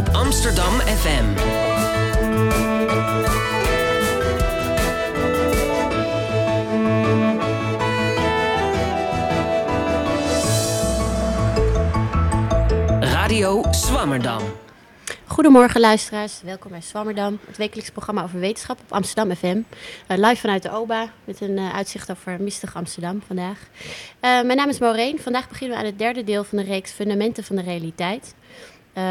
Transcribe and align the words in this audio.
op 0.00 0.08
Amsterdam 0.08 0.72
FM. 0.72 1.24
Radio 13.00 13.62
Swammerdam. 13.70 14.42
Goedemorgen 15.26 15.80
luisteraars, 15.80 16.42
welkom 16.42 16.70
bij 16.70 16.80
Swammerdam, 16.80 17.38
het 17.46 17.56
wekelijks 17.56 17.90
programma 17.90 18.22
over 18.22 18.40
wetenschap 18.40 18.78
op 18.80 18.92
Amsterdam 18.92 19.36
FM. 19.36 19.56
Uh, 19.56 19.62
live 20.06 20.36
vanuit 20.36 20.62
de 20.62 20.72
OBA 20.72 21.12
met 21.24 21.40
een 21.40 21.56
uh, 21.56 21.74
uitzicht 21.74 22.10
over 22.10 22.42
mistig 22.42 22.76
Amsterdam 22.76 23.22
vandaag. 23.26 23.58
Uh, 23.58 24.20
mijn 24.20 24.56
naam 24.56 24.68
is 24.68 24.78
Maureen, 24.78 25.20
vandaag 25.20 25.48
beginnen 25.48 25.76
we 25.76 25.82
aan 25.82 25.90
het 25.90 25.98
derde 25.98 26.24
deel 26.24 26.44
van 26.44 26.58
de 26.58 26.64
reeks 26.64 26.90
Fundamenten 26.90 27.44
van 27.44 27.56
de 27.56 27.62
Realiteit. 27.62 28.34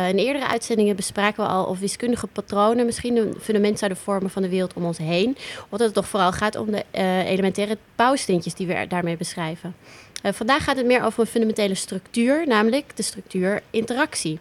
In 0.10 0.18
eerdere 0.18 0.48
uitzendingen 0.48 0.96
bespraken 0.96 1.44
we 1.44 1.50
al 1.50 1.66
of 1.66 1.80
wiskundige 1.80 2.28
patronen 2.28 2.86
misschien 2.86 3.18
een 3.18 3.36
fundament 3.42 3.80
zouden 3.80 4.00
vormen 4.00 4.30
van 4.30 4.42
de 4.42 4.50
wereld 4.50 4.74
om 4.74 4.86
ons 4.86 4.98
heen. 4.98 5.38
Of 5.70 5.78
dat 5.78 5.80
het 5.80 5.94
toch 5.94 6.08
vooral 6.08 6.32
gaat 6.32 6.56
om 6.56 6.72
de 6.72 6.84
elementaire 7.26 7.78
bouwsteentjes 7.96 8.54
die 8.54 8.68
we 8.68 8.86
daarmee 8.88 9.18
beschrijven. 9.18 9.76
vandaag 10.24 10.64
gaat 10.64 10.78
het 10.78 10.86
meer 10.86 11.04
over 11.04 11.20
een 11.20 11.28
fundamentele 11.28 11.76
structuur, 11.76 12.48
namelijk 12.48 12.96
de 12.96 13.04
structuur 13.04 13.62
interactie. 13.70 14.40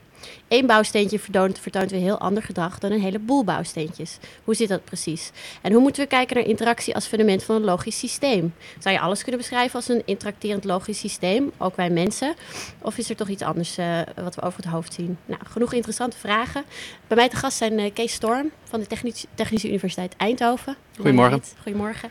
Eén 0.48 0.66
bouwsteentje 0.66 1.18
vertoont, 1.18 1.58
vertoont 1.58 1.90
weer 1.90 2.00
heel 2.00 2.18
ander 2.18 2.42
gedrag 2.42 2.78
dan 2.78 2.92
een 2.92 3.00
heleboel 3.00 3.44
bouwsteentjes. 3.44 4.18
Hoe 4.44 4.54
zit 4.54 4.68
dat 4.68 4.84
precies? 4.84 5.30
En 5.62 5.72
hoe 5.72 5.82
moeten 5.82 6.02
we 6.02 6.08
kijken 6.08 6.36
naar 6.36 6.46
interactie 6.46 6.94
als 6.94 7.06
fundament 7.06 7.44
van 7.44 7.56
een 7.56 7.64
logisch 7.64 7.98
systeem? 7.98 8.54
Zou 8.78 8.94
je 8.94 9.00
alles 9.00 9.22
kunnen 9.22 9.40
beschrijven 9.40 9.74
als 9.74 9.88
een 9.88 10.02
interacterend 10.04 10.64
logisch 10.64 10.98
systeem, 10.98 11.52
ook 11.58 11.76
wij 11.76 11.90
mensen? 11.90 12.34
Of 12.82 12.98
is 12.98 13.10
er 13.10 13.16
toch 13.16 13.28
iets 13.28 13.42
anders 13.42 13.78
uh, 13.78 14.00
wat 14.22 14.34
we 14.34 14.42
over 14.42 14.62
het 14.62 14.72
hoofd 14.72 14.94
zien? 14.94 15.18
Nou, 15.26 15.40
genoeg 15.46 15.72
interessante 15.72 16.16
vragen. 16.16 16.64
Bij 17.06 17.16
mij 17.16 17.28
te 17.28 17.36
gast 17.36 17.56
zijn 17.56 17.78
uh, 17.78 17.92
Kees 17.92 18.12
Storm 18.12 18.50
van 18.64 18.80
de 18.80 18.86
Technische, 18.86 19.26
Technische 19.34 19.68
Universiteit 19.68 20.16
Eindhoven. 20.16 20.76
Goedemorgen. 20.96 21.42
Goedemorgen. 21.62 22.10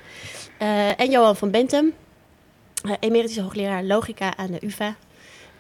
Uh, 0.62 1.00
en 1.00 1.12
Johan 1.12 1.36
van 1.36 1.52
Bentum, 1.52 1.94
emeritus 3.00 3.38
hoogleraar 3.38 3.84
logica 3.84 4.38
aan 4.38 4.52
de 4.52 4.66
UvA. 4.66 4.96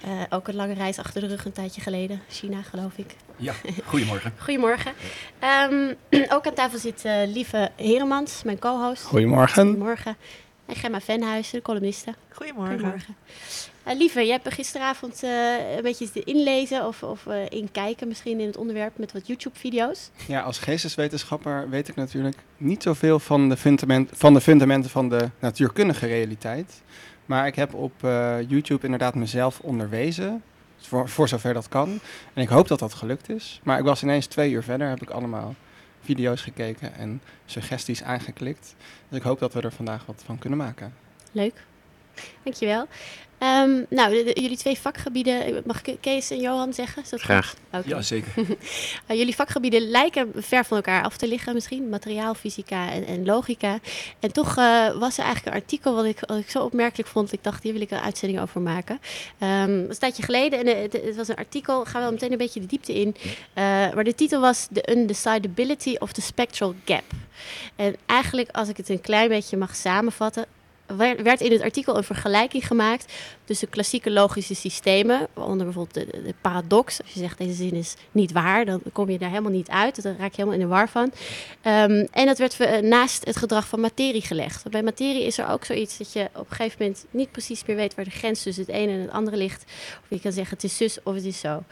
Uh, 0.05 0.11
ook 0.29 0.47
een 0.47 0.55
lange 0.55 0.73
reis 0.73 0.99
achter 0.99 1.21
de 1.21 1.27
rug 1.27 1.45
een 1.45 1.51
tijdje 1.51 1.81
geleden. 1.81 2.21
China, 2.29 2.61
geloof 2.61 2.97
ik. 2.97 3.15
Ja, 3.35 3.53
goedemorgen. 3.85 4.33
goedemorgen. 4.45 4.91
Um, 5.71 5.95
ook 6.35 6.47
aan 6.47 6.53
tafel 6.53 6.79
zit 6.79 7.05
uh, 7.05 7.13
Lieve 7.25 7.71
Heremans, 7.75 8.43
mijn 8.43 8.59
co-host. 8.59 9.03
Goedemorgen. 9.03 9.65
Goedemorgen. 9.65 10.17
En 10.65 10.75
Gemma 10.75 11.01
Venhuizen, 11.01 11.57
de 11.57 11.61
columniste. 11.61 12.13
Goedemorgen. 12.29 12.73
Goedemorgen. 12.73 13.15
Uh, 13.87 13.97
Lieve, 13.97 14.25
jij 14.25 14.39
hebt 14.41 14.53
gisteravond 14.53 15.21
een 15.21 15.83
beetje 15.83 16.23
inlezen 16.23 16.85
of, 16.85 17.03
of 17.03 17.25
inkijken 17.49 18.07
misschien 18.07 18.39
in 18.39 18.47
het 18.47 18.57
onderwerp 18.57 18.97
met 18.97 19.11
wat 19.11 19.27
YouTube-video's. 19.27 20.09
Ja, 20.27 20.41
als 20.41 20.59
geesteswetenschapper 20.59 21.69
weet 21.69 21.87
ik 21.87 21.95
natuurlijk 21.95 22.37
niet 22.57 22.83
zoveel 22.83 23.19
van 23.19 23.49
de, 23.49 23.57
fundament, 23.57 24.09
van 24.13 24.33
de 24.33 24.41
fundamenten 24.41 24.89
van 24.89 25.09
de 25.09 25.29
natuurkundige 25.39 26.05
realiteit. 26.05 26.81
Maar 27.27 27.47
ik 27.47 27.55
heb 27.55 27.73
op 27.73 28.03
uh, 28.03 28.49
YouTube 28.49 28.83
inderdaad 28.83 29.15
mezelf 29.15 29.59
onderwezen. 29.59 30.43
Voor, 30.77 31.09
voor 31.09 31.27
zover 31.27 31.53
dat 31.53 31.67
kan. 31.67 31.99
En 32.33 32.41
ik 32.41 32.49
hoop 32.49 32.67
dat 32.67 32.79
dat 32.79 32.93
gelukt 32.93 33.29
is. 33.29 33.59
Maar 33.63 33.77
ik 33.77 33.83
was 33.83 34.03
ineens 34.03 34.25
twee 34.25 34.51
uur 34.51 34.63
verder, 34.63 34.89
heb 34.89 35.01
ik 35.01 35.09
allemaal 35.09 35.55
video's 36.01 36.41
gekeken 36.41 36.93
en 36.95 37.21
suggesties 37.45 38.03
aangeklikt. 38.03 38.75
Dus 39.09 39.17
ik 39.17 39.23
hoop 39.23 39.39
dat 39.39 39.53
we 39.53 39.61
er 39.61 39.71
vandaag 39.71 40.05
wat 40.05 40.21
van 40.25 40.39
kunnen 40.39 40.59
maken. 40.59 40.93
Leuk. 41.31 41.65
Dankjewel. 42.43 42.87
Um, 43.39 43.85
nou, 43.89 44.23
jullie 44.33 44.57
twee 44.57 44.77
vakgebieden, 44.77 45.61
mag 45.65 45.81
ik 45.81 45.97
Kees 46.01 46.29
en 46.29 46.39
Johan 46.39 46.73
zeggen? 46.73 47.03
Is 47.03 47.09
dat 47.09 47.21
Graag. 47.21 47.55
Okay. 47.67 47.83
Ja, 47.85 48.01
zeker. 48.01 48.31
uh, 48.37 48.47
jullie 49.19 49.35
vakgebieden 49.35 49.81
lijken 49.81 50.31
ver 50.35 50.65
van 50.65 50.77
elkaar 50.77 51.03
af 51.03 51.17
te 51.17 51.27
liggen 51.27 51.53
misschien, 51.53 51.89
materiaalfysica 51.89 52.91
en, 52.91 53.05
en 53.05 53.25
logica. 53.25 53.79
En 54.19 54.31
toch 54.31 54.57
uh, 54.57 54.99
was 54.99 55.17
er 55.17 55.23
eigenlijk 55.23 55.55
een 55.55 55.61
artikel 55.61 55.95
wat 55.95 56.05
ik, 56.05 56.19
wat 56.19 56.37
ik 56.37 56.49
zo 56.49 56.63
opmerkelijk 56.63 57.09
vond. 57.09 57.33
Ik 57.33 57.43
dacht, 57.43 57.63
hier 57.63 57.73
wil 57.73 57.81
ik 57.81 57.91
een 57.91 57.99
uitzending 57.99 58.41
over 58.41 58.61
maken. 58.61 58.99
Um, 59.39 59.49
een 59.49 59.97
tijdje 59.99 60.23
geleden 60.23 60.59
en 60.59 60.81
het, 60.81 60.93
het, 60.93 61.15
was 61.15 61.27
een 61.27 61.35
artikel, 61.35 61.85
gaan 61.85 61.93
we 61.93 61.99
wel 61.99 62.11
meteen 62.11 62.31
een 62.31 62.37
beetje 62.37 62.59
de 62.59 62.65
diepte 62.65 62.93
in. 62.93 63.15
Uh, 63.19 63.23
maar 63.93 64.03
de 64.03 64.15
titel 64.15 64.41
was 64.41 64.67
The 64.73 64.91
Undecidability 64.91 65.95
of 65.99 66.11
the 66.11 66.21
Spectral 66.21 66.75
Gap. 66.85 67.05
En 67.75 67.95
eigenlijk, 68.05 68.49
als 68.51 68.69
ik 68.69 68.77
het 68.77 68.89
een 68.89 69.01
klein 69.01 69.29
beetje 69.29 69.57
mag 69.57 69.75
samenvatten, 69.75 70.45
werd 70.95 71.41
in 71.41 71.51
het 71.51 71.61
artikel 71.61 71.97
een 71.97 72.03
vergelijking 72.03 72.67
gemaakt 72.67 73.13
tussen 73.43 73.69
klassieke 73.69 74.11
logische 74.11 74.55
systemen, 74.55 75.27
waaronder 75.33 75.65
bijvoorbeeld 75.65 76.11
de, 76.11 76.33
paradox. 76.41 77.01
Als 77.01 77.13
je 77.13 77.19
zegt 77.19 77.37
deze 77.37 77.53
zin 77.53 77.73
is 77.73 77.95
niet 78.11 78.31
waar, 78.31 78.65
dan 78.65 78.81
kom 78.93 79.09
je 79.09 79.17
daar 79.17 79.29
helemaal 79.29 79.51
niet 79.51 79.69
uit. 79.69 80.03
Dan 80.03 80.15
raak 80.19 80.31
je 80.31 80.41
helemaal 80.41 80.59
in 80.59 80.59
de 80.59 80.67
war 80.67 80.89
van. 80.89 81.11
Um, 81.63 82.07
en 82.11 82.25
dat 82.25 82.37
werd 82.37 82.81
naast 82.81 83.25
het 83.25 83.37
gedrag 83.37 83.67
van 83.67 83.79
materie 83.79 84.21
gelegd. 84.21 84.69
Bij 84.69 84.83
materie 84.83 85.23
is 85.23 85.37
er 85.37 85.47
ook 85.47 85.65
zoiets 85.65 85.97
dat 85.97 86.13
je 86.13 86.29
op 86.33 86.49
een 86.49 86.55
gegeven 86.55 86.77
moment 86.79 87.05
niet 87.11 87.31
precies 87.31 87.65
meer 87.65 87.75
weet 87.75 87.95
waar 87.95 88.05
de 88.05 88.11
grens 88.11 88.43
tussen 88.43 88.65
het 88.65 88.73
ene 88.73 88.91
en 88.91 88.99
het 88.99 89.11
andere 89.11 89.37
ligt. 89.37 89.63
Of 90.01 90.09
je 90.09 90.19
kan 90.19 90.31
zeggen 90.31 90.55
het 90.55 90.63
is 90.63 90.77
zus 90.77 90.97
of 91.03 91.13
het 91.13 91.25
is 91.25 91.39
zo. 91.39 91.63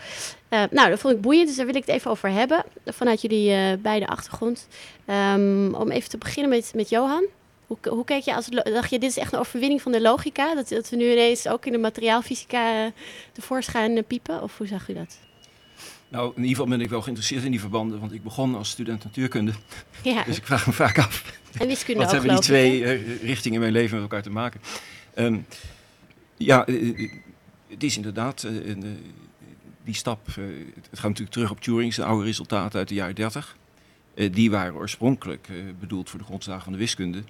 Uh, 0.49 0.63
nou, 0.71 0.89
dat 0.89 0.99
vond 0.99 1.13
ik 1.13 1.21
boeiend, 1.21 1.47
dus 1.47 1.55
daar 1.55 1.65
wil 1.65 1.75
ik 1.75 1.85
het 1.85 1.95
even 1.95 2.11
over 2.11 2.29
hebben. 2.29 2.63
Vanuit 2.85 3.21
jullie 3.21 3.49
uh, 3.49 3.73
beide 3.79 4.07
achtergrond. 4.07 4.67
Um, 5.07 5.73
om 5.73 5.91
even 5.91 6.09
te 6.09 6.17
beginnen 6.17 6.49
met, 6.51 6.71
met 6.75 6.89
Johan. 6.89 7.25
Hoe, 7.67 7.77
hoe 7.89 8.05
keek 8.05 8.23
je 8.23 8.35
als 8.35 8.47
dacht 8.47 8.89
je, 8.89 8.99
dit 8.99 9.09
is 9.09 9.17
echt 9.17 9.33
een 9.33 9.39
overwinning 9.39 9.81
van 9.81 9.91
de 9.91 10.01
logica? 10.01 10.55
Dat, 10.55 10.69
dat 10.69 10.89
we 10.89 10.95
nu 10.95 11.11
ineens 11.11 11.47
ook 11.47 11.65
in 11.65 11.71
de 11.71 11.77
materiaalfysica 11.77 12.91
tevoorschijn 13.31 14.05
piepen? 14.05 14.41
Of 14.41 14.57
hoe 14.57 14.67
zag 14.67 14.89
u 14.89 14.93
dat? 14.93 15.17
Nou, 16.07 16.27
in 16.27 16.41
ieder 16.41 16.49
geval 16.49 16.67
ben 16.67 16.81
ik 16.81 16.89
wel 16.89 17.01
geïnteresseerd 17.01 17.43
in 17.43 17.51
die 17.51 17.59
verbanden, 17.59 17.99
want 17.99 18.13
ik 18.13 18.23
begon 18.23 18.55
als 18.55 18.69
student 18.69 19.03
natuurkunde. 19.03 19.53
Ja. 20.01 20.23
Dus 20.27 20.37
ik 20.37 20.45
vraag 20.45 20.67
me 20.67 20.73
vaak 20.73 20.97
af. 20.97 21.39
En 21.59 21.67
wiskunde 21.67 21.99
Wat 21.99 22.09
ook, 22.09 22.19
hebben 22.19 22.35
die 22.35 22.43
twee 22.43 22.79
uh, 22.79 23.21
richtingen 23.21 23.55
in 23.55 23.59
mijn 23.59 23.73
leven 23.73 23.93
met 23.93 24.01
elkaar 24.01 24.23
te 24.23 24.29
maken? 24.29 24.61
Um, 25.15 25.45
ja, 26.37 26.65
het 27.67 27.83
is 27.83 27.95
inderdaad 27.95 28.47
die 29.83 29.93
stap. 29.93 30.25
het 30.25 30.35
gaat 30.91 31.03
natuurlijk 31.03 31.31
terug 31.31 31.51
op 31.51 31.61
Turing's 31.61 31.99
oude 31.99 32.25
resultaten 32.25 32.79
uit 32.79 32.87
de 32.87 32.95
jaren 32.95 33.15
30. 33.15 33.57
die 34.31 34.51
waren 34.51 34.75
oorspronkelijk 34.75 35.49
bedoeld 35.79 36.09
voor 36.09 36.19
de 36.19 36.25
grondslagen 36.25 36.63
van 36.63 36.71
de 36.71 36.77
wiskunde. 36.77 37.23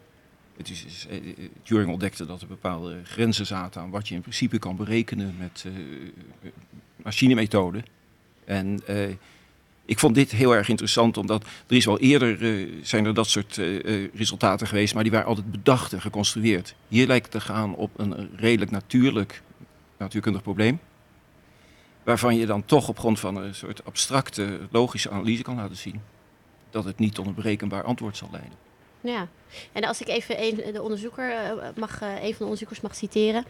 Het 0.58 0.70
is, 0.70 1.06
eh, 1.10 1.18
eh, 1.18 1.50
Turing 1.64 1.92
ontdekte 1.92 2.26
dat 2.26 2.42
er 2.42 2.48
bepaalde 2.48 3.02
grenzen 3.04 3.46
zaten 3.46 3.82
aan 3.82 3.90
wat 3.90 4.08
je 4.08 4.16
in 4.16 4.22
principe 4.22 4.60
kan 4.60 4.76
berekenen 4.76 5.36
met 5.40 5.66
uh, 5.68 5.74
machinemethoden. 6.96 7.86
En 8.46 8.82
ik 9.86 10.00
vond 10.00 10.16
dit 10.16 10.32
heel 10.32 10.56
erg 10.56 10.70
interessant, 10.70 11.18
omdat 11.18 11.46
er 11.68 11.76
is 11.76 11.86
wel 11.86 12.00
eerder 12.00 12.68
zijn 12.82 13.06
er 13.06 13.14
dat 13.14 13.30
soort 13.30 13.62
resultaten 14.14 14.68
geweest, 14.68 14.94
maar 14.94 15.04
die 15.04 15.12
waren 15.12 15.28
altijd 15.28 15.52
bedacht 15.52 15.94
en 15.94 16.02
geconstrueerd. 16.02 16.76
Hier 16.88 17.08
lijkt 17.08 17.34
het 17.34 17.42
te 17.42 17.48
gaan 17.48 17.76
op 17.76 18.00
een 18.00 18.30
redelijk 18.36 18.72
natuurlijk 18.72 19.42
natuurkundig 19.98 20.42
probleem, 20.42 20.80
waarvan 22.04 22.36
je 22.36 22.46
dan 22.46 22.66
toch 22.66 22.88
op 22.88 23.00
grond 23.00 23.20
van 23.20 23.36
een 23.36 23.56
soort 23.56 23.86
abstracte 23.86 24.60
logische 24.72 25.10
analyse 25.10 25.44
kan 25.44 25.56
laten 25.56 25.78
zien 25.78 26.02
dat 26.70 26.84
het 26.84 27.00
niet 27.00 27.14
tot 27.14 27.26
een 27.26 27.34
berekenbaar 27.34 27.84
antwoord 27.84 28.18
zal 28.18 28.30
leiden. 28.32 28.65
Ja, 29.06 29.28
en 29.72 29.84
als 29.84 30.02
ik 30.02 30.08
even 30.08 30.44
een, 30.44 30.74
de 30.74 30.82
onderzoeker 30.82 31.30
uh, 31.30 31.52
mag, 31.76 32.02
uh, 32.02 32.10
een 32.14 32.30
van 32.30 32.38
de 32.38 32.44
onderzoekers 32.44 32.82
mag 32.82 32.96
citeren. 32.96 33.46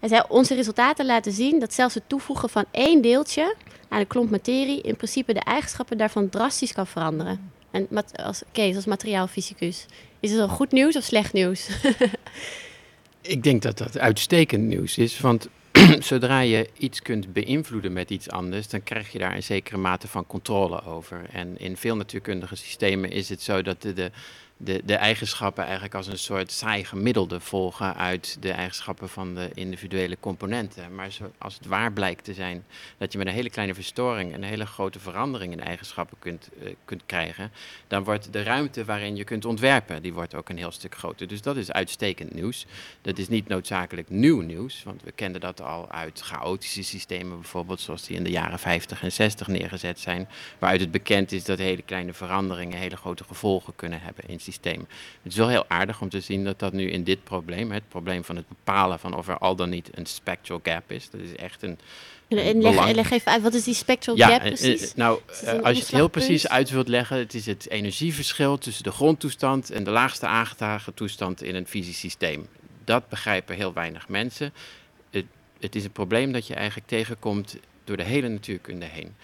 Hij 0.00 0.08
zei, 0.08 0.22
onze 0.28 0.54
resultaten 0.54 1.06
laten 1.06 1.32
zien 1.32 1.60
dat 1.60 1.74
zelfs 1.74 1.94
het 1.94 2.02
toevoegen 2.06 2.48
van 2.48 2.64
één 2.70 3.02
deeltje 3.02 3.54
aan 3.88 4.00
een 4.00 4.06
klomp 4.06 4.30
materie 4.30 4.80
in 4.80 4.96
principe 4.96 5.32
de 5.32 5.40
eigenschappen 5.40 5.98
daarvan 5.98 6.28
drastisch 6.28 6.72
kan 6.72 6.86
veranderen. 6.86 7.52
En 7.70 7.88
als 8.12 8.42
Kees, 8.52 8.76
als 8.76 8.84
materiaalfysicus, 8.84 9.86
is 10.20 10.30
het 10.30 10.38
dan 10.38 10.48
goed 10.48 10.72
nieuws 10.72 10.96
of 10.96 11.04
slecht 11.04 11.32
nieuws? 11.32 11.68
ik 13.20 13.42
denk 13.42 13.62
dat 13.62 13.78
dat 13.78 13.98
uitstekend 13.98 14.62
nieuws 14.62 14.98
is, 14.98 15.20
want 15.20 15.48
zodra 15.98 16.40
je 16.40 16.68
iets 16.78 17.02
kunt 17.02 17.32
beïnvloeden 17.32 17.92
met 17.92 18.10
iets 18.10 18.30
anders, 18.30 18.68
dan 18.68 18.82
krijg 18.82 19.12
je 19.12 19.18
daar 19.18 19.34
een 19.34 19.42
zekere 19.42 19.76
mate 19.76 20.08
van 20.08 20.26
controle 20.26 20.84
over. 20.84 21.26
En 21.32 21.58
in 21.58 21.76
veel 21.76 21.96
natuurkundige 21.96 22.56
systemen 22.56 23.10
is 23.10 23.28
het 23.28 23.42
zo 23.42 23.62
dat 23.62 23.82
de, 23.82 23.92
de 23.92 24.10
de, 24.60 24.82
de 24.84 24.94
eigenschappen 24.94 25.64
eigenlijk 25.64 25.94
als 25.94 26.06
een 26.06 26.18
soort 26.18 26.52
saai 26.52 26.84
gemiddelde 26.84 27.40
volgen 27.40 27.96
uit 27.96 28.36
de 28.40 28.50
eigenschappen 28.50 29.08
van 29.08 29.34
de 29.34 29.50
individuele 29.54 30.16
componenten. 30.20 30.94
Maar 30.94 31.16
als 31.38 31.54
het 31.54 31.66
waar 31.66 31.92
blijkt 31.92 32.24
te 32.24 32.34
zijn 32.34 32.64
dat 32.98 33.12
je 33.12 33.18
met 33.18 33.26
een 33.26 33.32
hele 33.32 33.50
kleine 33.50 33.74
verstoring 33.74 34.34
een 34.34 34.42
hele 34.42 34.66
grote 34.66 34.98
verandering 34.98 35.52
in 35.52 35.60
eigenschappen 35.60 36.16
kunt, 36.18 36.48
uh, 36.62 36.68
kunt 36.84 37.02
krijgen, 37.06 37.52
dan 37.86 38.04
wordt 38.04 38.32
de 38.32 38.42
ruimte 38.42 38.84
waarin 38.84 39.16
je 39.16 39.24
kunt 39.24 39.44
ontwerpen, 39.44 40.02
die 40.02 40.12
wordt 40.12 40.34
ook 40.34 40.48
een 40.48 40.56
heel 40.56 40.70
stuk 40.70 40.94
groter. 40.94 41.28
Dus 41.28 41.42
dat 41.42 41.56
is 41.56 41.72
uitstekend 41.72 42.34
nieuws. 42.34 42.66
Dat 43.02 43.18
is 43.18 43.28
niet 43.28 43.48
noodzakelijk 43.48 44.10
nieuw 44.10 44.40
nieuws, 44.40 44.82
want 44.82 45.02
we 45.02 45.12
kenden 45.12 45.40
dat 45.40 45.60
al 45.60 45.90
uit 45.90 46.20
chaotische 46.20 46.82
systemen 46.82 47.40
bijvoorbeeld, 47.40 47.80
zoals 47.80 48.06
die 48.06 48.16
in 48.16 48.24
de 48.24 48.30
jaren 48.30 48.58
50 48.58 49.02
en 49.02 49.12
60 49.12 49.46
neergezet 49.46 49.98
zijn, 49.98 50.28
waaruit 50.58 50.80
het 50.80 50.90
bekend 50.90 51.32
is 51.32 51.44
dat 51.44 51.58
hele 51.58 51.82
kleine 51.82 52.12
veranderingen 52.12 52.78
hele 52.78 52.96
grote 52.96 53.24
gevolgen 53.24 53.74
kunnen 53.76 54.00
hebben 54.00 54.24
in 54.28 54.40
systeem. 54.52 54.86
Het 55.22 55.32
is 55.32 55.38
wel 55.38 55.48
heel 55.48 55.64
aardig 55.68 56.00
om 56.00 56.08
te 56.08 56.20
zien 56.20 56.44
dat 56.44 56.58
dat 56.58 56.72
nu 56.72 56.90
in 56.90 57.04
dit 57.04 57.24
probleem, 57.24 57.72
het 57.72 57.88
probleem 57.88 58.24
van 58.24 58.36
het 58.36 58.48
bepalen 58.48 58.98
van 58.98 59.16
of 59.16 59.28
er 59.28 59.38
al 59.38 59.56
dan 59.56 59.68
niet 59.68 59.90
een 59.94 60.06
spectral 60.06 60.60
gap 60.62 60.90
is, 60.90 61.10
dat 61.10 61.20
is 61.20 61.34
echt 61.36 61.62
een 61.62 61.78
en 62.28 62.60
leg, 62.60 62.94
leg, 62.94 63.10
even 63.10 63.32
uit, 63.32 63.42
wat 63.42 63.54
is 63.54 63.64
die 63.64 63.74
spectral 63.74 64.16
ja, 64.16 64.28
gap 64.28 64.40
precies? 64.40 64.94
nou, 64.94 65.20
als 65.62 65.76
je 65.76 65.82
het 65.82 65.90
heel 65.90 66.08
precies 66.08 66.48
uit 66.48 66.70
wilt 66.70 66.88
leggen, 66.88 67.16
het 67.16 67.34
is 67.34 67.46
het 67.46 67.70
energieverschil 67.70 68.58
tussen 68.58 68.84
de 68.84 68.90
grondtoestand 68.90 69.70
en 69.70 69.84
de 69.84 69.90
laagste 69.90 70.26
aangedragen 70.26 70.94
toestand 70.94 71.42
in 71.42 71.54
een 71.54 71.66
fysisch 71.66 71.98
systeem. 71.98 72.46
Dat 72.84 73.08
begrijpen 73.08 73.56
heel 73.56 73.72
weinig 73.72 74.08
mensen. 74.08 74.52
Het, 75.10 75.24
het 75.60 75.74
is 75.74 75.84
een 75.84 75.92
probleem 75.92 76.32
dat 76.32 76.46
je 76.46 76.54
eigenlijk 76.54 76.88
tegenkomt 76.88 77.56
door 77.84 77.96
de 77.96 78.04
hele 78.04 78.28
natuurkunde 78.28 78.86
heen. 78.86 79.14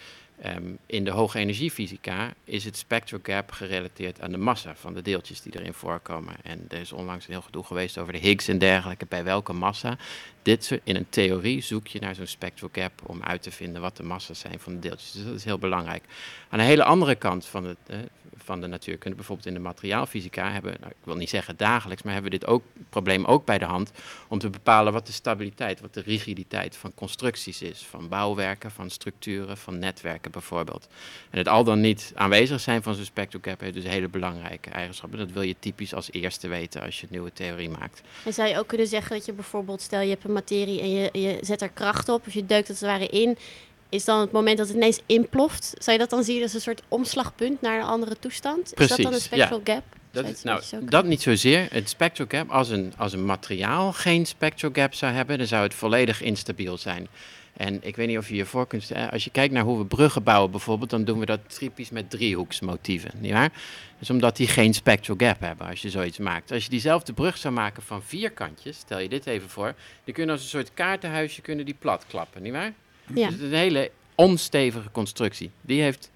Um, 0.45 0.77
in 0.85 1.03
de 1.03 1.11
hoge 1.11 1.39
energiefysica 1.39 2.33
is 2.43 2.65
het 2.65 2.77
spectral 2.77 3.19
gap 3.23 3.51
gerelateerd 3.51 4.21
aan 4.21 4.31
de 4.31 4.37
massa 4.37 4.75
van 4.75 4.93
de 4.93 5.01
deeltjes 5.01 5.41
die 5.41 5.59
erin 5.59 5.73
voorkomen. 5.73 6.35
En 6.43 6.65
er 6.67 6.79
is 6.79 6.91
onlangs 6.91 7.27
een 7.27 7.31
heel 7.33 7.41
gedoe 7.41 7.63
geweest 7.63 7.97
over 7.97 8.13
de 8.13 8.19
Higgs 8.19 8.47
en 8.47 8.57
dergelijke, 8.57 9.05
bij 9.09 9.23
welke 9.23 9.53
massa. 9.53 9.97
Dit, 10.45 10.79
in 10.83 10.95
een 10.95 11.09
theorie 11.09 11.61
zoek 11.61 11.87
je 11.87 11.99
naar 11.99 12.15
zo'n 12.15 12.25
spectral 12.25 12.69
gap 12.73 12.91
om 13.05 13.23
uit 13.23 13.41
te 13.41 13.51
vinden 13.51 13.81
wat 13.81 13.97
de 13.97 14.03
massa's 14.03 14.39
zijn 14.39 14.59
van 14.59 14.73
de 14.73 14.79
deeltjes. 14.79 15.11
Dus 15.11 15.23
dat 15.23 15.33
is 15.33 15.43
heel 15.43 15.57
belangrijk. 15.57 16.03
Aan 16.49 16.59
de 16.59 16.65
hele 16.65 16.83
andere 16.83 17.15
kant 17.15 17.45
van, 17.45 17.65
het, 17.65 17.77
eh, 17.87 17.97
van 18.37 18.61
de 18.61 18.67
natuurkunde, 18.67 19.15
bijvoorbeeld 19.15 19.47
in 19.47 19.53
de 19.53 19.59
materiaalfysica, 19.59 20.51
hebben, 20.51 20.75
nou, 20.79 20.91
ik 20.91 21.05
wil 21.05 21.15
niet 21.15 21.29
zeggen 21.29 21.57
dagelijks, 21.57 22.03
maar 22.03 22.13
hebben 22.13 22.31
we 22.31 22.37
dit 22.37 22.47
ook, 22.47 22.63
probleem 22.89 23.25
ook 23.25 23.45
bij 23.45 23.57
de 23.57 23.65
hand 23.65 23.91
om 24.27 24.39
te 24.39 24.49
bepalen 24.49 24.93
wat 24.93 25.05
de 25.05 25.11
stabiliteit, 25.11 25.81
wat 25.81 25.93
de 25.93 26.01
rigiditeit 26.01 26.77
van 26.77 26.93
constructies 26.93 27.61
is, 27.61 27.85
van 27.89 28.09
bouwwerken, 28.09 28.71
van 28.71 28.89
structuren, 28.89 29.57
van 29.57 29.79
netwerken 29.79 30.31
bijvoorbeeld. 30.31 30.87
En 31.29 31.37
het 31.37 31.47
al 31.47 31.63
dan 31.63 31.81
niet 31.81 32.11
aanwezig 32.15 32.59
zijn 32.59 32.83
van 32.83 32.95
zo'n 32.95 33.05
spectral 33.05 33.41
gap 33.45 33.59
heeft 33.59 33.73
dus 33.73 33.83
hele 33.83 34.07
belangrijke 34.07 34.69
eigenschappen. 34.69 35.19
Dat 35.19 35.31
wil 35.31 35.41
je 35.41 35.55
typisch 35.59 35.93
als 35.93 36.11
eerste 36.11 36.47
weten 36.47 36.81
als 36.81 36.99
je 36.99 37.03
een 37.03 37.11
nieuwe 37.11 37.33
theorie 37.33 37.69
maakt. 37.69 38.01
En 38.25 38.33
zou 38.33 38.49
je 38.49 38.57
ook 38.57 38.67
kunnen 38.67 38.87
zeggen 38.87 39.15
dat 39.15 39.25
je 39.25 39.33
bijvoorbeeld, 39.33 39.81
stel 39.81 40.01
je 40.01 40.09
hebt 40.09 40.23
een 40.23 40.33
materie 40.35 40.81
en 40.81 40.89
je, 40.89 41.09
je 41.11 41.37
zet 41.41 41.61
er 41.61 41.69
kracht 41.69 42.09
op, 42.09 42.27
of 42.27 42.33
je 42.33 42.45
duikt 42.45 42.67
het 42.67 42.79
ware 42.79 43.07
in, 43.07 43.37
is 43.89 44.05
dan 44.05 44.19
het 44.19 44.31
moment 44.31 44.57
dat 44.57 44.67
het 44.67 44.75
ineens 44.75 44.99
inploft. 45.05 45.73
Zou 45.77 45.91
je 45.91 46.03
dat 46.03 46.09
dan 46.09 46.23
zien 46.23 46.41
als 46.41 46.53
een 46.53 46.61
soort 46.61 46.81
omslagpunt 46.87 47.61
naar 47.61 47.79
een 47.79 47.85
andere 47.85 48.19
toestand? 48.19 48.71
Precies, 48.73 48.97
is 48.97 49.03
dat 49.03 49.05
dan 49.05 49.13
een 49.13 49.21
spectral 49.21 49.61
gap? 49.63 49.83
Dat, 50.11 50.25
is, 50.25 50.43
nou, 50.43 50.61
dat 50.81 51.05
niet 51.05 51.21
zozeer. 51.21 51.67
Het 51.71 51.89
spectral 51.89 52.27
gap, 52.29 52.49
als 52.49 52.69
een, 52.69 52.93
als 52.97 53.13
een 53.13 53.25
materiaal 53.25 53.93
geen 53.93 54.25
spectral 54.25 54.71
gap 54.73 54.93
zou 54.93 55.13
hebben, 55.13 55.37
dan 55.37 55.47
zou 55.47 55.63
het 55.63 55.73
volledig 55.73 56.21
instabiel 56.21 56.77
zijn. 56.77 57.07
En 57.57 57.79
ik 57.81 57.95
weet 57.95 58.07
niet 58.07 58.17
of 58.17 58.29
je 58.29 58.35
je 58.35 58.45
voor 58.45 58.67
kunt 58.67 58.83
stellen, 58.83 59.11
als 59.11 59.23
je 59.23 59.29
kijkt 59.29 59.53
naar 59.53 59.63
hoe 59.63 59.77
we 59.77 59.85
bruggen 59.85 60.23
bouwen 60.23 60.51
bijvoorbeeld, 60.51 60.89
dan 60.89 61.03
doen 61.03 61.19
we 61.19 61.25
dat 61.25 61.57
typisch 61.57 61.89
met 61.89 62.09
driehoeksmotieven, 62.09 63.11
nietwaar? 63.17 63.51
Dus 63.99 64.09
omdat 64.09 64.35
die 64.35 64.47
geen 64.47 64.73
spectral 64.73 65.17
gap 65.19 65.39
hebben 65.39 65.67
als 65.67 65.81
je 65.81 65.89
zoiets 65.89 66.17
maakt. 66.17 66.51
Als 66.51 66.63
je 66.63 66.69
diezelfde 66.69 67.13
brug 67.13 67.37
zou 67.37 67.53
maken 67.53 67.83
van 67.83 68.03
vierkantjes, 68.03 68.77
stel 68.77 68.99
je 68.99 69.09
dit 69.09 69.25
even 69.25 69.49
voor, 69.49 69.73
dan 70.03 70.13
kunnen 70.13 70.35
als 70.35 70.43
een 70.43 70.49
soort 70.49 70.73
kaartenhuisje 70.73 71.41
kunnen 71.41 71.65
die 71.65 71.75
plat 71.79 72.05
klappen, 72.07 72.41
nietwaar? 72.41 72.73
Ja. 73.13 73.25
Dus 73.25 73.33
het 73.33 73.41
is 73.43 73.51
een 73.51 73.57
hele 73.57 73.91
onstevige 74.15 74.91
constructie. 74.91 75.51
Die 75.61 75.81
heeft 75.81 76.11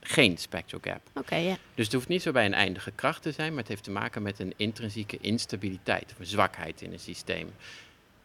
geen 0.00 0.38
spectral 0.38 0.80
gap. 0.84 1.00
Oké, 1.14 1.36
ja. 1.36 1.56
Dus 1.74 1.84
het 1.84 1.94
hoeft 1.94 2.08
niet 2.08 2.22
zo 2.22 2.32
bij 2.32 2.44
een 2.44 2.54
eindige 2.54 2.90
kracht 2.90 3.22
te 3.22 3.32
zijn, 3.32 3.50
maar 3.50 3.58
het 3.58 3.68
heeft 3.68 3.84
te 3.84 3.90
maken 3.90 4.22
met 4.22 4.38
een 4.38 4.52
intrinsieke 4.56 5.18
instabiliteit 5.20 6.12
of 6.12 6.18
een 6.18 6.26
zwakheid 6.26 6.82
in 6.82 6.92
een 6.92 6.98
systeem. 6.98 7.50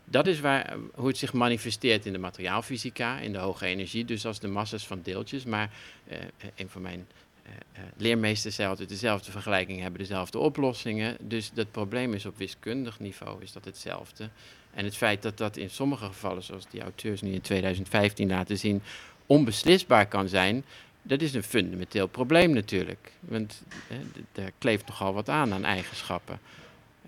Dat 0.10 0.28
is 0.28 0.40
waar, 0.40 0.76
hoe 0.94 1.08
het 1.08 1.18
zich 1.18 1.34
manifesteert 1.34 2.06
in 2.06 2.14
de 2.14 2.20
materiaalfysica, 2.20 3.20
in 3.20 3.32
de 3.32 3.38
hoge 3.38 3.66
energie, 3.66 4.06
dus 4.06 4.26
als 4.26 4.40
de 4.40 4.48
massa's 4.48 4.88
van 4.88 5.00
deeltjes. 5.04 5.44
Maar 5.44 5.72
uh, 6.12 6.18
een 6.56 6.70
van 6.70 6.82
mijn 6.82 7.08
uh, 7.46 7.52
leermeesters 7.98 8.56
zei 8.56 8.70
altijd 8.70 8.90
dezelfde 8.90 9.32
vergelijking 9.32 9.82
hebben 9.82 10.00
dezelfde 10.00 10.38
oplossingen. 10.38 11.18
Dus 11.22 11.52
dat 11.54 11.72
probleem 11.72 12.14
is 12.14 12.26
op 12.26 12.38
wiskundig 12.38 13.00
niveau 13.00 13.42
is 13.42 13.52
dat 13.52 13.66
hetzelfde. 13.66 14.30
En 14.74 14.86
het 14.86 14.98
feit 14.98 15.22
dat 15.22 15.38
dat 15.38 15.58
in 15.58 15.70
sommige 15.70 16.06
gevallen, 16.06 16.44
zoals 16.44 16.68
die 16.70 16.82
auteurs 16.82 17.22
nu 17.22 17.32
in 17.32 17.42
2015 17.42 18.30
laten 18.30 18.58
zien, 18.58 18.82
onbeslisbaar 19.26 20.08
kan 20.08 20.28
zijn, 20.28 20.66
dat 21.02 21.22
is 21.22 21.34
een 21.34 21.44
fundamenteel 21.44 22.08
probleem 22.08 22.54
natuurlijk. 22.54 23.12
Want 23.20 23.64
eh, 23.88 23.98
daar 24.32 24.52
kleeft 24.58 24.88
nogal 24.88 25.14
wat 25.14 25.30
aan 25.30 25.54
aan 25.54 25.66
eigenschappen. 25.66 26.40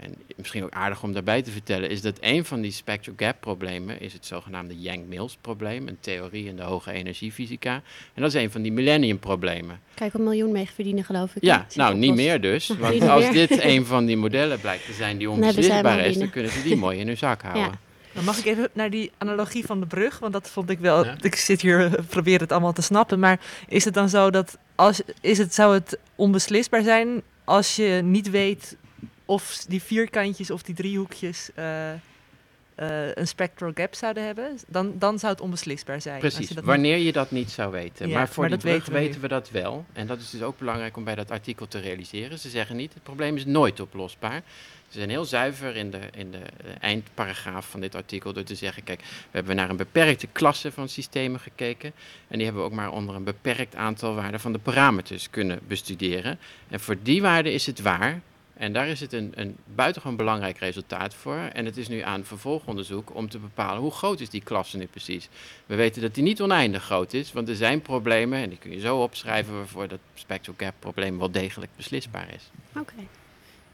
En 0.02 0.16
misschien 0.36 0.64
ook 0.64 0.72
aardig 0.72 1.04
om 1.04 1.14
daarbij 1.14 1.42
te 1.42 1.52
vertellen, 1.52 1.90
is 1.90 2.02
dat 2.02 2.18
een 2.20 2.46
van 2.46 2.62
die 2.62 2.72
spectral 2.72 3.16
gap 3.18 3.36
problemen 3.40 4.00
is 4.00 4.14
het 4.14 4.26
zogenaamde 4.26 4.80
Yang-Mills 4.80 5.38
probleem, 5.42 5.88
een 5.88 5.98
theorie 6.00 6.46
in 6.46 6.56
de 6.56 6.62
hoge 6.62 6.92
energiefysica. 6.92 7.74
En 8.14 8.22
dat 8.22 8.34
is 8.34 8.42
een 8.42 8.52
van 8.52 8.62
die 8.62 8.72
millennium 8.72 9.20
problemen. 9.20 9.80
Kijk, 9.94 10.14
een 10.14 10.24
miljoen 10.24 10.52
mee 10.52 10.70
verdienen 10.74 11.04
geloof 11.04 11.36
ik. 11.36 11.44
Ja, 11.44 11.66
nou 11.76 11.96
niet 11.96 12.16
meer 12.16 12.42
dus. 12.42 12.68
Want 12.80 13.02
als 13.02 13.32
dit 13.32 13.64
een 13.64 13.86
van 13.86 14.06
die 14.06 14.18
modellen 14.18 14.60
blijkt 14.60 14.86
te 14.86 14.94
zijn 14.94 15.18
die 15.18 15.30
onbeslisbaar 15.30 16.00
is, 16.00 16.18
dan 16.18 16.30
kunnen 16.30 16.52
ze 16.52 16.64
die 16.64 16.76
mooi 16.76 17.00
in 17.00 17.08
hun 17.08 17.18
zak 17.18 17.42
houden. 17.42 17.64
Ja. 17.64 17.80
Dan 18.14 18.24
mag 18.24 18.38
ik 18.38 18.46
even 18.46 18.70
naar 18.74 18.90
die 18.90 19.12
analogie 19.18 19.66
van 19.66 19.80
de 19.80 19.86
brug, 19.86 20.20
want 20.20 20.34
dat 20.34 20.50
vond 20.50 20.70
ik 20.70 20.80
wel. 20.80 21.06
Ik 21.22 21.36
zit 21.36 21.62
hier, 21.62 22.04
probeer 22.10 22.40
het 22.40 22.52
allemaal 22.52 22.74
te 22.74 22.82
snappen. 22.82 23.20
Maar 23.20 23.40
is 23.68 23.86
het 23.86 23.94
dan 23.94 24.10
zo 24.10 24.30
dat 24.30 24.58
als 24.76 25.02
is 25.22 25.38
het, 25.38 25.54
zou 25.54 25.74
het 25.74 25.98
onbeslisbaar 26.16 26.84
zijn 26.84 27.22
als 27.44 27.76
je 27.76 28.02
niet 28.04 28.30
weet 28.30 28.78
of 29.26 29.66
die 29.68 29.82
vierkantjes 29.82 30.52
of 30.52 30.64
die 30.64 30.76
driehoekjes 30.76 31.50
uh, 31.56 33.16
een 33.16 33.28
spectral 33.28 33.72
gap 33.74 33.96
zouden 33.96 34.26
hebben, 34.26 34.58
dan, 34.68 34.94
dan 35.00 35.20
zou 35.20 35.32
het 35.32 35.42
onbeslisbaar 35.42 36.02
zijn. 36.02 36.20
Precies, 36.20 36.52
wanneer 36.54 36.98
je 36.98 37.12
dat 37.12 37.32
niet 37.32 37.52
zou 37.52 37.72
weten. 37.72 38.10
maar 38.10 38.30
voor 38.30 38.50
maar 38.50 38.60
die 38.60 38.72
weten 38.72 38.94
we, 38.94 39.00
weten 39.00 39.22
we 39.22 39.28
dat 39.28 39.50
wel. 39.50 39.86
En 39.94 40.08
dat 40.08 40.20
is 40.20 40.30
dus 40.30 40.42
ook 40.42 40.58
belangrijk 40.58 40.98
om 40.98 41.04
bij 41.04 41.16
dat 41.16 41.32
artikel 41.32 41.68
te 41.68 41.80
realiseren. 41.80 42.40
Ze 42.40 42.50
zeggen 42.50 42.76
niet, 42.76 42.94
het 42.94 43.04
probleem 43.04 43.36
is 43.36 43.46
nooit 43.46 43.80
oplosbaar. 43.80 44.44
Ze 44.88 44.98
zijn 44.98 45.10
heel 45.10 45.26
zuiver 45.26 45.76
in 45.76 45.92
de, 45.92 46.00
in 46.14 46.32
de 46.32 46.42
eindparagraaf 46.80 47.70
van 47.70 47.80
dit 47.80 47.96
artikel 47.96 48.34
door 48.34 48.44
te 48.44 48.56
zeggen, 48.56 48.84
kijk, 48.84 49.00
we 49.00 49.06
hebben 49.38 49.56
naar 49.56 49.70
een 49.70 49.78
beperkte 49.78 50.28
klasse 50.28 50.72
van 50.72 50.90
systemen 50.90 51.40
gekeken 51.40 51.94
en 52.28 52.36
die 52.36 52.44
hebben 52.44 52.64
we 52.64 52.70
ook 52.70 52.76
maar 52.76 52.92
onder 52.92 53.16
een 53.16 53.24
beperkt 53.24 53.76
aantal 53.76 54.16
waarden 54.16 54.40
van 54.40 54.52
de 54.52 54.60
parameters 54.60 55.30
kunnen 55.30 55.60
bestuderen. 55.68 56.40
En 56.70 56.80
voor 56.80 56.98
die 57.02 57.22
waarden 57.22 57.54
is 57.54 57.66
het 57.66 57.82
waar 57.82 58.22
en 58.62 58.74
daar 58.74 58.88
is 58.88 59.00
het 59.00 59.14
een, 59.14 59.32
een 59.36 59.56
buitengewoon 59.76 60.18
belangrijk 60.18 60.58
resultaat 60.58 61.14
voor. 61.14 61.38
En 61.54 61.66
het 61.66 61.78
is 61.78 61.88
nu 61.88 62.00
aan 62.02 62.26
vervolgonderzoek 62.26 63.16
om 63.16 63.30
te 63.30 63.38
bepalen 63.38 63.82
hoe 63.82 63.92
groot 63.92 64.20
is 64.20 64.30
die 64.30 64.42
klasse 64.44 64.78
nu 64.78 64.86
precies. 64.86 65.30
We 65.66 65.76
weten 65.76 66.02
dat 66.02 66.16
die 66.16 66.24
niet 66.24 66.42
oneindig 66.42 66.84
groot 66.84 67.14
is, 67.14 67.32
want 67.32 67.50
er 67.50 67.56
zijn 67.56 67.82
problemen, 67.82 68.40
en 68.40 68.50
die 68.50 68.58
kun 68.58 68.72
je 68.72 68.80
zo 68.80 68.98
opschrijven, 68.98 69.54
waarvoor 69.54 69.88
dat 69.88 70.00
spectral 70.14 70.56
gap 70.58 70.74
probleem 70.80 71.18
wel 71.18 71.32
degelijk 71.32 71.72
beslisbaar 71.76 72.28
is. 72.34 72.50
Oké. 72.80 72.94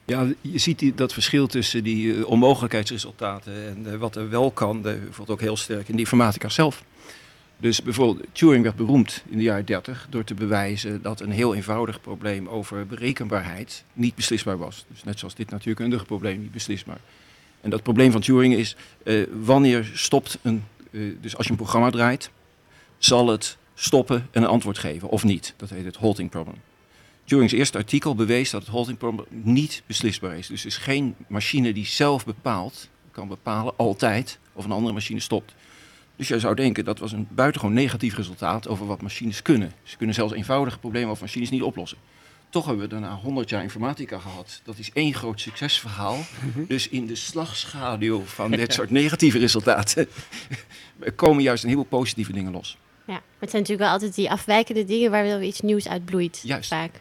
Ja, 0.06 0.28
je 0.42 0.58
ziet 0.58 0.80
die, 0.80 0.96
dat 0.96 1.14
verschil 1.14 1.48
tussen 1.48 1.84
die 1.84 2.06
uh, 2.06 2.28
onmogelijkheidsresultaten 2.28 3.68
en 3.68 3.86
uh, 3.88 3.96
wat 3.96 4.16
er 4.16 4.30
wel 4.30 4.52
kan, 4.52 4.82
bijvoorbeeld 4.82 5.30
ook 5.30 5.42
heel 5.42 5.58
sterk 5.58 5.88
in 5.88 5.96
de 5.96 6.02
informatica 6.02 6.50
zelf. 6.50 6.84
Dus 7.60 7.82
bijvoorbeeld, 7.82 8.28
Turing 8.32 8.64
werd 8.64 8.76
beroemd 8.76 9.24
in 9.30 9.38
de 9.38 9.44
jaren 9.44 9.66
30 9.66 10.08
door 10.10 10.24
te 10.24 10.34
bewijzen 10.34 11.02
dat 11.02 11.20
een 11.20 11.32
heel 11.32 11.56
eenvoudig 11.56 12.02
probleem 12.02 12.48
over 12.48 12.86
berekenbaarheid 12.86 13.84
niet 13.94 14.16
beslisbaar 14.16 14.58
was. 14.58 14.86
Dus 14.88 15.04
net 15.04 15.20
zoals 15.20 15.36
dit 15.36 15.50
natuurkundige 15.50 16.06
probleem 16.06 16.42
niet 16.42 16.52
beslisbaar. 16.52 17.00
En 17.62 17.70
dat 17.70 17.84
probleem 17.84 18.12
van 18.12 18.22
Turing 18.22 18.54
is, 18.54 18.76
uh, 19.04 19.28
wanneer 19.44 19.92
stopt 19.94 20.38
een, 20.42 20.64
uh, 20.92 21.16
dus 21.22 21.38
als 21.38 21.46
je 21.46 21.52
een 21.52 21.58
programma 21.58 21.90
draait, 21.90 22.30
zal 22.98 23.28
het 23.28 23.58
stoppen 23.74 24.28
en 24.32 24.42
een 24.42 24.50
antwoord 24.50 24.78
geven 24.78 25.10
of 25.10 25.24
niet. 25.24 25.54
Dat 25.58 25.70
heet 25.70 25.86
het 25.86 25.96
halting 25.96 26.30
problem. 26.30 26.56
Turings 27.24 27.54
eerste 27.54 27.78
artikel 27.78 28.16
bewees 28.16 28.50
dat 28.50 28.62
het 28.62 28.70
halting 28.70 28.98
problem 28.98 29.26
niet 29.30 29.84
beslisbaar 29.86 30.38
is. 30.38 30.48
Dus 30.48 30.62
er 30.62 30.68
is 30.68 30.78
geen 30.78 31.16
machine 31.28 31.74
die 31.74 31.86
zelf 31.86 32.26
bepaalt, 32.26 32.90
kan 33.12 33.28
bepalen 33.28 33.74
altijd 33.78 34.40
of 34.54 34.66
een 34.66 34.72
andere 34.72 34.94
machine 34.94 35.20
stopt. 35.20 35.54
Dus 36.18 36.28
jij 36.28 36.40
zou 36.40 36.56
denken 36.56 36.86
dat 36.86 37.00
was 37.00 37.12
een 37.12 37.28
buitengewoon 37.30 37.76
negatief 37.76 38.16
resultaat 38.16 38.68
over 38.68 38.86
wat 38.86 39.02
machines 39.02 39.42
kunnen. 39.42 39.72
Ze 39.84 39.98
kunnen 39.98 40.16
zelfs 40.16 40.34
eenvoudige 40.34 40.80
problemen 40.80 41.10
over 41.10 41.24
machines 41.24 41.50
niet 41.50 41.62
oplossen. 41.62 41.98
Toch 42.50 42.66
hebben 42.66 42.84
we 42.84 42.90
daarna 42.90 43.16
100 43.16 43.50
jaar 43.50 43.64
informatica 43.64 44.20
gehad. 44.20 44.62
Dat 44.64 44.78
is 44.78 44.92
één 44.94 45.14
groot 45.14 45.42
succesverhaal. 45.42 46.18
Mhm. 46.18 46.66
Dus 46.68 46.90
in 46.90 47.06
de 47.06 47.16
slagschaduw 47.16 48.22
van 48.26 48.52
dit 48.52 48.74
soort 48.78 48.90
negatieve 48.90 49.38
resultaten 49.38 50.08
komen 51.16 51.44
juist 51.44 51.64
een 51.64 51.70
heleboel 51.70 52.00
positieve 52.00 52.34
dingen 52.34 52.52
los. 52.52 52.78
Ja, 53.08 53.14
maar 53.14 53.24
het 53.40 53.50
zijn 53.50 53.62
natuurlijk 53.62 53.90
wel 53.90 53.98
altijd 53.98 54.16
die 54.16 54.32
afwijkende 54.32 54.86
dingen 54.86 55.12
waar 55.12 55.24
wel 55.24 55.42
iets 55.42 55.62
nieuws 55.62 55.88
uitbloeit. 55.88 56.40
Juist. 56.44 56.70
Vaak. 56.70 56.92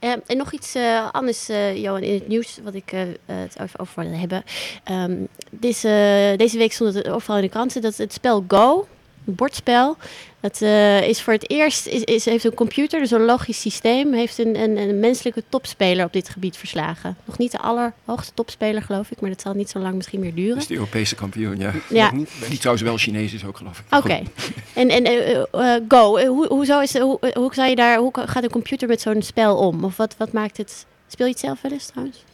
Um, 0.00 0.20
en 0.26 0.36
nog 0.36 0.52
iets 0.52 0.76
uh, 0.76 1.10
anders, 1.10 1.50
uh, 1.50 1.76
Johan, 1.76 2.02
in 2.02 2.14
het 2.14 2.28
nieuws 2.28 2.58
wat 2.62 2.74
ik 2.74 2.92
uh, 2.92 3.00
het 3.26 3.60
over, 3.60 3.80
over 3.80 4.02
wilde 4.02 4.16
hebben. 4.16 4.44
Um, 4.90 5.28
deze, 5.50 6.34
deze 6.36 6.58
week 6.58 6.72
stond 6.72 6.94
het 6.94 7.08
overal 7.08 7.36
in 7.36 7.42
de 7.42 7.48
kranten 7.48 7.82
dat 7.82 7.96
het 7.96 8.12
spel 8.12 8.44
Go, 8.48 8.86
bordspel, 9.24 9.96
het 10.40 10.62
uh, 10.62 11.08
is 11.08 11.22
voor 11.22 11.32
het 11.32 11.50
eerst, 11.50 11.86
is, 11.86 12.02
is, 12.02 12.24
heeft 12.24 12.44
een 12.44 12.54
computer, 12.54 13.00
dus 13.00 13.10
een 13.10 13.24
logisch 13.24 13.60
systeem, 13.60 14.12
heeft 14.12 14.38
een, 14.38 14.60
een, 14.60 14.76
een, 14.76 15.00
menselijke 15.00 15.42
topspeler 15.48 16.04
op 16.04 16.12
dit 16.12 16.28
gebied 16.28 16.56
verslagen. 16.56 17.16
Nog 17.24 17.38
niet 17.38 17.52
de 17.52 17.58
allerhoogste 17.58 18.34
topspeler, 18.34 18.82
geloof 18.82 19.10
ik, 19.10 19.20
maar 19.20 19.30
dat 19.30 19.40
zal 19.40 19.54
niet 19.54 19.70
zo 19.70 19.78
lang 19.78 19.94
misschien 19.94 20.20
meer 20.20 20.34
duren. 20.34 20.52
Dat 20.52 20.62
is 20.62 20.66
de 20.66 20.74
Europese 20.74 21.14
kampioen, 21.14 21.58
ja. 21.58 21.72
ja. 21.88 22.10
Die 22.48 22.58
trouwens 22.58 22.84
wel 22.84 22.96
Chinees 22.96 23.32
is 23.32 23.44
ook, 23.44 23.56
geloof 23.56 23.78
ik. 23.78 23.96
Oké. 23.96 24.22
En, 24.74 24.88
en 24.88 25.06
uh, 25.06 25.42
uh, 25.54 25.74
Go, 25.88 26.26
hoe, 26.26 26.46
hoezo 26.46 26.80
is, 26.80 26.98
hoe, 26.98 27.18
hoe, 27.34 27.54
zou 27.54 27.68
je 27.68 27.76
daar, 27.76 27.98
hoe 27.98 28.10
gaat 28.26 28.42
een 28.42 28.50
computer 28.50 28.88
met 28.88 29.00
zo'n 29.00 29.22
spel 29.22 29.56
om? 29.56 29.84
Of 29.84 29.96
wat, 29.96 30.14
wat 30.18 30.32
maakt 30.32 30.56
het 30.56 30.86
Speel 31.14 31.26
je 31.26 31.32
het 31.32 31.40
zelf 31.40 31.60
wel 31.60 31.72
eens 31.72 31.86
trouwens? 31.86 32.24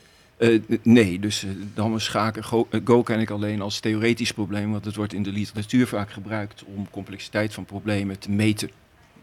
Eh, 0.41 0.61
nee, 0.83 1.19
dus 1.19 1.45
uh, 1.45 1.51
dammen, 1.75 2.01
schaken, 2.01 2.45
go, 2.45 2.67
eh, 2.71 2.81
Go 2.85 3.03
ken 3.03 3.21
ik 3.21 3.31
alleen 3.31 3.61
als 3.61 3.81
theoretisch 3.81 4.33
probleem, 4.33 4.71
want 4.73 4.85
het 4.85 4.97
wordt 4.97 5.13
in 5.13 5.23
de 5.23 5.33
literatuur 5.33 5.87
vaak 5.87 6.11
gebruikt 6.11 6.65
om 6.65 6.91
complexiteit 6.91 7.55
van 7.55 7.65
problemen 7.65 8.19
te 8.19 8.31
meten. 8.31 8.71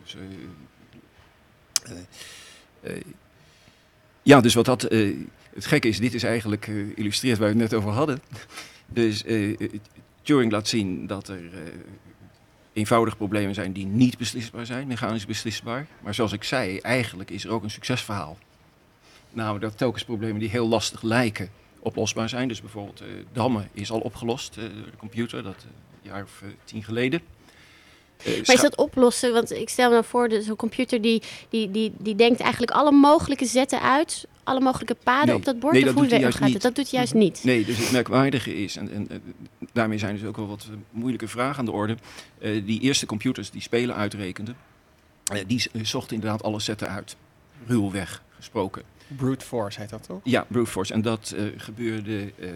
Dus, 0.04 0.16
eh, 0.16 0.22
eh, 2.84 2.96
eh, 2.96 3.02
ja, 4.22 4.42
dus 4.42 4.54
wat 4.54 4.66
dat. 4.66 4.84
eh, 4.84 5.16
het 5.54 5.66
gekke 5.66 5.88
is, 5.88 6.00
dit 6.00 6.14
is 6.14 6.24
eigenlijk 6.24 6.68
eh, 6.68 6.76
illustreert 6.96 7.38
waar 7.38 7.54
we 7.54 7.60
het 7.62 7.72
net 7.72 7.80
over 7.80 7.92
hadden. 7.92 8.22
Dus 8.88 9.24
eh, 9.24 9.62
eh, 9.62 9.70
Turing 10.22 10.52
laat 10.52 10.68
zien 10.68 11.08
dat 11.08 11.28
er 11.28 11.54
eh, 11.54 11.60
eenvoudige 12.74 13.18
problemen 13.18 13.54
zijn 13.54 13.74
die 13.74 13.86
niet 13.86 14.18
beslisbaar 14.18 14.66
zijn, 14.66 14.88
mechanisch 14.88 15.26
beslisbaar. 15.26 15.88
Maar 16.04 16.14
zoals 16.14 16.32
ik 16.32 16.44
zei, 16.44 16.78
eigenlijk 16.80 17.30
is 17.32 17.44
er 17.46 17.52
ook 17.52 17.64
een 17.64 17.72
succesverhaal. 17.72 18.38
Namelijk 19.34 19.64
dat 19.64 19.78
telkens 19.78 20.04
problemen 20.04 20.40
die 20.40 20.50
heel 20.50 20.68
lastig 20.68 21.02
lijken 21.02 21.50
oplosbaar 21.80 22.30
zijn. 22.30 22.48
Dus 22.48 22.62
bijvoorbeeld 22.62 23.02
eh, 23.02 23.08
dammen 23.34 23.70
is 23.74 23.92
al 23.92 24.00
opgelost 24.00 24.58
eh, 24.58 24.64
door 24.64 24.92
de 24.92 24.98
computer, 24.98 25.44
dat 25.44 25.56
eh, 25.58 25.64
een 25.64 26.10
jaar 26.10 26.24
of 26.24 26.44
tien 26.64 26.84
geleden. 26.84 27.22
Maar 28.26 28.56
is 28.56 28.62
dat 28.62 28.78
oplossen? 28.78 29.34
Want 29.34 29.52
ik 29.52 29.70
stel 29.70 29.88
me 29.88 29.94
nou 29.94 30.06
voor, 30.06 30.30
dus 30.30 30.46
zo'n 30.46 30.56
computer 30.56 31.02
die, 31.02 31.22
die, 31.50 31.72
die, 31.72 31.94
die 31.98 32.16
denkt 32.16 32.40
eigenlijk 32.40 32.72
alle 32.72 32.92
mogelijke 32.92 33.46
zetten 33.46 33.82
uit, 33.82 34.28
alle 34.44 34.60
mogelijke 34.60 34.96
paden 35.04 35.28
Nee. 35.28 35.36
op 35.36 35.46
dat 35.46 35.60
bord. 35.60 35.74
Nee, 35.74 35.86
dat 35.86 35.96
doet 35.96 36.12
hij 36.12 36.20
juist 36.20 36.38
gaat 36.38 36.48
niet. 36.48 36.62
Dat 36.62 36.76
doet 36.76 36.90
hij 36.90 37.00
juist 37.00 37.14
niet. 37.14 37.44
Nee, 37.44 37.66
dus 37.66 37.78
het 37.78 37.92
merkwaardige 37.92 38.64
is, 38.64 38.76
en, 38.76 38.92
en, 38.92 39.10
en 39.10 39.22
daarmee 39.74 39.98
zijn 39.98 40.16
dus 40.16 40.26
ook 40.26 40.38
wel 40.38 40.48
wat 40.48 40.68
moeilijke 40.92 41.28
vragen 41.28 41.60
aan 41.60 41.66
de 41.66 41.72
orde. 41.72 41.98
Die 42.40 42.80
eerste 42.82 43.06
computers 43.06 43.50
die 43.52 43.62
spelen 43.62 43.96
uitrekenden, 43.96 44.56
die 45.48 45.70
zochten 45.82 46.16
inderdaad 46.16 46.44
alle 46.44 46.60
zetten 46.60 46.90
uit. 46.90 47.16
Ruwweg 47.68 48.22
gesproken. 48.36 48.84
Brute 49.08 49.46
force 49.46 49.80
heet 49.80 49.90
dat 49.90 50.04
toch? 50.04 50.20
Ja, 50.24 50.46
brute 50.48 50.72
force. 50.72 50.94
En 50.94 51.02
dat 51.02 51.34
eh, 51.38 51.44
gebeurde, 51.58 52.32
eh, 52.40 52.50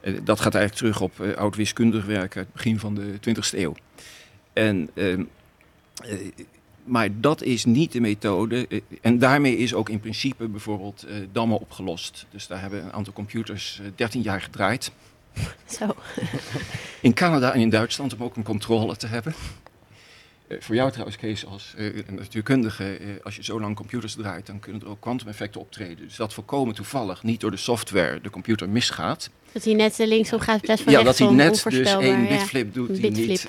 eh, 0.00 0.20
dat 0.24 0.40
gaat 0.40 0.54
eigenlijk 0.54 0.74
terug 0.74 1.00
op 1.00 1.20
eh, 1.20 1.36
oud 1.36 1.56
wiskundig 1.56 2.04
werk 2.04 2.36
uit 2.36 2.46
het 2.46 2.52
begin 2.52 2.78
van 2.78 2.94
de 2.94 3.18
20e 3.20 3.58
eeuw. 3.58 3.74
En, 4.52 4.90
ehm, 4.94 5.24
eh, 6.04 6.18
maar 6.84 7.20
dat 7.20 7.42
is 7.42 7.64
niet 7.64 7.92
de 7.92 8.00
methode. 8.00 8.82
en 9.00 9.18
daarmee 9.18 9.56
is 9.56 9.74
ook 9.74 9.88
in 9.88 10.00
principe 10.00 10.48
bijvoorbeeld 10.48 11.02
eh, 11.02 11.14
dammen 11.32 11.60
opgelost. 11.60 12.26
Dus 12.30 12.46
daar 12.46 12.60
hebben 12.60 12.84
een 12.84 12.92
aantal 12.92 13.12
computers 13.12 13.80
eh, 13.82 13.86
13 13.94 14.22
jaar 14.22 14.40
gedraaid. 14.40 14.92
Zo. 15.78 15.94
In 17.00 17.14
Canada 17.14 17.52
en 17.52 17.60
in 17.60 17.70
Duitsland 17.70 18.14
om 18.14 18.22
ook 18.22 18.36
een 18.36 18.42
controle 18.42 18.96
te 18.96 19.06
hebben. 19.06 19.34
Eh, 20.48 20.56
voor 20.60 20.74
jou 20.74 20.90
trouwens, 20.90 21.16
Kees, 21.16 21.46
als 21.46 21.74
eh, 21.76 21.86
natuurkundige, 22.08 22.96
eh, 22.96 23.06
als 23.22 23.36
je 23.36 23.44
zo 23.44 23.60
lang 23.60 23.76
computers 23.76 24.14
draait, 24.14 24.46
dan 24.46 24.60
kunnen 24.60 24.82
er 24.82 24.88
ook 24.88 25.00
kwantumeffecten 25.00 25.60
optreden. 25.60 26.06
Dus 26.06 26.16
dat 26.16 26.34
voorkomen 26.34 26.74
toevallig 26.74 27.22
niet 27.22 27.40
door 27.40 27.50
de 27.50 27.56
software 27.56 28.20
de 28.20 28.30
computer 28.30 28.68
misgaat. 28.68 29.30
Dat 29.52 29.64
hij 29.64 29.74
net 29.74 29.98
linksom 29.98 30.40
gaat 30.40 30.60
plaats 30.60 30.82
van 30.82 30.92
Ja, 30.92 31.02
dat 31.02 31.18
hij 31.18 31.30
net 31.30 31.64
dus 31.68 31.92
één 31.92 32.28
bitflip 32.28 32.74
doet 32.74 32.96
die 32.96 33.10
niet. 33.10 33.48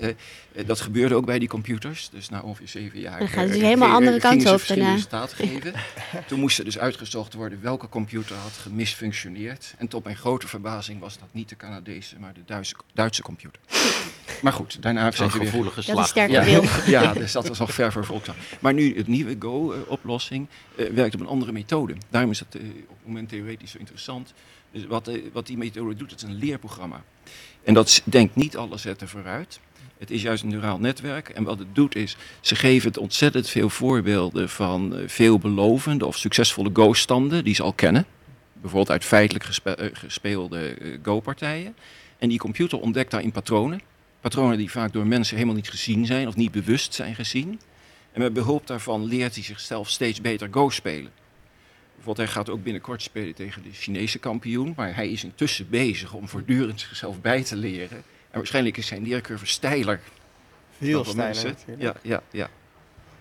dat 0.66 0.82
gebeurde 0.82 1.16
ook 1.16 1.26
bij 1.26 1.40
die 1.40 1.48
computers. 1.48 2.10
Dus 2.12 2.30
na 2.30 2.42
ongeveer 2.42 2.68
zeven 2.68 3.00
jaar. 3.00 3.20
Dan 3.20 3.28
gaat 3.28 3.38
het 3.38 3.48
eh, 3.48 3.54
dus 3.54 3.64
helemaal 3.64 3.92
andere 3.92 4.20
kant 4.20 4.42
ze 4.42 4.54
op 4.54 4.68
daarna. 4.68 5.28
geven. 5.28 5.74
Toen 6.28 6.40
moest 6.40 6.58
er 6.60 6.66
dus 6.66 6.80
uitgezocht 6.80 7.34
worden 7.34 7.62
welke 7.62 7.90
computer 7.90 8.36
had 8.36 8.52
gemisfunctioneerd. 8.52 9.74
En 9.78 9.88
tot 9.88 10.04
mijn 10.04 10.16
grote 10.16 10.48
verbazing 10.48 11.00
was 11.00 11.20
dat 11.20 11.28
niet 11.32 11.50
de 11.50 11.56
Canadese, 11.56 12.16
maar 12.20 12.34
de 12.34 12.42
Duitse, 12.46 12.76
Duitse 12.94 13.22
computer. 13.22 13.62
Maar 14.42 14.54
goed, 14.54 14.82
daarna 14.82 15.12
zijn 15.12 15.32
ze 15.32 15.38
weer 15.38 15.48
gevoelige 15.48 15.86
Dat 15.86 16.00
is 16.00 16.08
sterke 16.08 16.32
ja, 16.32 16.44
wil. 16.44 16.64
ja, 16.86 17.14
dus 17.14 17.32
dat 17.32 17.48
was 17.48 17.60
nog 17.60 17.74
ver 17.74 17.92
voor 17.92 18.06
Volkswagen. 18.06 18.44
Maar 18.60 18.74
nu, 18.74 18.98
het 18.98 19.08
nieuwe 19.08 19.36
Go-oplossing 19.40 20.48
eh, 20.76 20.90
werkt 20.90 21.14
op 21.14 21.20
een 21.20 21.28
andere 21.28 21.52
methode. 21.52 21.96
Daarom 22.10 22.32
is 22.32 22.40
het 22.40 22.56
eh, 22.56 22.62
op 22.62 22.96
het 22.98 23.08
moment 23.08 23.30
theoretisch 23.30 23.72
zo 23.72 23.78
interessant. 23.78 24.34
Dus 24.72 24.86
wat, 24.86 25.08
eh, 25.08 25.22
wat 25.34 25.48
die 25.48 25.58
methode 25.58 25.96
doet, 25.96 26.12
het 26.12 26.22
is 26.22 26.30
een 26.30 26.36
leerprogramma. 26.36 27.04
En 27.64 27.74
dat 27.74 28.02
denkt 28.04 28.36
niet 28.36 28.58
alle 28.58 28.78
zetten 28.78 29.08
vooruit. 29.08 29.60
Het 29.98 30.12
is 30.12 30.22
juist 30.22 30.44
een 30.44 30.50
neuraal 30.50 30.80
netwerk. 30.80 31.30
En 31.30 31.44
wat 31.44 31.60
het 31.60 31.76
doet 31.76 31.96
is, 31.96 32.18
ze 32.42 32.56
geven 32.56 32.88
het 32.88 32.98
ontzettend 32.98 33.50
veel 33.50 33.70
voorbeelden 33.70 34.50
van 34.50 34.96
veelbelovende 35.06 36.06
of 36.06 36.18
succesvolle 36.18 36.70
Go-standen 36.74 37.44
die 37.44 37.56
ze 37.56 37.64
al 37.64 37.74
kennen. 37.74 38.06
Bijvoorbeeld 38.54 38.92
uit 38.92 39.06
feitelijk 39.06 39.46
gespe- 39.46 39.92
gespeelde 39.94 40.78
Go-partijen. 41.04 41.76
En 42.18 42.30
die 42.30 42.38
computer 42.40 42.80
ontdekt 42.80 43.12
daarin 43.12 43.32
patronen. 43.32 43.82
Patronen 44.22 44.58
die 44.58 44.72
vaak 44.72 44.94
door 44.94 45.08
mensen 45.08 45.36
helemaal 45.36 45.56
niet 45.56 45.70
gezien 45.70 46.06
zijn 46.06 46.28
of 46.28 46.36
niet 46.36 46.52
bewust 46.52 46.94
zijn 46.94 47.16
gezien. 47.16 47.60
En 48.12 48.22
met 48.22 48.34
behulp 48.34 48.68
daarvan 48.68 49.06
leert 49.06 49.36
hij 49.36 49.44
zichzelf 49.44 49.90
steeds 49.90 50.22
beter 50.22 50.48
Go 50.52 50.70
spelen. 50.70 51.12
Bijvoorbeeld, 51.96 52.28
hij 52.28 52.36
gaat 52.36 52.50
ook 52.50 52.64
binnenkort 52.64 53.02
spelen 53.02 53.36
tegen 53.36 53.64
de 53.64 53.72
Chinese 53.72 54.20
kampioen. 54.20 54.74
Maar 54.76 54.96
hij 54.96 55.10
is 55.10 55.24
intussen 55.24 55.70
bezig 55.70 56.14
om 56.14 56.28
voortdurend 56.28 56.80
zichzelf 56.80 57.22
bij 57.22 57.44
te 57.44 57.56
leren. 57.56 57.98
En 57.98 58.38
waarschijnlijk 58.38 58.78
is 58.78 58.88
zijn 58.88 59.04
leercurve 59.04 59.46
steiler. 59.46 60.02
Veel 60.78 61.04
natuurlijk. 61.04 61.60
Ja, 61.78 61.96
ja, 62.02 62.24
ja. 62.32 62.50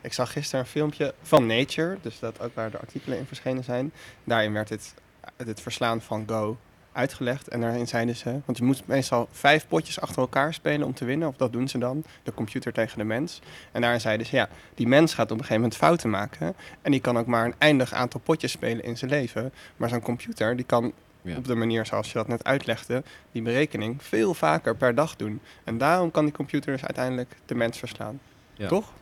Ik 0.01 0.13
zag 0.13 0.33
gisteren 0.33 0.61
een 0.61 0.71
filmpje 0.71 1.15
van 1.23 1.47
Nature, 1.47 1.99
dus 2.03 2.19
dat 2.19 2.41
ook 2.41 2.55
waar 2.55 2.71
de 2.71 2.79
artikelen 2.79 3.19
in 3.19 3.27
verschenen 3.27 3.65
zijn. 3.65 3.93
Daarin 4.25 4.53
werd 4.53 4.69
het, 4.69 4.95
het 5.37 5.61
verslaan 5.61 6.03
van 6.03 6.25
Go 6.29 6.59
uitgelegd. 6.99 7.49
En 7.49 7.61
daarin 7.61 7.87
zeiden 7.87 8.17
ze, 8.17 8.41
want 8.45 8.59
je 8.59 8.65
moet 8.65 8.87
meestal 8.87 9.29
vijf 9.33 9.69
potjes 9.69 10.01
achter 10.01 10.19
elkaar 10.19 10.55
spelen 10.55 10.87
om 10.87 10.95
te 10.95 11.05
winnen. 11.05 11.29
Of 11.29 11.37
dat 11.37 11.53
doen 11.53 11.69
ze 11.69 11.79
dan, 11.79 12.05
de 12.23 12.35
computer 12.35 12.73
tegen 12.73 12.99
de 12.99 13.05
mens. 13.05 13.41
En 13.73 13.81
daarin 13.81 14.01
zeiden 14.01 14.27
ze, 14.27 14.37
ja, 14.37 14.49
die 14.75 14.87
mens 14.87 15.15
gaat 15.15 15.25
op 15.25 15.31
een 15.31 15.45
gegeven 15.45 15.61
moment 15.63 15.77
fouten 15.77 16.11
maken. 16.11 16.55
En 16.83 16.91
die 16.91 17.01
kan 17.01 17.19
ook 17.19 17.27
maar 17.27 17.45
een 17.45 17.55
eindig 17.59 17.93
aantal 17.93 18.21
potjes 18.21 18.53
spelen 18.53 18.85
in 18.85 18.97
zijn 18.97 19.11
leven. 19.11 19.53
Maar 19.77 19.89
zo'n 19.89 20.01
computer, 20.01 20.57
die 20.57 20.65
kan 20.67 20.93
Ja. 21.23 21.37
op 21.37 21.47
de 21.47 21.55
manier 21.55 21.87
zoals 21.87 22.07
je 22.09 22.15
dat 22.15 22.29
net 22.29 22.45
uitlegde, 22.45 23.03
die 23.33 23.43
berekening 23.43 24.03
veel 24.03 24.35
vaker 24.35 24.77
per 24.77 24.95
dag 24.95 25.17
doen. 25.17 25.41
En 25.65 25.79
daarom 25.79 26.11
kan 26.11 26.25
die 26.25 26.35
computer 26.35 26.73
dus 26.73 26.85
uiteindelijk 26.85 27.37
de 27.47 27.55
mens 27.55 27.79
verslaan. 27.79 28.21
Ja. 28.55 28.69
Toch? 28.69 28.93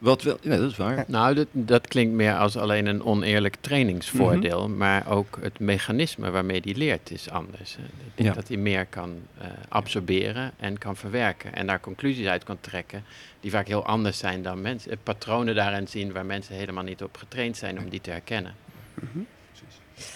Wat 0.00 0.22
wel, 0.22 0.36
ja, 0.40 0.56
dat 0.56 0.70
is 0.70 0.76
waar. 0.76 1.04
Nou, 1.06 1.34
dat, 1.34 1.46
dat 1.52 1.88
klinkt 1.88 2.14
meer 2.14 2.34
als 2.36 2.56
alleen 2.56 2.86
een 2.86 3.04
oneerlijk 3.04 3.56
trainingsvoordeel, 3.60 4.68
Mhm. 4.68 4.76
maar 4.76 5.10
ook 5.10 5.38
het 5.40 5.58
mechanisme 5.58 6.30
waarmee 6.30 6.60
die 6.60 6.76
leert 6.76 7.10
is 7.10 7.30
anders. 7.30 7.74
Ik 7.76 8.12
denk 8.14 8.28
Ja. 8.28 8.34
dat 8.34 8.48
hij 8.48 8.56
meer 8.56 8.86
kan 8.86 9.16
eh, 9.38 9.46
absorberen 9.68 10.52
en 10.56 10.78
kan 10.78 10.96
verwerken 10.96 11.54
en 11.54 11.66
daar 11.66 11.80
conclusies 11.80 12.26
uit 12.26 12.44
kan 12.44 12.56
trekken 12.60 13.04
die 13.40 13.50
vaak 13.50 13.66
heel 13.66 13.84
anders 13.86 14.18
zijn 14.18 14.42
dan 14.42 14.60
mensen. 14.60 14.90
eh, 14.90 14.96
Patronen 15.02 15.54
daarin 15.54 15.88
zien 15.88 16.12
waar 16.12 16.26
mensen 16.26 16.54
helemaal 16.54 16.84
niet 16.84 17.02
op 17.02 17.16
getraind 17.16 17.56
zijn 17.56 17.78
om 17.78 17.88
die 17.88 18.00
te 18.00 18.10
herkennen. 18.10 18.54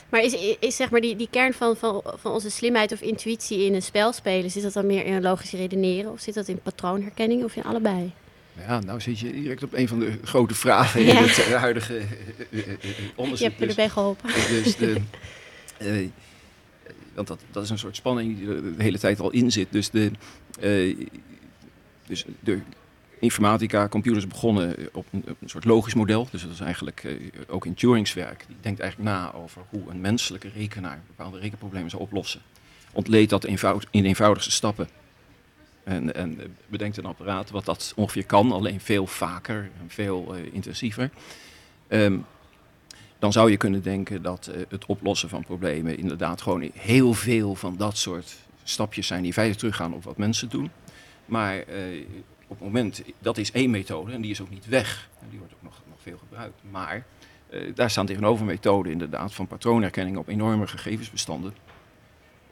Maar 0.08 0.22
is, 0.22 0.56
is 0.60 0.76
zeg 0.76 0.90
maar 0.90 1.00
die, 1.00 1.16
die 1.16 1.28
kern 1.30 1.52
van, 1.52 1.76
van, 1.76 2.02
van 2.04 2.32
onze 2.32 2.50
slimheid 2.50 2.92
of 2.92 3.00
intuïtie 3.00 3.64
in 3.64 3.74
een 3.74 3.82
spel 3.82 4.12
spelen, 4.12 4.50
zit 4.50 4.62
dat 4.62 4.72
dan 4.72 4.86
meer 4.86 5.04
in 5.04 5.12
een 5.12 5.22
logisch 5.22 5.52
redeneren 5.52 6.10
of 6.12 6.20
zit 6.20 6.34
dat 6.34 6.48
in 6.48 6.58
patroonherkenning 6.62 7.44
of 7.44 7.56
in 7.56 7.62
allebei? 7.64 8.12
Ja, 8.58 8.80
nou 8.80 9.00
zit 9.00 9.18
je 9.18 9.32
direct 9.32 9.62
op 9.62 9.72
een 9.72 9.88
van 9.88 9.98
de 9.98 10.18
grote 10.24 10.54
vragen 10.54 11.02
Ja. 11.02 11.10
in 11.18 11.22
het 11.28 11.38
eh, 11.38 11.54
huidige 11.54 11.96
eh, 11.96 12.02
eh, 12.50 12.58
eh, 12.58 12.66
Je 12.80 13.10
onderzoek. 13.14 13.46
hebt 13.48 13.58
Dus- 13.58 13.68
erbij 13.68 13.88
geholpen. 13.88 14.30
Dus 14.48 14.76
de, 14.76 15.00
eh, 15.78 16.08
want 17.14 17.26
dat, 17.28 17.40
dat 17.50 17.62
is 17.64 17.70
een 17.70 17.78
soort 17.78 17.96
spanning 17.96 18.38
die 18.38 18.48
er 18.48 18.76
de 18.76 18.82
hele 18.82 18.98
tijd 18.98 19.20
al 19.20 19.30
in 19.30 19.52
zit. 19.52 19.66
Dus 19.70 19.90
de, 19.90 20.10
dus 22.06 22.24
de 22.40 22.58
informatica, 23.20 23.88
computers 23.88 24.26
begonnen 24.26 24.76
op 24.92 25.06
een, 25.12 25.24
op 25.28 25.36
een 25.42 25.48
soort 25.48 25.64
logisch 25.64 25.94
model. 25.94 26.28
Dus 26.30 26.42
dat 26.42 26.50
is 26.50 26.60
eigenlijk 26.60 27.04
ook 27.48 27.66
in 27.66 27.74
Turing's 27.74 28.14
werk. 28.14 28.44
Die 28.46 28.56
denkt 28.60 28.80
eigenlijk 28.80 29.10
na 29.10 29.32
over 29.32 29.62
hoe 29.70 29.82
een 29.90 30.00
menselijke 30.00 30.48
rekenaar 30.54 31.00
bepaalde 31.06 31.38
rekenproblemen 31.38 31.90
zou 31.90 32.02
oplossen. 32.02 32.40
Ontleed 32.92 33.30
dat 33.30 33.44
eenvoud, 33.44 33.86
in 33.90 34.04
eenvoudigste 34.04 34.50
stappen. 34.50 34.88
En, 35.84 36.14
en 36.14 36.56
bedenkt 36.66 36.96
een 36.96 37.04
apparaat 37.04 37.50
wat 37.50 37.64
dat 37.64 37.92
ongeveer 37.96 38.26
kan, 38.26 38.52
alleen 38.52 38.80
veel 38.80 39.06
vaker 39.06 39.70
en 39.80 39.90
veel 39.90 40.34
eh, 40.34 40.52
intensiever. 40.52 41.10
Ehm, 41.88 42.18
dan 43.18 43.32
zou 43.32 43.50
je 43.50 43.56
kunnen 43.56 43.82
denken 43.82 44.22
dat 44.22 44.46
eh, 44.46 44.60
het 44.68 44.86
oplossen 44.86 45.28
van 45.28 45.44
problemen 45.44 45.98
inderdaad 45.98 46.42
gewoon 46.42 46.70
heel 46.74 47.14
veel 47.14 47.54
van 47.54 47.76
dat 47.76 47.96
soort 47.96 48.36
stapjes 48.62 49.06
zijn 49.06 49.22
die 49.22 49.32
feitelijk 49.32 49.62
teruggaan 49.62 49.94
op 49.94 50.04
wat 50.04 50.16
mensen 50.16 50.48
doen. 50.48 50.70
Maar 51.24 51.58
eh, 51.58 52.06
op 52.46 52.58
het 52.58 52.66
moment, 52.66 53.02
dat 53.18 53.38
is 53.38 53.52
één 53.52 53.70
methode 53.70 54.12
en 54.12 54.20
die 54.20 54.30
is 54.30 54.40
ook 54.40 54.50
niet 54.50 54.66
weg. 54.66 55.08
En 55.20 55.26
die 55.30 55.38
wordt 55.38 55.54
ook 55.54 55.62
nog, 55.62 55.82
nog 55.88 55.98
veel 56.02 56.18
gebruikt. 56.18 56.60
Maar 56.70 57.06
daar 57.74 57.90
staan 57.90 58.06
tegenover 58.06 58.44
methoden 58.44 58.92
inderdaad 58.92 59.34
van 59.34 59.46
patroonherkenning 59.46 60.16
op 60.16 60.28
enorme 60.28 60.66
gegevensbestanden. 60.66 61.54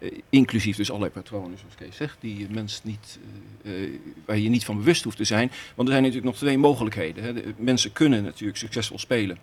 Eh, 0.03 0.11
inclusief 0.29 0.77
dus 0.77 0.89
allerlei 0.89 1.13
patronen, 1.13 1.59
zoals 1.59 1.75
Kees 1.75 1.97
zegt, 1.97 2.17
die 2.21 2.49
mens 2.51 2.83
niet, 2.85 3.19
eh, 3.65 3.85
eh, 3.85 3.91
waar 4.25 4.39
je 4.39 4.49
niet 4.49 4.65
van 4.65 4.77
bewust 4.77 5.05
hoeft 5.05 5.17
te 5.17 5.25
zijn. 5.25 5.51
Want 5.75 5.89
er 5.89 5.95
zijn 5.95 6.03
natuurlijk 6.03 6.33
nog 6.33 6.37
twee 6.37 6.59
mogelijkheden. 6.59 7.25
Hè. 7.25 7.43
Mensen 7.57 7.93
kunnen 7.93 8.23
natuurlijk 8.23 8.59
succesvol 8.59 8.99
spelen 8.99 9.39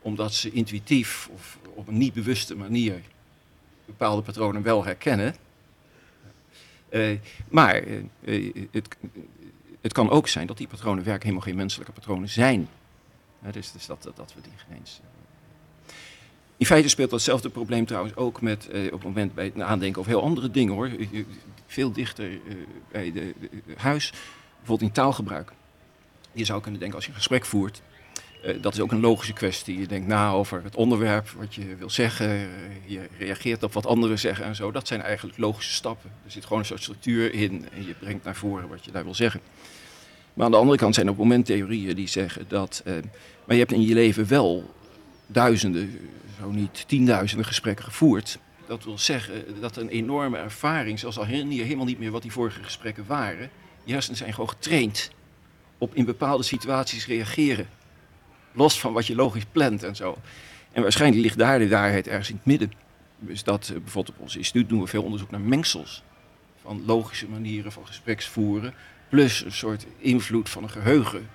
omdat 0.00 0.34
ze 0.34 0.50
intuïtief 0.50 1.28
of 1.32 1.58
op 1.74 1.88
een 1.88 1.98
niet 1.98 2.12
bewuste 2.12 2.56
manier 2.56 3.00
bepaalde 3.84 4.22
patronen 4.22 4.62
wel 4.62 4.84
herkennen. 4.84 5.34
Maar 7.48 7.82
het, 8.70 8.96
het 9.80 9.92
kan 9.92 10.10
ook 10.10 10.28
zijn 10.28 10.46
dat 10.46 10.56
die 10.56 10.66
patronen 10.66 11.04
werkelijk 11.04 11.22
helemaal 11.22 11.46
geen 11.46 11.56
menselijke 11.56 11.92
patronen 11.92 12.28
zijn. 12.28 12.68
Dus 13.50 13.72
dus 13.72 13.86
dat, 13.86 14.02
dat 14.14 14.34
we 14.34 14.40
die 14.40 14.52
geen 14.56 14.76
eens. 14.78 15.00
In 16.56 16.66
feite 16.66 16.88
speelt 16.88 17.10
datzelfde 17.10 17.48
probleem 17.48 17.86
trouwens 17.86 18.16
ook 18.16 18.40
met, 18.40 18.68
eh, 18.68 18.84
op 18.84 18.92
het 18.92 19.02
moment 19.02 19.34
bij 19.34 19.44
het 19.44 19.56
nadenken 19.56 20.00
over 20.00 20.12
heel 20.12 20.22
andere 20.22 20.50
dingen 20.50 20.74
hoor. 20.74 20.90
Veel 21.66 21.92
dichter 21.92 22.30
eh, 22.30 22.54
bij 22.90 23.12
de, 23.12 23.34
huis, 23.76 24.12
bijvoorbeeld 24.56 24.88
in 24.88 24.94
taalgebruik. 24.94 25.52
Je 26.32 26.44
zou 26.44 26.60
kunnen 26.60 26.80
denken 26.80 26.96
als 26.96 27.06
je 27.06 27.10
een 27.10 27.18
gesprek 27.18 27.44
voert, 27.44 27.82
eh, 28.42 28.62
dat 28.62 28.74
is 28.74 28.80
ook 28.80 28.92
een 28.92 29.00
logische 29.00 29.32
kwestie. 29.32 29.78
Je 29.78 29.86
denkt 29.86 30.06
na 30.06 30.30
over 30.30 30.62
het 30.62 30.74
onderwerp, 30.74 31.28
wat 31.28 31.54
je 31.54 31.76
wil 31.76 31.90
zeggen, 31.90 32.48
je 32.86 33.08
reageert 33.18 33.62
op 33.62 33.72
wat 33.72 33.86
anderen 33.86 34.18
zeggen 34.18 34.44
en 34.44 34.56
zo. 34.56 34.70
Dat 34.70 34.86
zijn 34.86 35.02
eigenlijk 35.02 35.38
logische 35.38 35.72
stappen. 35.72 36.10
Er 36.24 36.30
zit 36.30 36.42
gewoon 36.42 36.58
een 36.58 36.64
soort 36.64 36.82
structuur 36.82 37.34
in 37.34 37.68
en 37.72 37.86
je 37.86 37.94
brengt 37.94 38.24
naar 38.24 38.36
voren 38.36 38.68
wat 38.68 38.84
je 38.84 38.90
daar 38.90 39.04
wil 39.04 39.14
zeggen. 39.14 39.40
Maar 40.34 40.44
aan 40.44 40.50
de 40.50 40.56
andere 40.56 40.78
kant 40.78 40.94
zijn 40.94 41.06
er 41.06 41.12
op 41.12 41.18
moment 41.18 41.46
theorieën 41.46 41.96
die 41.96 42.08
zeggen 42.08 42.44
dat... 42.48 42.82
maar 43.44 43.54
je 43.54 43.58
hebt 43.60 43.72
in 43.72 43.82
je 43.82 43.94
leven 43.94 44.28
wel 44.28 44.74
duizenden, 45.26 45.98
zo 46.40 46.50
niet 46.50 46.88
tienduizenden 46.88 47.46
gesprekken 47.46 47.84
gevoerd. 47.84 48.38
Dat 48.66 48.84
wil 48.84 48.98
zeggen 48.98 49.60
dat 49.60 49.76
een 49.76 49.88
enorme 49.88 50.36
ervaring, 50.36 50.98
zelfs 50.98 51.18
al 51.18 51.24
helemaal 51.24 51.84
niet 51.84 51.98
meer 51.98 52.10
wat 52.10 52.22
die 52.22 52.32
vorige 52.32 52.62
gesprekken 52.62 53.04
waren. 53.06 53.50
Je 53.84 53.92
hersenen 53.92 54.18
zijn 54.18 54.32
gewoon 54.32 54.48
getraind 54.48 55.10
op 55.78 55.94
in 55.94 56.04
bepaalde 56.04 56.42
situaties 56.42 57.06
reageren. 57.06 57.68
Los 58.52 58.80
van 58.80 58.92
wat 58.92 59.06
je 59.06 59.14
logisch 59.14 59.44
plant 59.52 59.82
en 59.82 59.96
zo. 59.96 60.18
En 60.72 60.82
waarschijnlijk 60.82 61.22
ligt 61.22 61.38
daar 61.38 61.58
de 61.58 61.68
waarheid 61.68 62.08
ergens 62.08 62.28
in 62.28 62.34
het 62.34 62.44
midden. 62.44 62.72
Dus 63.18 63.42
dat 63.42 63.68
eh, 63.68 63.80
bijvoorbeeld 63.80 64.16
op 64.16 64.22
ons 64.22 64.36
instituut 64.36 64.68
doen 64.68 64.80
we 64.80 64.86
veel 64.86 65.02
onderzoek 65.02 65.30
naar 65.30 65.40
mengsels. 65.40 66.02
Van 66.62 66.82
logische 66.86 67.28
manieren 67.28 67.72
van 67.72 67.86
gespreksvoeren. 67.86 68.74
Plus 69.08 69.44
een 69.44 69.52
soort 69.52 69.86
invloed 69.98 70.48
van 70.48 70.62
een 70.62 70.70
geheugen. 70.70 71.28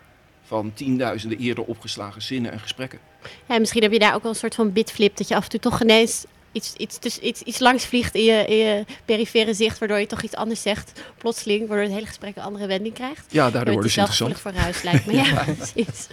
Van 0.52 0.72
tienduizenden 0.74 1.38
eerder 1.38 1.64
opgeslagen 1.64 2.22
zinnen 2.22 2.52
en 2.52 2.60
gesprekken. 2.60 3.00
Ja, 3.48 3.60
misschien 3.60 3.82
heb 3.82 3.92
je 3.92 4.00
daar 4.00 4.16
ook 4.16 4.22
wel 4.22 4.32
een 4.32 4.38
soort 4.38 4.56
van 4.56 4.72
bitflip. 4.74 5.18
Dat 5.18 5.28
je 5.28 5.36
af 5.36 5.44
en 5.44 5.50
toe 5.50 5.60
toch 5.60 5.82
ineens 5.82 6.26
iets, 6.52 6.74
iets, 6.74 7.00
dus 7.00 7.20
iets, 7.20 7.42
iets 7.42 7.60
langs 7.60 7.86
vliegt 7.86 8.16
in 8.16 8.24
je, 8.24 8.46
in 8.46 8.56
je 8.56 8.86
perifere 9.06 9.54
zicht. 9.54 9.80
Waardoor 9.80 10.00
je 10.00 10.06
toch 10.06 10.22
iets 10.22 10.36
anders 10.36 10.62
zegt. 10.62 11.02
Plotseling. 11.18 11.60
Waardoor 11.68 11.86
het 11.86 11.94
hele 11.94 12.06
gesprek 12.08 12.36
een 12.36 12.44
andere 12.44 12.68
wending 12.68 12.94
krijgt. 12.94 13.26
Ja, 13.30 13.52
daardoor 13.52 13.74
wordt 13.74 13.88
het 13.88 13.98
interessant. 13.98 14.40
voor 14.40 14.52
huis 14.52 14.82
lijkt 14.82 15.06
me. 15.06 15.14
Ja, 15.24 15.44
precies. 15.44 16.08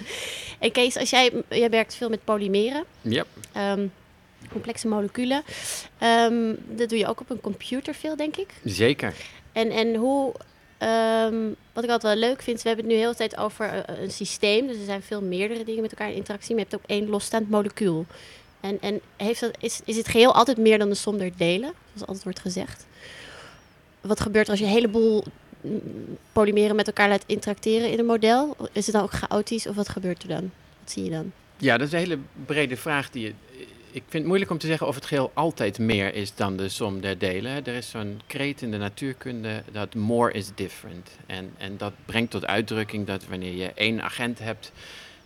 En 0.59 0.73
Kees, 0.73 0.97
als 0.97 1.11
jij, 1.11 1.33
jij 1.49 1.71
werkt 1.71 1.95
veel 1.95 2.09
met 2.09 2.25
polymeren. 2.25 2.85
Ja, 3.00 3.25
ehm, 3.52 3.87
complexe 4.52 4.88
moleculen. 4.88 5.42
Ehm, 5.99 6.54
dat 6.68 6.88
doe 6.88 6.99
je 6.99 7.07
ook 7.07 7.21
op 7.21 7.30
een 7.30 7.40
computer 7.40 7.95
veel, 7.95 8.16
denk 8.16 8.37
ik. 8.37 8.49
zeker. 8.64 9.14
En, 9.52 9.71
en 9.71 9.95
hoe, 9.95 10.35
ehm, 10.78 11.52
wat 11.73 11.85
ik 11.85 11.90
altijd 11.90 12.18
wel 12.18 12.28
leuk 12.28 12.42
vind, 12.42 12.62
we 12.62 12.68
hebben 12.68 12.87
het 12.87 12.94
nu 12.94 13.00
heel 13.00 13.11
de 13.11 13.16
tijd 13.16 13.37
over 13.37 13.66
eh, 13.66 14.02
een 14.02 14.11
systeem. 14.11 14.66
Dus 14.66 14.76
er 14.76 14.85
zijn 14.85 15.02
veel 15.02 15.23
meerdere 15.23 15.64
dingen 15.64 15.82
met 15.82 15.90
elkaar 15.90 16.11
in 16.11 16.16
interactie. 16.16 16.54
Maar 16.54 16.64
je 16.64 16.70
hebt 16.70 16.82
ook 16.82 16.90
één 16.90 17.08
losstaand 17.08 17.50
molecuul. 17.50 18.06
En, 18.61 18.80
en 18.80 19.00
heeft 19.16 19.40
dat, 19.40 19.56
is, 19.61 19.80
is 19.85 19.97
het 19.97 20.08
geheel 20.08 20.35
altijd 20.35 20.56
meer 20.56 20.78
dan 20.78 20.88
de 20.88 20.94
som 20.94 21.18
der 21.18 21.32
delen? 21.37 21.73
Zoals 21.87 22.06
altijd 22.06 22.25
wordt 22.25 22.40
gezegd. 22.40 22.87
Wat 24.00 24.20
gebeurt 24.20 24.44
er 24.44 24.50
als 24.50 24.61
je 24.61 24.66
een 24.66 24.73
heleboel 24.73 25.25
mm, 25.61 25.80
polymeren 26.32 26.76
met 26.76 26.87
elkaar 26.87 27.08
laat 27.08 27.25
interacteren 27.26 27.90
in 27.90 27.99
een 27.99 28.06
model? 28.06 28.56
Is 28.73 28.87
het 28.87 28.94
dan 28.94 29.04
ook 29.04 29.12
chaotisch 29.12 29.66
of 29.66 29.76
wat 29.76 29.88
gebeurt 29.88 30.23
er 30.23 30.28
dan? 30.28 30.50
Wat 30.80 30.90
zie 30.90 31.04
je 31.04 31.11
dan? 31.11 31.32
Ja, 31.56 31.78
dat 31.78 31.87
is 31.87 31.92
een 31.92 31.99
hele 31.99 32.18
brede 32.47 32.76
vraag. 32.76 33.11
Die 33.11 33.25
je, 33.25 33.32
ik 33.99 34.05
vind 34.05 34.23
het 34.23 34.26
moeilijk 34.26 34.50
om 34.50 34.59
te 34.59 34.67
zeggen 34.67 34.87
of 34.87 34.95
het 34.95 35.07
geheel 35.07 35.31
altijd 35.35 35.78
meer 35.78 36.14
is 36.14 36.35
dan 36.35 36.57
de 36.57 36.69
som 36.69 37.00
der 37.00 37.19
delen. 37.19 37.64
Er 37.64 37.75
is 37.75 37.90
zo'n 37.90 38.21
kreet 38.26 38.62
in 38.62 38.71
de 38.71 38.76
natuurkunde 38.76 39.62
dat 39.73 39.95
more 39.95 40.33
is 40.33 40.50
different. 40.55 41.11
En, 41.26 41.55
en 41.57 41.76
dat 41.76 41.93
brengt 42.05 42.31
tot 42.31 42.47
uitdrukking 42.47 43.07
dat 43.07 43.26
wanneer 43.26 43.55
je 43.55 43.73
één 43.75 44.02
agent 44.02 44.38
hebt 44.38 44.73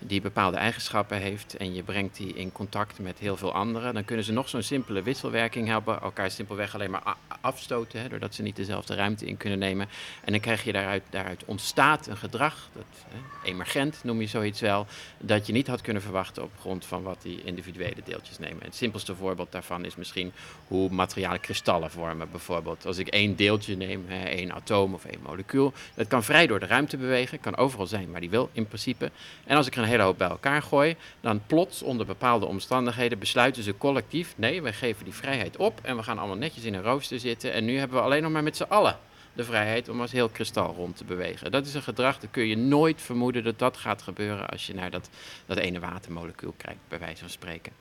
die 0.06 0.21
bepaalde 0.21 0.56
eigenschappen 0.56 1.18
heeft 1.18 1.56
en 1.56 1.75
je 1.75 1.82
brengt 1.82 2.16
die 2.16 2.35
in 2.35 2.52
contact 2.52 2.99
met 2.99 3.18
heel 3.18 3.37
veel 3.37 3.52
anderen, 3.52 3.94
dan 3.94 4.04
kunnen 4.04 4.25
ze 4.25 4.32
nog 4.32 4.49
zo'n 4.49 4.62
simpele 4.62 5.02
wisselwerking 5.02 5.68
hebben, 5.68 6.00
elkaar 6.00 6.30
simpelweg 6.30 6.75
alleen 6.75 6.90
maar 6.90 7.16
afstoten, 7.40 8.00
hè, 8.00 8.09
doordat 8.09 8.35
ze 8.35 8.42
niet 8.42 8.56
dezelfde 8.56 8.94
ruimte 8.94 9.26
in 9.26 9.37
kunnen 9.37 9.59
nemen. 9.59 9.88
En 10.25 10.32
dan 10.32 10.40
krijg 10.40 10.64
je 10.64 10.73
daaruit, 10.73 11.02
daaruit 11.10 11.45
ontstaat 11.45 12.06
een 12.06 12.17
gedrag, 12.17 12.69
dat, 12.73 12.84
hè, 13.08 13.49
emergent 13.49 14.04
noem 14.04 14.21
je 14.21 14.26
zoiets 14.26 14.60
wel, 14.60 14.86
dat 15.19 15.47
je 15.47 15.52
niet 15.52 15.67
had 15.67 15.80
kunnen 15.80 16.02
verwachten 16.02 16.43
op 16.43 16.50
grond 16.60 16.84
van 16.84 17.02
wat 17.02 17.23
die 17.23 17.43
individuele 17.45 18.02
deeltjes 18.04 18.38
nemen. 18.38 18.62
Het 18.62 18.75
simpelste 18.75 19.15
voorbeeld 19.15 19.52
daarvan 19.52 19.84
is 19.84 19.97
misschien 19.97 20.32
hoe 20.67 20.91
materialen 20.91 21.41
kristallen 21.41 21.91
vormen. 21.91 22.30
Bijvoorbeeld 22.30 22.86
als 22.86 22.99
ik 22.99 23.08
één 23.08 23.36
deeltje 23.36 23.76
neem, 23.76 24.04
hè, 24.08 24.25
één 24.25 24.52
atoom 24.52 24.95
of 24.95 25.04
één 25.04 25.21
molecuul, 25.23 25.73
dat 25.95 26.06
kan 26.06 26.25
vrij 26.25 26.47
door 26.47 26.60
de 26.60 26.67
ruimte 26.67 26.97
bewegen, 26.97 27.41
kan 27.41 27.56
overal 27.56 27.86
zijn 27.86 28.10
waar 28.10 28.21
die 28.21 28.30
wil 28.30 28.50
in 28.52 28.67
principe. 28.67 29.10
En 29.45 29.56
als 29.56 29.67
ik 29.67 29.76
er 29.76 29.82
een 29.82 29.88
hele 29.93 30.02
hoop 30.02 30.19
bij 30.19 30.28
elkaar 30.28 30.63
gooi, 30.63 30.97
dan 31.21 31.43
plots 31.47 31.83
onder 31.83 32.07
bepaalde 32.07 32.47
omstandigheden 32.47 33.19
besluiten 33.19 33.63
ze 33.63 33.76
collectief, 33.78 34.35
nee, 34.37 34.63
wij 34.63 34.73
geven 34.73 35.05
die 35.05 35.15
vrijheid 35.15 35.57
op 35.57 35.81
en 35.83 35.97
we 35.97 36.02
gaan 36.02 36.19
allemaal 36.19 36.37
netjes 36.37 36.65
in 36.65 36.75
een 36.75 36.83
rooster 36.83 37.21
zitten 37.21 37.52
en 37.52 37.65
nu 37.65 37.78
hebben 37.78 37.97
we 37.97 38.05
alleen 38.05 38.23
nog 38.23 38.33
maar 38.33 38.43
met 38.43 38.57
z'n 38.57 38.63
allen 38.63 38.99
de 39.33 39.45
vrijheid 39.45 39.89
om 39.89 40.00
als 40.00 40.13
heel 40.13 40.28
kristal 40.28 40.75
rond 40.75 40.97
te 40.97 41.05
bewegen. 41.05 41.50
Dat 41.50 41.67
is 41.67 41.75
een 41.75 41.83
gedrag, 41.83 42.19
dat 42.19 42.31
kun 42.31 42.47
je 42.47 42.57
nooit 42.57 43.02
vermoeden 43.02 43.45
dat 43.45 43.59
dat 43.59 43.76
gaat 43.76 44.02
gebeuren 44.02 44.49
als 44.49 44.67
je 44.67 44.75
naar 44.75 44.91
dat, 44.91 45.11
dat 45.47 45.59
ene 45.59 45.81
watermolecuul 45.81 46.55
kijkt, 46.57 46.81
bij 46.89 46.99
wijze 46.99 47.21
van 47.21 47.31
spreken. 47.31 47.73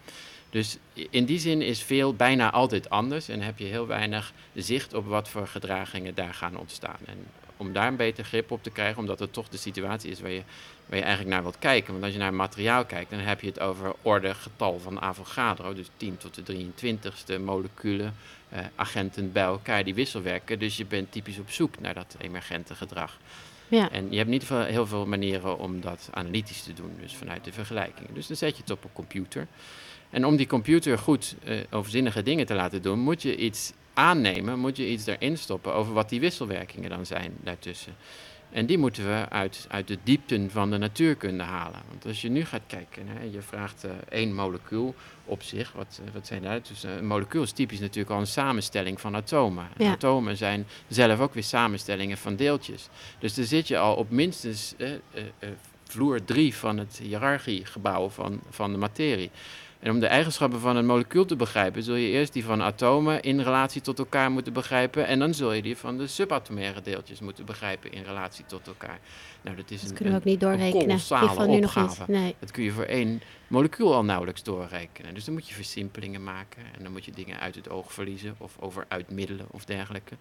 Dus 0.49 0.77
in 0.93 1.25
die 1.25 1.39
zin 1.39 1.61
is 1.61 1.83
veel 1.83 2.13
bijna 2.13 2.51
altijd 2.51 2.89
anders 2.89 3.29
en 3.29 3.41
heb 3.41 3.59
je 3.59 3.65
heel 3.65 3.87
weinig 3.87 4.33
zicht 4.53 4.93
op 4.93 5.05
wat 5.07 5.29
voor 5.29 5.47
gedragingen 5.47 6.15
daar 6.15 6.33
gaan 6.33 6.57
ontstaan. 6.57 6.99
En 7.05 7.25
om 7.61 7.73
daar 7.73 7.87
een 7.87 7.95
beter 7.95 8.23
grip 8.23 8.51
op 8.51 8.63
te 8.63 8.69
krijgen, 8.69 8.99
omdat 8.99 9.19
het 9.19 9.33
toch 9.33 9.49
de 9.49 9.57
situatie 9.57 10.11
is 10.11 10.21
waar 10.21 10.31
je, 10.31 10.43
waar 10.85 10.97
je 10.97 11.03
eigenlijk 11.03 11.33
naar 11.33 11.41
wilt 11.41 11.59
kijken. 11.59 11.91
Want 11.91 12.03
als 12.03 12.13
je 12.13 12.19
naar 12.19 12.33
materiaal 12.33 12.85
kijkt, 12.85 13.09
dan 13.09 13.19
heb 13.19 13.41
je 13.41 13.47
het 13.47 13.59
over 13.59 13.93
orde 14.01 14.33
getal 14.33 14.79
van 14.79 15.01
Avogadro, 15.01 15.73
dus 15.73 15.89
10 15.97 16.17
tot 16.17 16.35
de 16.35 16.43
23ste 16.43 17.39
moleculen, 17.39 18.15
eh, 18.49 18.59
agenten 18.75 19.31
bij 19.31 19.43
elkaar 19.43 19.83
die 19.83 19.93
wisselwerken. 19.93 20.59
Dus 20.59 20.77
je 20.77 20.85
bent 20.85 21.11
typisch 21.11 21.39
op 21.39 21.49
zoek 21.49 21.79
naar 21.79 21.93
dat 21.93 22.15
emergente 22.19 22.75
gedrag. 22.75 23.17
Ja. 23.67 23.91
En 23.91 24.11
je 24.11 24.17
hebt 24.17 24.29
niet 24.29 24.43
veel, 24.43 24.63
heel 24.63 24.87
veel 24.87 25.05
manieren 25.05 25.57
om 25.57 25.81
dat 25.81 26.09
analytisch 26.11 26.63
te 26.63 26.73
doen, 26.73 26.91
dus 27.01 27.15
vanuit 27.15 27.43
de 27.43 27.51
vergelijkingen. 27.51 28.13
Dus 28.13 28.27
dan 28.27 28.37
zet 28.37 28.55
je 28.55 28.61
het 28.61 28.71
op 28.71 28.83
een 28.83 28.93
computer. 28.93 29.47
En 30.09 30.25
om 30.25 30.35
die 30.35 30.47
computer 30.47 30.97
goed 30.97 31.35
eh, 31.43 31.59
overzinnige 31.69 32.23
dingen 32.23 32.45
te 32.45 32.53
laten 32.53 32.81
doen, 32.81 32.99
moet 32.99 33.21
je 33.21 33.35
iets 33.35 33.73
aannemen, 33.93 34.59
moet 34.59 34.77
je 34.77 34.89
iets 34.89 35.05
erin 35.05 35.37
stoppen 35.37 35.73
over 35.73 35.93
wat 35.93 36.09
die 36.09 36.19
wisselwerkingen 36.19 36.89
dan 36.89 37.05
zijn 37.05 37.33
daartussen. 37.43 37.95
En 38.51 38.65
die 38.65 38.77
moeten 38.77 39.07
we 39.07 39.29
uit, 39.29 39.65
uit 39.69 39.87
de 39.87 39.97
diepten 40.03 40.51
van 40.51 40.69
de 40.71 40.77
natuurkunde 40.77 41.43
halen. 41.43 41.79
Want 41.89 42.05
als 42.05 42.21
je 42.21 42.29
nu 42.29 42.45
gaat 42.45 42.61
kijken, 42.67 43.07
hè, 43.07 43.23
je 43.31 43.41
vraagt 43.41 43.83
eh, 43.83 43.91
één 44.09 44.33
molecuul 44.33 44.95
op 45.25 45.43
zich, 45.43 45.71
wat, 45.71 46.01
eh, 46.05 46.13
wat 46.13 46.27
zijn 46.27 46.41
dat? 46.41 46.67
Dus 46.67 46.83
een 46.83 47.07
molecuul 47.07 47.43
is 47.43 47.51
typisch 47.51 47.79
natuurlijk 47.79 48.09
al 48.09 48.19
een 48.19 48.27
samenstelling 48.27 49.01
van 49.01 49.15
atomen. 49.15 49.67
Ja. 49.77 49.91
Atomen 49.91 50.37
zijn 50.37 50.67
zelf 50.87 51.19
ook 51.19 51.33
weer 51.33 51.43
samenstellingen 51.43 52.17
van 52.17 52.35
deeltjes. 52.35 52.89
Dus 53.19 53.33
dan 53.33 53.45
zit 53.45 53.67
je 53.67 53.77
al 53.77 53.95
op 53.95 54.09
minstens 54.09 54.75
vloer 55.91 56.23
3 56.23 56.55
van 56.55 56.77
het 56.77 56.99
hiërarchiegebouw 57.03 58.09
van, 58.09 58.41
van 58.49 58.71
de 58.71 58.77
materie. 58.77 59.31
En 59.81 59.91
om 59.91 59.99
de 59.99 60.07
eigenschappen 60.07 60.59
van 60.59 60.75
een 60.75 60.85
molecuul 60.85 61.25
te 61.25 61.35
begrijpen, 61.35 61.83
zul 61.83 61.95
je 61.95 62.09
eerst 62.09 62.33
die 62.33 62.45
van 62.45 62.61
atomen 62.61 63.21
in 63.21 63.39
relatie 63.39 63.81
tot 63.81 63.99
elkaar 63.99 64.31
moeten 64.31 64.53
begrijpen. 64.53 65.07
En 65.07 65.19
dan 65.19 65.33
zul 65.33 65.51
je 65.51 65.61
die 65.61 65.77
van 65.77 65.97
de 65.97 66.07
subatomaire 66.07 66.81
deeltjes 66.81 67.19
moeten 67.19 67.45
begrijpen 67.45 67.91
in 67.91 68.03
relatie 68.03 68.45
tot 68.45 68.67
elkaar. 68.67 68.99
Nou, 69.41 69.55
dat 69.55 69.71
is 69.71 69.81
Dat 69.81 69.89
een, 69.89 69.95
kunnen 69.95 70.13
we 70.13 70.19
ook 70.19 70.25
niet 70.25 70.39
doorrekenen. 70.39 70.99
Geval 70.99 71.47
nu 71.47 71.59
nog 71.59 71.77
opgave. 71.77 72.03
niet. 72.07 72.19
Nee. 72.19 72.35
Dat 72.39 72.51
kun 72.51 72.63
je 72.63 72.71
voor 72.71 72.83
één 72.83 73.21
molecuul 73.47 73.93
al 73.93 74.03
nauwelijks 74.03 74.43
doorrekenen. 74.43 75.13
Dus 75.13 75.25
dan 75.25 75.33
moet 75.33 75.47
je 75.47 75.53
versimpelingen 75.53 76.23
maken 76.23 76.63
en 76.77 76.83
dan 76.83 76.91
moet 76.91 77.05
je 77.05 77.11
dingen 77.11 77.39
uit 77.39 77.55
het 77.55 77.69
oog 77.69 77.93
verliezen 77.93 78.35
of 78.37 78.55
over 78.59 78.85
uitmiddelen 78.87 79.45
of 79.51 79.65
dergelijke. 79.65 80.15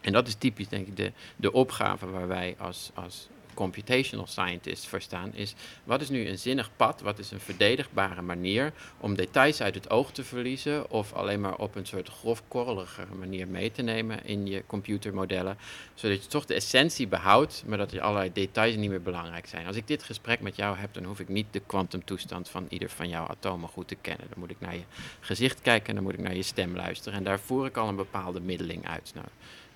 En 0.00 0.12
dat 0.12 0.26
is 0.26 0.34
typisch, 0.34 0.68
denk 0.68 0.86
ik, 0.86 0.96
de, 0.96 1.12
de 1.36 1.52
opgave 1.52 2.06
waar 2.06 2.28
wij 2.28 2.54
als, 2.58 2.90
als 2.94 3.28
computational 3.58 4.26
scientists 4.26 4.86
voor 4.86 5.00
staan, 5.00 5.34
is 5.34 5.54
wat 5.84 6.00
is 6.00 6.08
nu 6.08 6.28
een 6.28 6.38
zinnig 6.38 6.70
pad, 6.76 7.00
wat 7.00 7.18
is 7.18 7.30
een 7.30 7.40
verdedigbare 7.40 8.22
manier 8.22 8.72
om 9.00 9.14
details 9.14 9.60
uit 9.60 9.74
het 9.74 9.90
oog 9.90 10.12
te 10.12 10.24
verliezen 10.24 10.90
of 10.90 11.12
alleen 11.12 11.40
maar 11.40 11.56
op 11.56 11.74
een 11.74 11.86
soort 11.86 12.08
grofkorrelige 12.08 13.06
manier 13.18 13.48
mee 13.48 13.70
te 13.70 13.82
nemen 13.82 14.24
in 14.24 14.46
je 14.46 14.62
computermodellen, 14.66 15.58
zodat 15.94 16.22
je 16.22 16.28
toch 16.28 16.44
de 16.44 16.54
essentie 16.54 17.08
behoudt, 17.08 17.62
maar 17.66 17.78
dat 17.78 17.90
je 17.90 18.00
allerlei 18.00 18.32
details 18.32 18.76
niet 18.76 18.90
meer 18.90 19.02
belangrijk 19.02 19.46
zijn. 19.46 19.66
Als 19.66 19.76
ik 19.76 19.86
dit 19.86 20.02
gesprek 20.02 20.40
met 20.40 20.56
jou 20.56 20.76
heb, 20.76 20.94
dan 20.94 21.04
hoef 21.04 21.20
ik 21.20 21.28
niet 21.28 21.46
de 21.50 21.62
kwantumtoestand 21.66 22.48
van 22.48 22.66
ieder 22.68 22.90
van 22.90 23.08
jouw 23.08 23.26
atomen 23.26 23.68
goed 23.68 23.88
te 23.88 23.94
kennen. 23.94 24.26
Dan 24.28 24.38
moet 24.38 24.50
ik 24.50 24.60
naar 24.60 24.74
je 24.74 24.84
gezicht 25.20 25.60
kijken 25.60 25.88
en 25.88 25.94
dan 25.94 26.04
moet 26.04 26.12
ik 26.12 26.22
naar 26.22 26.36
je 26.36 26.42
stem 26.42 26.76
luisteren 26.76 27.18
en 27.18 27.24
daar 27.24 27.40
voer 27.40 27.66
ik 27.66 27.76
al 27.76 27.88
een 27.88 27.96
bepaalde 27.96 28.40
middeling 28.40 28.88
uit. 28.88 29.12
Nou, 29.14 29.26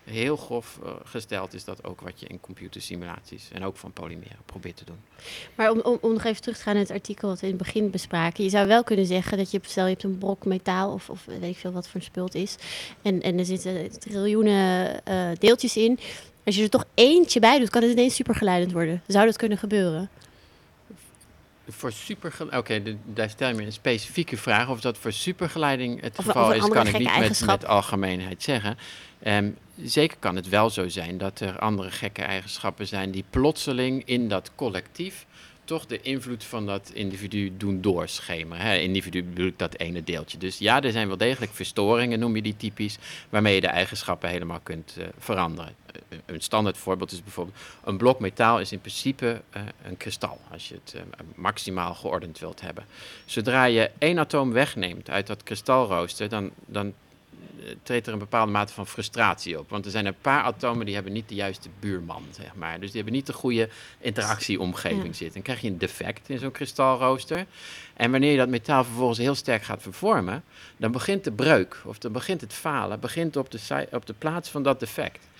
heel 0.04 0.36
grof 0.36 0.78
eh, 0.84 0.90
gesteld 1.04 1.54
is 1.54 1.64
dat 1.64 1.84
ook 1.84 2.00
wat 2.00 2.20
je 2.20 2.26
in 2.26 2.40
computersimulaties 2.40 3.48
en 3.52 3.64
ook 3.64 3.76
van 3.76 3.92
polymeren 3.92 4.36
probeert 4.46 4.76
te 4.76 4.84
doen. 4.84 5.00
Maar 5.54 5.70
om, 5.70 5.80
om, 5.80 5.98
om 6.00 6.12
nog 6.12 6.24
even 6.24 6.42
terug 6.42 6.56
te 6.56 6.62
gaan 6.62 6.74
naar 6.74 6.82
het 6.82 6.92
artikel 6.92 7.28
wat 7.28 7.40
we 7.40 7.46
in 7.46 7.52
het 7.52 7.62
begin 7.62 7.90
bespraken. 7.90 8.44
Je 8.44 8.50
zou 8.50 8.66
wel 8.66 8.84
kunnen 8.84 9.06
zeggen 9.06 9.38
dat 9.38 9.50
je, 9.50 9.60
stel 9.62 9.84
je 9.84 9.90
hebt 9.90 10.04
een 10.04 10.18
brok 10.18 10.44
metaal 10.44 10.92
of, 10.92 11.10
of 11.10 11.24
weet 11.24 11.42
ik 11.42 11.56
veel 11.56 11.72
wat 11.72 11.88
voor 11.88 12.00
een 12.00 12.06
spult 12.06 12.34
is. 12.34 12.56
En, 13.02 13.22
en 13.22 13.38
er 13.38 13.44
zitten 13.44 14.00
triljoenen 14.00 15.04
eh, 15.04 15.28
deeltjes 15.38 15.76
in. 15.76 15.98
Als 16.44 16.56
je 16.56 16.62
er 16.62 16.70
toch 16.70 16.84
eentje 16.94 17.40
bij 17.40 17.58
doet, 17.58 17.70
kan 17.70 17.82
het 17.82 17.90
ineens 17.90 18.14
supergeluidend 18.14 18.72
worden. 18.72 19.02
Zou 19.06 19.26
dat 19.26 19.36
kunnen 19.36 19.58
gebeuren? 19.58 20.10
voor 21.68 21.92
supergeleiding... 21.92 22.84
Oké, 22.84 22.96
daar 23.04 23.30
stel 23.30 23.48
je 23.48 23.54
me 23.54 23.64
een 23.64 23.72
specifieke 23.72 24.36
vraag. 24.36 24.68
Of 24.68 24.80
dat 24.80 24.98
voor 24.98 25.12
supergeleiding 25.12 26.00
het 26.00 26.18
Of- 26.18 26.24
geval 26.24 26.46
of 26.46 26.54
is, 26.54 26.68
kan 26.68 26.86
ik 26.86 26.98
niet 26.98 27.18
met, 27.18 27.46
met 27.46 27.66
algemeenheid 27.66 28.42
zeggen. 28.42 28.78
Ehm, 29.22 29.50
zeker 29.82 30.16
kan 30.18 30.36
het 30.36 30.48
wel 30.48 30.70
zo 30.70 30.88
zijn 30.88 31.18
dat 31.18 31.40
er 31.40 31.58
andere 31.58 31.90
gekke 31.90 32.22
eigenschappen 32.22 32.86
zijn... 32.86 33.10
die 33.10 33.24
plotseling 33.30 34.02
in 34.04 34.28
dat 34.28 34.50
collectief 34.54 35.26
toch 35.64 35.86
de 35.86 36.00
invloed 36.00 36.44
van 36.44 36.66
dat 36.66 36.90
individu 36.94 37.52
doen 37.56 37.80
doorschemeren. 37.80 38.66
Hè? 38.66 38.76
Individu 38.76 39.24
bedoel 39.24 39.46
ik 39.46 39.58
dat 39.58 39.78
ene 39.78 40.04
deeltje. 40.04 40.38
Dus 40.38 40.58
ja, 40.58 40.82
er 40.82 40.92
zijn 40.92 41.08
wel 41.08 41.16
degelijk 41.16 41.52
verstoringen, 41.52 42.18
noem 42.18 42.36
je 42.36 42.42
die 42.42 42.56
typisch, 42.56 42.98
waarmee 43.28 43.54
je 43.54 43.60
de 43.60 43.66
eigenschappen 43.66 44.28
helemaal 44.28 44.60
kunt 44.62 44.96
eh, 44.98 45.06
veranderen. 45.18 45.74
Eh, 46.08 46.18
een 46.26 46.40
standaard 46.40 46.78
voorbeeld 46.78 47.12
is 47.12 47.22
bijvoorbeeld, 47.22 47.56
een 47.84 47.96
blok 47.96 48.20
metaal 48.20 48.60
is 48.60 48.72
in 48.72 48.80
principe 48.80 49.40
eh, 49.50 49.62
een 49.84 49.96
kristal, 49.96 50.40
als 50.50 50.68
je 50.68 50.74
het 50.84 50.94
eh, 50.94 51.02
maximaal 51.34 51.94
geordend 51.94 52.38
wilt 52.38 52.60
hebben. 52.60 52.84
Zodra 53.24 53.64
je 53.64 53.90
één 53.98 54.18
atoom 54.18 54.52
wegneemt 54.52 55.10
uit 55.10 55.26
dat 55.26 55.42
kristalrooster, 55.42 56.28
dan, 56.28 56.50
dan 56.66 56.86
eh, 56.86 56.92
treedt 57.82 58.06
er 58.06 58.12
een 58.12 58.18
bepaalde 58.18 58.52
mate 58.52 58.72
van 58.72 58.86
frustratie 58.86 59.58
op. 59.58 59.70
Want 59.70 59.84
er 59.84 59.90
zijn 59.90 60.06
een 60.06 60.20
paar 60.20 60.42
atomen 60.42 60.86
die 60.86 60.94
hebben 60.94 61.12
niet 61.12 61.28
de 61.28 61.34
juiste 61.34 61.68
buurman, 61.80 62.24
zeg 62.30 62.54
maar. 62.54 62.80
Dus 62.80 62.86
die 62.86 62.96
hebben 62.96 63.12
niet 63.14 63.26
de 63.26 63.32
goede 63.32 63.68
interactieomgeving 63.98 65.06
Ja. 65.06 65.12
zitten. 65.12 65.32
Dan 65.32 65.42
krijg 65.42 65.60
je 65.60 65.68
een 65.68 65.78
defect 65.78 66.28
in 66.28 66.38
zo'n 66.38 66.50
kristalrooster. 66.50 67.46
En 67.94 68.10
wanneer 68.10 68.30
je 68.30 68.36
dat 68.38 68.48
metaal 68.48 68.84
vervolgens 68.84 69.18
heel 69.18 69.34
sterk 69.34 69.62
gaat 69.62 69.82
vervormen, 69.82 70.44
dan 70.76 70.92
begint 70.92 71.24
de 71.24 71.32
breuk, 71.32 71.82
of 71.84 71.98
dan 71.98 72.12
begint 72.12 72.40
het 72.40 72.52
falen, 72.52 73.00
begint 73.00 73.36
op 73.36 73.50
de, 73.50 73.86
op 73.92 74.06
de 74.06 74.14
plaats 74.18 74.48
van 74.50 74.62
dat 74.62 74.80
defect. 74.80 75.30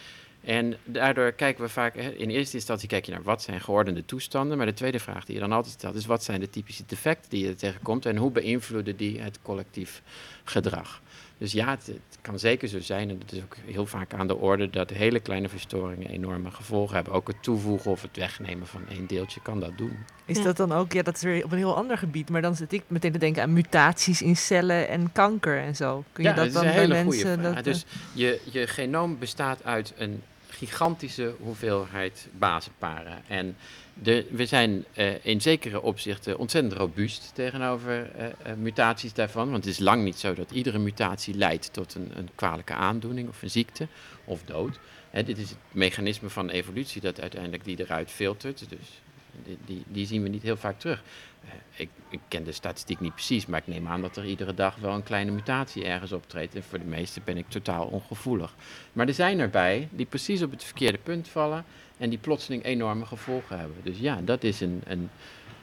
En 0.44 0.76
daardoor 0.84 1.32
kijken 1.32 1.64
we 1.64 1.68
vaak, 1.70 1.94
in 1.94 2.30
eerste 2.30 2.56
instantie 2.56 2.88
kijk 2.88 3.04
je 3.04 3.12
naar 3.12 3.22
wat 3.22 3.42
zijn 3.42 3.60
geordende 3.60 4.04
toestanden, 4.04 4.56
maar 4.56 4.66
de 4.66 4.74
tweede 4.74 4.98
vraag 4.98 5.24
die 5.24 5.34
je 5.34 5.40
dan 5.40 5.52
altijd 5.52 5.74
stelt 5.74 5.94
is 5.94 6.06
wat 6.06 6.24
zijn 6.24 6.40
de 6.40 6.50
typische 6.50 6.82
defecten 6.86 7.30
die 7.30 7.46
je 7.46 7.54
tegenkomt 7.54 8.06
en 8.06 8.16
hoe 8.16 8.30
beïnvloeden 8.30 8.96
die 8.96 9.20
het 9.20 9.38
collectief 9.42 10.02
gedrag. 10.44 11.00
Dus 11.38 11.52
ja, 11.52 11.70
het, 11.70 11.86
het 11.86 12.18
kan 12.20 12.38
zeker 12.38 12.68
zo 12.68 12.80
zijn, 12.80 13.10
en 13.10 13.18
het 13.18 13.32
is 13.32 13.42
ook 13.42 13.56
heel 13.64 13.86
vaak 13.86 14.14
aan 14.14 14.26
de 14.26 14.36
orde, 14.36 14.70
dat 14.70 14.90
hele 14.90 15.20
kleine 15.20 15.48
verstoringen 15.48 16.10
enorme 16.10 16.50
gevolgen 16.50 16.94
hebben. 16.94 17.12
Ook 17.12 17.26
het 17.28 17.42
toevoegen 17.42 17.90
of 17.90 18.02
het 18.02 18.16
wegnemen 18.16 18.66
van 18.66 18.82
één 18.88 19.06
deeltje 19.06 19.40
kan 19.42 19.60
dat 19.60 19.78
doen. 19.78 19.96
Is 20.24 20.36
Ja. 20.36 20.42
dat 20.42 20.56
dan 20.56 20.72
ook, 20.72 20.92
ja, 20.92 21.02
dat 21.02 21.16
is 21.16 21.22
weer 21.22 21.44
op 21.44 21.52
een 21.52 21.58
heel 21.58 21.76
ander 21.76 21.98
gebied, 21.98 22.30
maar 22.30 22.42
dan 22.42 22.56
zit 22.56 22.72
ik 22.72 22.82
meteen 22.86 23.12
te 23.12 23.18
denken 23.18 23.42
aan 23.42 23.52
mutaties 23.52 24.22
in 24.22 24.36
cellen 24.36 24.88
en 24.88 25.12
kanker 25.12 25.58
en 25.58 25.76
zo. 25.76 26.04
Kun 26.12 26.22
je 26.24 26.30
ja, 26.30 26.34
dat 26.36 26.44
dat 26.44 26.54
dan 26.54 26.62
is 26.64 26.68
een 26.68 26.74
bij 26.74 26.82
hele 26.84 27.04
mensen... 27.04 27.20
goede 27.28 27.42
vraag. 27.42 27.54
dat, 27.54 27.64
Dus 27.64 27.84
je, 28.12 28.40
je 28.50 28.66
genoom 28.66 29.18
bestaat 29.18 29.64
uit 29.64 29.92
een 29.96 30.22
gigantische 30.48 31.34
hoeveelheid 31.40 32.28
bazenparen. 32.38 33.22
En 33.28 33.56
de, 33.94 34.26
we 34.30 34.46
zijn 34.46 34.84
eh, 34.92 35.24
in 35.24 35.40
zekere 35.40 35.82
opzichten 35.82 36.38
ontzettend 36.38 36.74
robuust 36.74 37.30
tegenover 37.34 38.10
eh, 38.10 38.26
eh, 38.26 38.56
mutaties 38.56 39.12
daarvan. 39.12 39.50
Want 39.50 39.64
het 39.64 39.72
is 39.72 39.78
lang 39.78 40.04
niet 40.04 40.18
zo 40.18 40.34
dat 40.34 40.50
iedere 40.50 40.78
mutatie 40.78 41.34
leidt 41.34 41.72
tot 41.72 41.94
een, 41.94 42.10
een 42.14 42.28
kwalijke 42.34 42.74
aandoening 42.74 43.28
of 43.28 43.42
een 43.42 43.50
ziekte 43.50 43.88
of 44.24 44.42
dood. 44.44 44.78
Hè, 45.10 45.22
dit 45.22 45.38
is 45.38 45.48
het 45.48 45.58
mechanisme 45.70 46.28
van 46.28 46.50
evolutie 46.50 47.00
dat 47.00 47.20
uiteindelijk 47.20 47.64
die 47.64 47.80
eruit 47.80 48.10
filtert. 48.10 48.64
Dus 48.68 49.00
die, 49.44 49.58
die, 49.64 49.82
die 49.88 50.06
zien 50.06 50.22
we 50.22 50.28
niet 50.28 50.42
heel 50.42 50.56
vaak 50.56 50.78
terug. 50.78 51.02
Eh, 51.44 51.50
ik, 51.76 51.88
ik 52.08 52.20
ken 52.28 52.44
de 52.44 52.52
statistiek 52.52 53.00
niet 53.00 53.14
precies, 53.14 53.46
maar 53.46 53.58
ik 53.60 53.66
neem 53.66 53.88
aan 53.88 54.00
dat 54.00 54.16
er 54.16 54.24
iedere 54.24 54.54
dag 54.54 54.76
wel 54.76 54.94
een 54.94 55.02
kleine 55.02 55.30
mutatie 55.30 55.84
ergens 55.84 56.12
optreedt. 56.12 56.54
En 56.54 56.62
voor 56.62 56.78
de 56.78 56.84
meeste 56.84 57.20
ben 57.24 57.36
ik 57.36 57.48
totaal 57.48 57.86
ongevoelig. 57.86 58.54
Maar 58.92 59.08
er 59.08 59.14
zijn 59.14 59.38
erbij 59.40 59.88
die 59.90 60.06
precies 60.06 60.42
op 60.42 60.50
het 60.50 60.64
verkeerde 60.64 60.98
punt 60.98 61.28
vallen 61.28 61.64
en 61.98 62.10
die 62.10 62.18
plotseling 62.18 62.64
enorme 62.64 63.06
gevolgen 63.06 63.58
hebben. 63.58 63.76
Dus 63.82 63.98
ja, 63.98 64.20
dat 64.24 64.42
is 64.44 64.60
een, 64.60 64.82
een, 64.86 65.10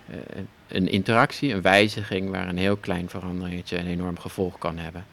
eh, 0.08 0.43
een- 0.67 0.88
interactie, 0.88 1.53
een 1.53 1.62
wijziging 1.62 2.29
waar 2.29 2.47
een 2.47 2.58
heel 2.58 2.77
klein 2.77 3.10
veranderingetje 3.10 3.77
een 3.77 3.88
enorm 3.88 4.19
gevolg 4.19 4.58
kan 4.58 4.77
hebben. 4.77 5.05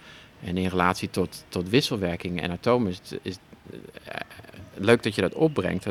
En 0.44 0.56
in 0.56 0.68
relatie 0.68 1.10
tot, 1.10 1.44
tot 1.48 1.68
wisselwerkingen 1.68 2.42
en 2.42 2.50
atomen 2.50 2.90
is 2.90 3.00
is 3.22 3.38
eh, 4.04 4.20
leuk 4.74 5.02
dat 5.02 5.14
je 5.14 5.20
dat 5.20 5.34
opbrengt. 5.34 5.86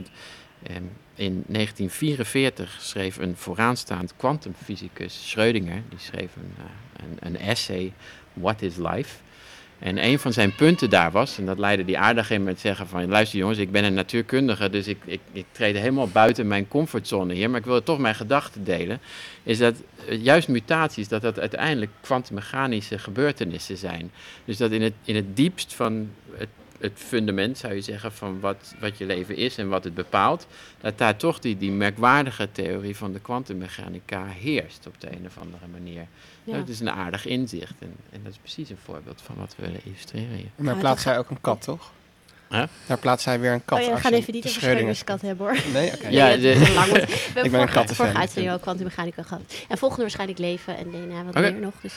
In 1.15 1.43
1944 1.47 2.77
schreef 2.81 3.17
een 3.17 3.35
vooraanstaand 3.35 4.13
kwantumfysicus, 4.17 5.33
Schrödinger, 5.33 5.83
die 5.89 5.99
schreef 5.99 6.35
een, 6.35 6.53
eh, 6.57 7.03
een, 7.03 7.17
een 7.19 7.37
essay, 7.37 7.93
What 8.33 8.61
is 8.61 8.75
Life? 8.75 9.15
En 9.79 10.05
een 10.05 10.19
van 10.19 10.33
zijn 10.33 10.55
punten 10.55 10.89
daar 10.89 11.11
was, 11.11 11.37
en 11.37 11.45
dat 11.45 11.57
leidde 11.57 11.85
die 11.85 11.97
aardig 11.97 12.31
in 12.31 12.43
met 12.43 12.59
zeggen 12.59 12.87
van... 12.87 13.07
luister 13.07 13.39
jongens, 13.39 13.57
ik 13.57 13.71
ben 13.71 13.83
een 13.83 13.93
natuurkundige, 13.93 14.69
dus 14.69 14.87
ik, 14.87 14.97
ik, 15.05 15.19
ik 15.31 15.45
treed 15.51 15.75
helemaal 15.75 16.07
buiten 16.07 16.47
mijn 16.47 16.67
comfortzone 16.67 17.33
hier... 17.33 17.49
maar 17.49 17.59
ik 17.59 17.65
wil 17.65 17.83
toch 17.83 17.99
mijn 17.99 18.15
gedachten 18.15 18.63
delen, 18.63 18.99
is 19.43 19.57
dat 19.57 19.75
eh, 20.07 20.23
juist 20.23 20.47
mutaties... 20.47 21.07
dat 21.07 21.21
dat 21.21 21.39
uiteindelijk 21.39 21.91
kwantummechanische 22.01 22.99
gebeurtenissen 22.99 23.77
zijn. 23.77 24.11
Dus 24.45 24.57
dat 24.57 24.71
in 24.71 24.81
het, 24.81 24.93
in 25.03 25.15
het 25.15 25.35
diepst 25.35 25.73
van 25.73 26.09
het, 26.37 26.49
het 26.79 26.91
fundament, 26.95 27.57
zou 27.57 27.73
je 27.73 27.81
zeggen, 27.81 28.11
van 28.11 28.39
wat, 28.39 28.75
wat 28.79 28.97
je 28.97 29.05
leven 29.05 29.35
is 29.35 29.57
en 29.57 29.69
wat 29.69 29.83
het 29.83 29.93
bepaalt... 29.93 30.47
dat 30.81 30.97
daar 30.97 31.15
toch 31.15 31.39
die, 31.39 31.57
die 31.57 31.71
merkwaardige 31.71 32.51
theorie 32.51 32.95
van 32.95 33.13
de 33.13 33.19
kwantummechanica 33.19 34.25
heerst 34.25 34.87
op 34.87 35.01
de 35.01 35.11
een 35.11 35.25
of 35.25 35.37
andere 35.37 35.67
manier. 35.71 36.07
Ja. 36.43 36.57
Dat 36.57 36.67
is 36.67 36.79
een 36.79 36.89
aardig 36.89 37.25
inzicht. 37.25 37.73
En, 37.79 37.95
en 38.11 38.19
dat 38.23 38.31
is 38.31 38.37
precies 38.37 38.69
een 38.69 38.77
voorbeeld 38.83 39.21
van 39.21 39.35
wat 39.35 39.55
we 39.57 39.65
willen 39.65 39.81
illustreren 39.85 40.35
hier. 40.35 40.49
Maar 40.55 40.75
plaatst 40.75 41.03
toch- 41.03 41.13
zij 41.13 41.17
ook 41.17 41.29
een 41.29 41.41
kat, 41.41 41.61
toch? 41.61 41.91
Huh? 42.49 42.63
Daar 42.85 42.97
plaatst 42.97 43.23
zij 43.23 43.39
weer 43.39 43.51
een 43.51 43.65
kat. 43.65 43.79
Oh 43.79 43.85
ja, 43.85 43.93
we 43.93 43.99
gaan 43.99 44.11
even 44.13 44.33
niet 44.33 44.43
de 44.43 44.49
over 44.49 44.61
Schrödinger's- 44.61 44.97
Schrödinger's 44.99 45.03
kat 45.03 45.21
hebben 45.21 45.45
hoor. 45.45 45.57
Nee, 45.73 45.93
oké. 45.93 46.07
Ja, 46.19 46.35
de- 46.35 46.41
hebben 46.47 47.33
ben 47.33 47.43
een 47.43 47.49
vorige, 47.51 47.73
kattenfan, 47.73 47.95
vorige 47.95 48.13
ik 48.15 48.17
uitzending 48.21 48.53
ook 48.53 48.61
kwantummechanica 48.61 49.23
gehad. 49.23 49.41
En 49.67 49.77
volgende 49.77 50.01
waarschijnlijk 50.01 50.39
leven 50.39 50.77
en 50.77 50.89
DNA 50.91 51.23
wat 51.23 51.33
meer 51.33 51.53
nog. 51.59 51.73
Dus. 51.81 51.93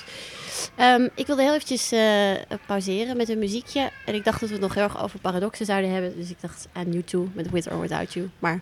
Ehm, 0.77 1.09
ik 1.15 1.27
wilde 1.27 1.43
heel 1.43 1.53
eventjes 1.55 1.93
eh, 1.93 2.57
pauzeren 2.67 3.17
met 3.17 3.29
een 3.29 3.39
muziekje. 3.39 3.91
En 4.07 4.15
ik 4.15 4.25
dacht 4.25 4.41
dat 4.41 4.49
we 4.49 4.55
het 4.55 4.65
nog 4.65 4.75
heel 4.75 4.83
erg 4.83 5.03
over 5.03 5.19
paradoxen 5.19 5.67
zouden 5.67 5.93
hebben. 5.93 6.17
Dus 6.17 6.31
ik 6.31 6.41
dacht 6.41 6.69
aan 6.73 6.87
U2 6.95 7.33
met 7.33 7.51
With 7.51 7.69
or 7.71 7.81
Without 7.81 8.13
You. 8.15 8.31
Maar 8.39 8.61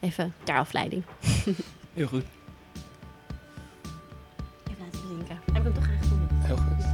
even 0.00 0.34
ter 0.42 0.56
afleiding. 0.56 1.02
Heel 1.94 2.06
goed. 2.06 2.24
Even 4.70 4.84
laten 4.84 5.00
bezinken. 5.08 5.38
Heb 5.52 5.56
ik 5.56 5.62
hem 5.62 5.74
toch 5.74 5.88
aangevonden? 5.90 6.28
Heel 6.44 6.56
goed. 6.56 6.93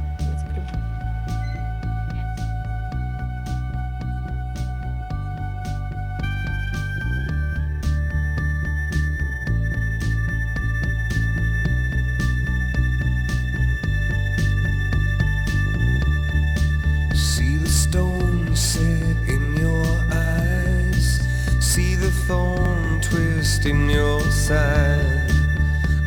In 23.65 23.89
your 23.89 24.21
side. 24.31 25.31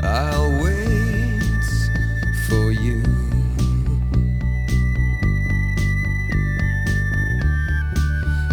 I'll 0.02 0.50
wait 0.62 1.64
for 2.48 2.72
you. 2.72 3.02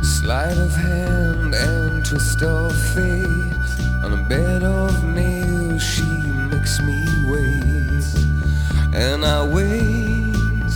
Sleight 0.04 0.58
of 0.58 0.76
hand 0.76 1.56
and 1.56 2.06
twist 2.06 2.44
of 2.44 2.72
fate. 2.94 3.70
On 4.04 4.14
a 4.14 4.26
bed 4.30 4.64
of 4.64 5.04
nails, 5.16 5.84
she 5.84 6.04
makes 6.52 6.80
me 6.82 7.00
wait. 7.32 8.06
And 8.94 9.26
I 9.26 9.44
wait 9.48 10.74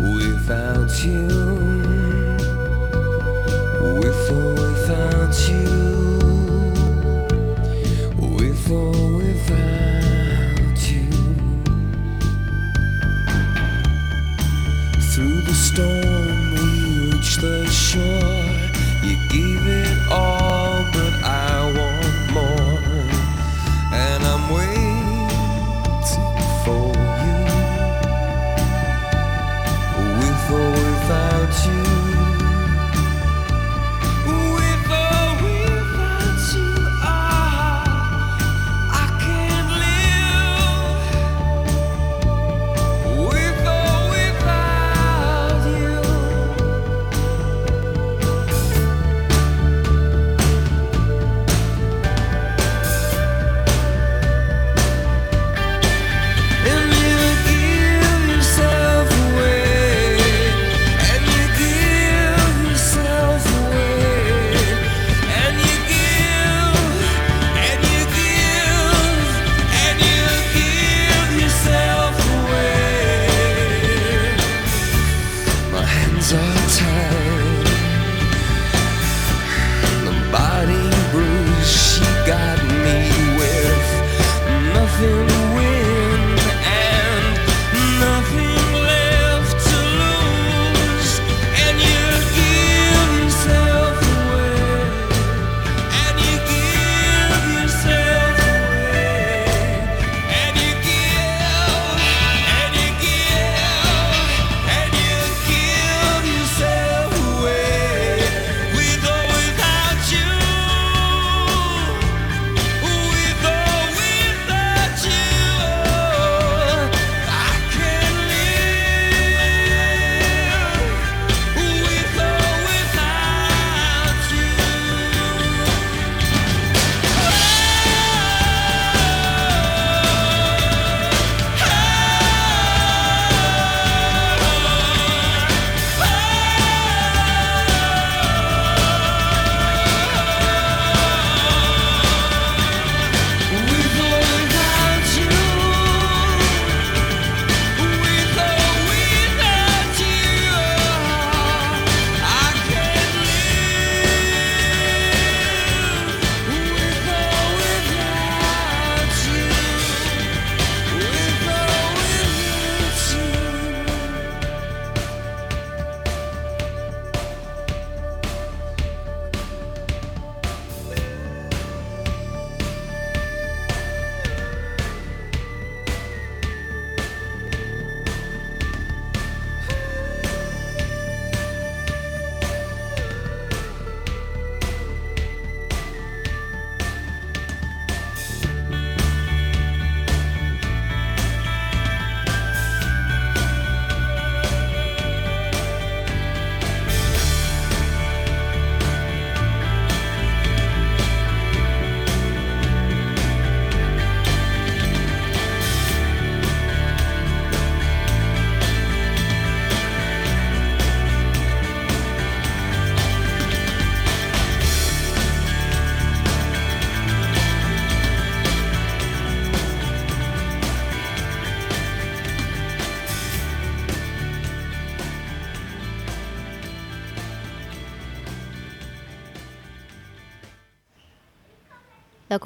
without 0.00 1.04
you. 1.04 1.28
With 4.00 4.30
or 4.30 4.54
without 4.54 5.48
you. 5.48 5.77
Storm, 15.78 16.50
we 16.54 16.66
reach 17.06 17.36
the 17.36 17.64
shore. 17.70 18.50
You 19.06 19.16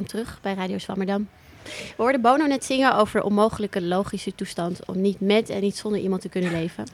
Welkom 0.03 0.21
terug 0.21 0.39
bij 0.43 0.55
Radio 0.55 0.79
Zwammerdam. 0.79 1.29
We 1.65 1.95
hoorden 1.97 2.21
Bono 2.21 2.47
net 2.47 2.65
zingen 2.65 2.97
over 2.97 3.21
de 3.21 3.27
onmogelijke 3.27 3.83
logische 3.83 4.35
toestand 4.35 4.87
om 4.87 5.01
niet 5.01 5.21
met 5.21 5.51
en 5.51 5.61
niet 5.61 5.77
zonder 5.77 6.01
iemand 6.01 6.21
te 6.23 6.29
kunnen 6.29 6.51
leven. 6.53 6.85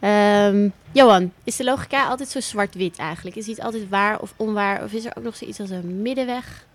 Ehm, 0.00 0.68
Johan, 0.92 1.32
is 1.44 1.56
de 1.56 1.64
logica 1.64 2.06
altijd 2.08 2.28
zo 2.28 2.40
zwart-wit 2.40 2.96
eigenlijk? 2.98 3.36
Is 3.36 3.46
iets 3.46 3.60
altijd 3.60 3.88
waar 3.88 4.20
of 4.20 4.34
onwaar? 4.36 4.82
Of 4.84 4.92
is 4.92 5.04
er 5.04 5.12
ook 5.16 5.24
nog 5.24 5.36
zoiets 5.36 5.60
als 5.60 5.70
een 5.70 6.02
middenweg? 6.02 6.66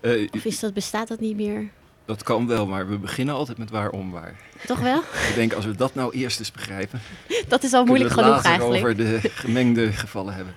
Eh, 0.00 0.28
Of 0.32 0.44
is 0.44 0.60
dat, 0.60 0.74
bestaat 0.74 1.08
dat 1.08 1.20
niet 1.20 1.36
meer? 1.36 1.68
dat 2.04 2.22
kan 2.22 2.46
wel, 2.46 2.66
maar 2.66 2.88
we 2.88 2.98
beginnen 2.98 3.34
altijd 3.34 3.58
met 3.58 3.70
waar 3.70 3.90
onwaar. 3.90 4.36
Toch 4.66 4.80
wel? 4.80 4.98
Ik 4.98 5.32
denk, 5.34 5.52
als 5.52 5.64
we 5.64 5.74
dat 5.74 5.94
nou 5.94 6.12
eerst 6.14 6.38
eens 6.38 6.52
begrijpen, 6.52 7.00
Dat 7.48 7.62
is 7.62 7.72
al 7.72 7.84
moeilijk 7.84 8.10
genoeg 8.12 8.36
het 8.36 8.44
eigenlijk. 8.44 8.80
over 8.82 8.96
de 8.96 9.20
gemengde 9.22 9.92
gevallen 9.92 10.34
hebben. 10.34 10.54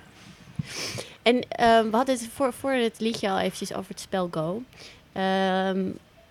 En 1.26 1.48
ehm, 1.48 1.90
we 1.90 1.96
hadden 1.96 2.14
het 2.14 2.28
voor, 2.32 2.52
voor 2.52 2.72
het 2.72 3.00
liedje 3.00 3.30
al 3.30 3.38
eventjes 3.38 3.72
over 3.72 3.90
het 3.90 4.00
spel 4.00 4.28
Go. 4.30 4.62
Ehm, 5.12 5.84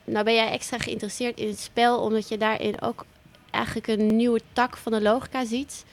nou 0.04 0.24
ben 0.24 0.34
jij 0.34 0.50
extra 0.52 0.78
geïnteresseerd 0.78 1.40
in 1.40 1.48
het 1.48 1.60
spel, 1.60 2.00
omdat 2.00 2.28
je 2.28 2.38
daarin 2.38 2.82
ook 2.82 3.06
eigenlijk 3.52 3.88
een 3.88 4.16
nieuwe 4.16 4.42
tak 4.54 4.78
van 4.78 4.92
de 4.92 5.02
logica 5.02 5.46
ziet. 5.46 5.86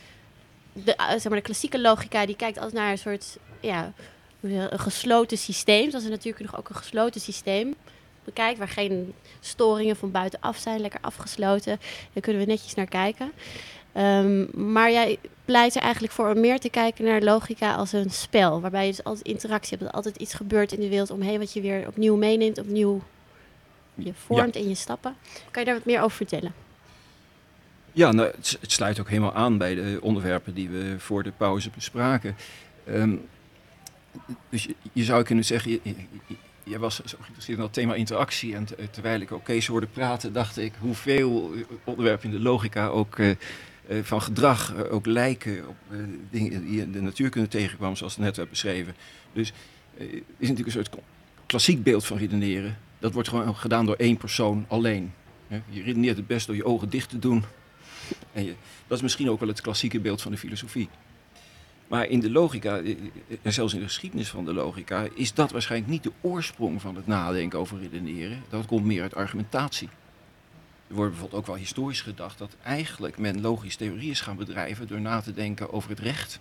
De, 0.72 0.94
eh, 0.94 1.08
zeg 1.08 1.24
maar, 1.24 1.38
de 1.38 1.40
klassieke 1.40 1.80
logica 1.80 2.26
die 2.26 2.36
kijkt 2.36 2.56
altijd 2.56 2.74
naar 2.74 2.90
een 2.90 2.98
soort 2.98 3.36
ja, 3.60 3.92
een 4.40 4.78
gesloten 4.78 5.38
systeem. 5.38 5.90
Zoals 5.90 6.04
een 6.04 6.10
natuurkundige 6.10 6.58
ook 6.58 6.68
een 6.68 6.74
gesloten 6.74 7.20
systeem 7.20 7.74
bekijkt, 8.24 8.58
waar 8.58 8.68
geen 8.68 9.14
storingen 9.40 9.96
van 9.96 10.10
buitenaf 10.10 10.56
zijn, 10.56 10.80
lekker 10.80 11.00
afgesloten. 11.00 11.80
Daar 12.12 12.22
kunnen 12.22 12.42
we 12.42 12.48
netjes 12.48 12.74
naar 12.74 12.86
kijken. 12.86 13.32
Ehm, 13.92 14.72
maar 14.72 14.90
jij 14.90 15.18
pleit 15.52 15.74
er 15.76 15.82
eigenlijk 15.82 16.12
voor 16.12 16.28
om 16.30 16.40
meer 16.40 16.60
te 16.60 16.68
kijken 16.70 17.04
naar 17.04 17.20
logica 17.22 17.74
als 17.74 17.92
een 17.92 18.10
spel. 18.10 18.60
Waarbij 18.60 18.84
je 18.86 18.90
dus 18.90 19.04
altijd 19.04 19.26
interactie 19.26 19.70
hebt. 19.70 19.82
Dat 19.82 19.92
altijd 19.92 20.16
iets 20.16 20.34
gebeurt 20.34 20.72
in 20.72 20.80
de 20.80 20.88
wereld 20.88 21.10
omheen 21.10 21.38
wat 21.38 21.52
je 21.52 21.60
weer 21.60 21.86
opnieuw 21.86 22.16
meeneemt, 22.16 22.58
opnieuw 22.58 23.02
je 23.94 24.12
vormt 24.26 24.56
in 24.56 24.68
je 24.68 24.74
stappen. 24.74 25.14
Kan 25.50 25.62
je 25.62 25.68
daar 25.68 25.76
wat 25.78 25.86
meer 25.86 26.00
over 26.02 26.16
vertellen? 26.16 26.52
Ja, 27.92 28.12
nou, 28.12 28.28
het, 28.36 28.58
sluit 28.60 29.00
ook 29.00 29.08
helemaal 29.08 29.34
aan 29.34 29.58
bij 29.58 29.74
de 29.74 29.98
onderwerpen 30.00 30.54
die 30.54 30.68
we 30.68 30.94
voor 30.98 31.22
de 31.22 31.32
pauze 31.36 31.70
bespraken. 31.74 32.36
Ehm, 32.86 33.14
dus 34.48 34.64
je, 34.64 34.74
je 34.92 35.04
zou 35.04 35.22
kunnen 35.22 35.44
zeggen, 35.44 35.70
je, 35.70 35.80
je- 35.82 35.94
je- 36.26 36.34
jij 36.64 36.78
was 36.78 36.94
zo 37.04 37.16
geïnteresseerd 37.20 37.58
in 37.58 37.64
dat 37.64 37.72
thema 37.72 37.94
interactie. 37.94 38.54
En 38.54 38.64
te- 38.64 38.76
terwijl 38.90 39.20
ik 39.20 39.32
ook 39.32 39.44
Kees 39.44 39.66
hoorde 39.66 39.86
praten, 39.86 40.32
dacht 40.32 40.58
ik 40.58 40.72
hoeveel 40.78 41.52
onderwerpen 41.84 42.30
in 42.30 42.36
de 42.36 42.42
logica 42.42 42.86
ook 42.86 43.18
eh, 43.18 43.30
eh, 43.86 43.98
van 44.02 44.22
gedrag 44.22 44.74
eh, 44.74 44.92
ook 44.92 45.06
lijken 45.06 45.68
op 45.68 45.76
eh, 45.90 45.98
dingen 46.30 46.64
die 46.64 46.80
in 46.80 46.92
de 46.92 47.00
natuurkunde 47.00 47.48
tegenkwam, 47.48 47.96
zoals 47.96 48.14
het 48.14 48.24
net 48.24 48.36
werd 48.36 48.50
beschreven. 48.50 48.94
Dus 49.32 49.52
eh, 49.98 50.06
is 50.12 50.48
natuurlijk 50.48 50.66
een 50.66 50.72
soort 50.72 50.88
kla- 50.88 51.02
klassiek 51.46 51.82
beeld 51.82 52.04
van 52.06 52.16
redeneren. 52.16 52.78
Dat 52.98 53.12
wordt 53.12 53.28
gewoon 53.28 53.56
gedaan 53.56 53.86
door 53.86 53.96
één 53.96 54.16
persoon 54.16 54.64
alleen. 54.68 55.12
Je 55.68 55.82
redeneert 55.82 56.16
het 56.16 56.26
best 56.26 56.46
door 56.46 56.56
je 56.56 56.64
ogen 56.64 56.88
dicht 56.88 57.08
te 57.08 57.18
doen. 57.18 57.44
En 58.32 58.46
dat 58.86 58.96
is 58.96 59.02
misschien 59.02 59.30
ook 59.30 59.40
wel 59.40 59.48
het 59.48 59.60
klassieke 59.60 60.00
beeld 60.00 60.22
van 60.22 60.32
de 60.32 60.38
filosofie. 60.38 60.88
Maar 61.88 62.06
in 62.08 62.20
de 62.20 62.30
logica, 62.30 62.80
en 63.42 63.52
zelfs 63.52 63.74
in 63.74 63.78
de 63.80 63.86
geschiedenis 63.86 64.28
van 64.28 64.44
de 64.44 64.52
logica, 64.52 65.06
is 65.14 65.34
dat 65.34 65.50
waarschijnlijk 65.50 65.90
niet 65.90 66.02
de 66.02 66.12
oorsprong 66.20 66.80
van 66.80 66.96
het 66.96 67.06
nadenken 67.06 67.58
over 67.58 67.78
redeneren. 67.80 68.42
Dat 68.48 68.66
komt 68.66 68.84
meer 68.84 69.02
uit 69.02 69.14
argumentatie. 69.14 69.88
Er 70.92 70.98
wordt 70.98 71.10
bijvoorbeeld 71.12 71.40
ook 71.40 71.46
wel 71.46 71.56
historisch 71.56 72.00
gedacht 72.00 72.38
dat 72.38 72.56
eigenlijk 72.62 73.18
men 73.18 73.40
logische 73.40 73.78
theorie 73.78 74.10
is 74.10 74.20
gaan 74.20 74.36
bedrijven 74.36 74.86
door 74.86 75.00
na 75.00 75.20
te 75.20 75.32
denken 75.32 75.72
over 75.72 75.90
het 75.90 75.98
recht. 75.98 76.40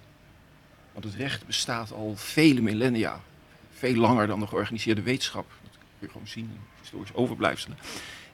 Want 0.92 1.06
het 1.06 1.14
recht 1.14 1.46
bestaat 1.46 1.92
al 1.94 2.14
vele 2.16 2.62
millennia, 2.62 3.22
veel 3.72 3.96
langer 3.96 4.28
dan 4.28 4.40
de 4.40 4.48
georganiseerde 4.48 5.02
wetenschap. 5.02 5.46
Dat 5.64 5.72
kun 5.72 5.88
je 6.00 6.08
gewoon 6.08 6.28
zien 6.28 6.44
in 6.44 6.60
historische 6.80 7.16
overblijfselen. 7.16 7.78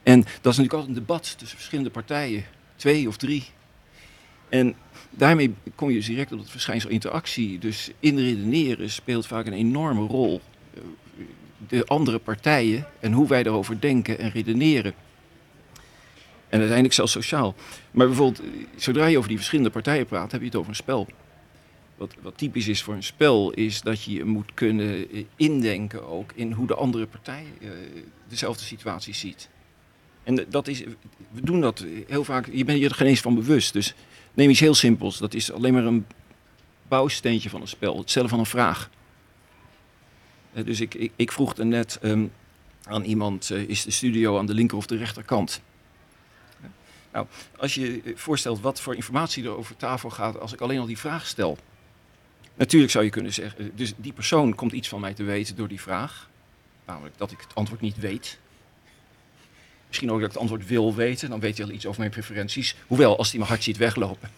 En 0.03 0.19
dat 0.19 0.29
is 0.29 0.41
natuurlijk 0.43 0.73
altijd 0.73 0.89
een 0.89 1.03
debat 1.03 1.37
tussen 1.37 1.57
verschillende 1.57 1.91
partijen, 1.91 2.45
twee 2.75 3.07
of 3.07 3.17
drie. 3.17 3.45
En 4.49 4.75
daarmee 5.09 5.53
kom 5.75 5.89
je 5.89 5.95
dus 5.95 6.05
direct 6.05 6.31
op 6.31 6.39
het 6.39 6.49
verschijnsel 6.49 6.89
interactie. 6.89 7.59
Dus 7.59 7.91
in 7.99 8.17
redeneren 8.17 8.89
speelt 8.89 9.27
vaak 9.27 9.45
een 9.45 9.53
enorme 9.53 10.07
rol 10.07 10.41
eh, 10.73 10.81
de 11.67 11.85
andere 11.85 12.19
partijen 12.19 12.87
en 12.99 13.11
hoe 13.11 13.27
wij 13.27 13.43
daarover 13.43 13.79
denken 13.81 14.19
en 14.19 14.31
redeneren. 14.31 14.93
En 16.49 16.57
uiteindelijk 16.57 16.93
zelfs 16.93 17.11
sociaal. 17.11 17.55
Maar 17.91 18.07
bijvoorbeeld, 18.07 18.47
zodra 18.75 19.05
je 19.05 19.17
over 19.17 19.29
die 19.29 19.37
verschillende 19.37 19.71
partijen 19.71 20.05
praat, 20.05 20.31
heb 20.31 20.39
je 20.39 20.47
het 20.47 20.55
over 20.55 20.69
een 20.69 20.75
spel. 20.75 21.07
Wat, 21.97 22.15
wat 22.21 22.37
typisch 22.37 22.67
is 22.67 22.83
voor 22.83 22.93
een 22.93 23.03
spel, 23.03 23.51
is 23.51 23.81
dat 23.81 24.03
je 24.03 24.23
moet 24.23 24.53
kunnen 24.53 25.11
eh, 25.11 25.23
indenken 25.35 26.07
ook 26.07 26.31
in 26.35 26.51
hoe 26.51 26.67
de 26.67 26.75
andere 26.75 27.05
partij 27.05 27.45
eh, 27.61 27.69
dezelfde 28.27 28.63
situatie 28.63 29.13
ziet. 29.13 29.49
En 30.23 30.45
dat 30.49 30.67
is, 30.67 30.83
we 31.31 31.41
doen 31.41 31.61
dat 31.61 31.85
heel 32.07 32.23
vaak, 32.23 32.49
je 32.51 32.65
bent 32.65 32.79
je 32.79 32.85
er 32.85 32.95
geen 32.95 33.07
eens 33.07 33.21
van 33.21 33.35
bewust. 33.35 33.73
Dus 33.73 33.93
neem 34.33 34.49
iets 34.49 34.59
heel 34.59 34.75
simpels, 34.75 35.17
dat 35.17 35.33
is 35.33 35.51
alleen 35.51 35.73
maar 35.73 35.85
een 35.85 36.05
bouwsteentje 36.87 37.49
van 37.49 37.61
een 37.61 37.67
spel, 37.67 37.97
het 37.97 38.09
stellen 38.09 38.29
van 38.29 38.39
een 38.39 38.45
vraag. 38.45 38.89
Eh, 40.53 40.65
dus 40.65 40.81
ik, 40.81 41.11
ik, 41.15 41.31
vroeg 41.31 41.57
net 41.57 41.99
ehm, 42.01 42.25
aan 42.83 43.03
iemand, 43.03 43.51
is 43.51 43.83
de 43.83 43.91
studio 43.91 44.37
aan 44.37 44.45
de 44.45 44.53
linker 44.53 44.77
of 44.77 44.85
de 44.85 44.97
rechterkant? 44.97 45.61
Nou, 47.11 47.27
als 47.57 47.75
je 47.75 48.01
eh, 48.05 48.11
voorstelt 48.15 48.59
wat 48.59 48.81
voor 48.81 48.95
informatie 48.95 49.43
er 49.43 49.57
over 49.57 49.75
tafel 49.75 50.09
gaat 50.09 50.39
als 50.39 50.53
ik 50.53 50.61
alleen 50.61 50.79
al 50.79 50.85
die 50.85 50.97
vraag 50.97 51.27
stel. 51.27 51.57
Natuurlijk 52.55 52.91
zou 52.91 53.03
je 53.03 53.09
kunnen 53.09 53.33
zeggen, 53.33 53.59
eh, 53.59 53.65
dus 53.75 53.93
die 53.97 54.13
persoon 54.13 54.55
komt 54.55 54.71
iets 54.71 54.87
van 54.87 54.99
mij 54.99 55.13
te 55.13 55.23
weten 55.23 55.55
door 55.55 55.67
die 55.67 55.81
vraag. 55.81 56.29
Namelijk 56.85 57.17
dat 57.17 57.31
ik 57.31 57.39
het 57.39 57.55
antwoord 57.55 57.81
niet 57.81 57.99
weet. 57.99 58.37
Misschien 59.87 60.11
ook 60.11 60.19
dat 60.19 60.25
ik 60.25 60.33
het 60.33 60.41
antwoord 60.41 60.67
wil 60.67 60.95
weten, 60.95 61.29
dan 61.29 61.39
weet 61.39 61.57
hij 61.57 61.65
al 61.65 61.71
iets 61.71 61.85
over 61.85 61.99
mijn 61.99 62.11
preferenties. 62.11 62.75
Hoewel, 62.87 63.17
als 63.17 63.29
hij 63.29 63.37
mijn 63.37 63.51
hart 63.51 63.63
ziet 63.63 63.77
weglopen, 63.77 64.29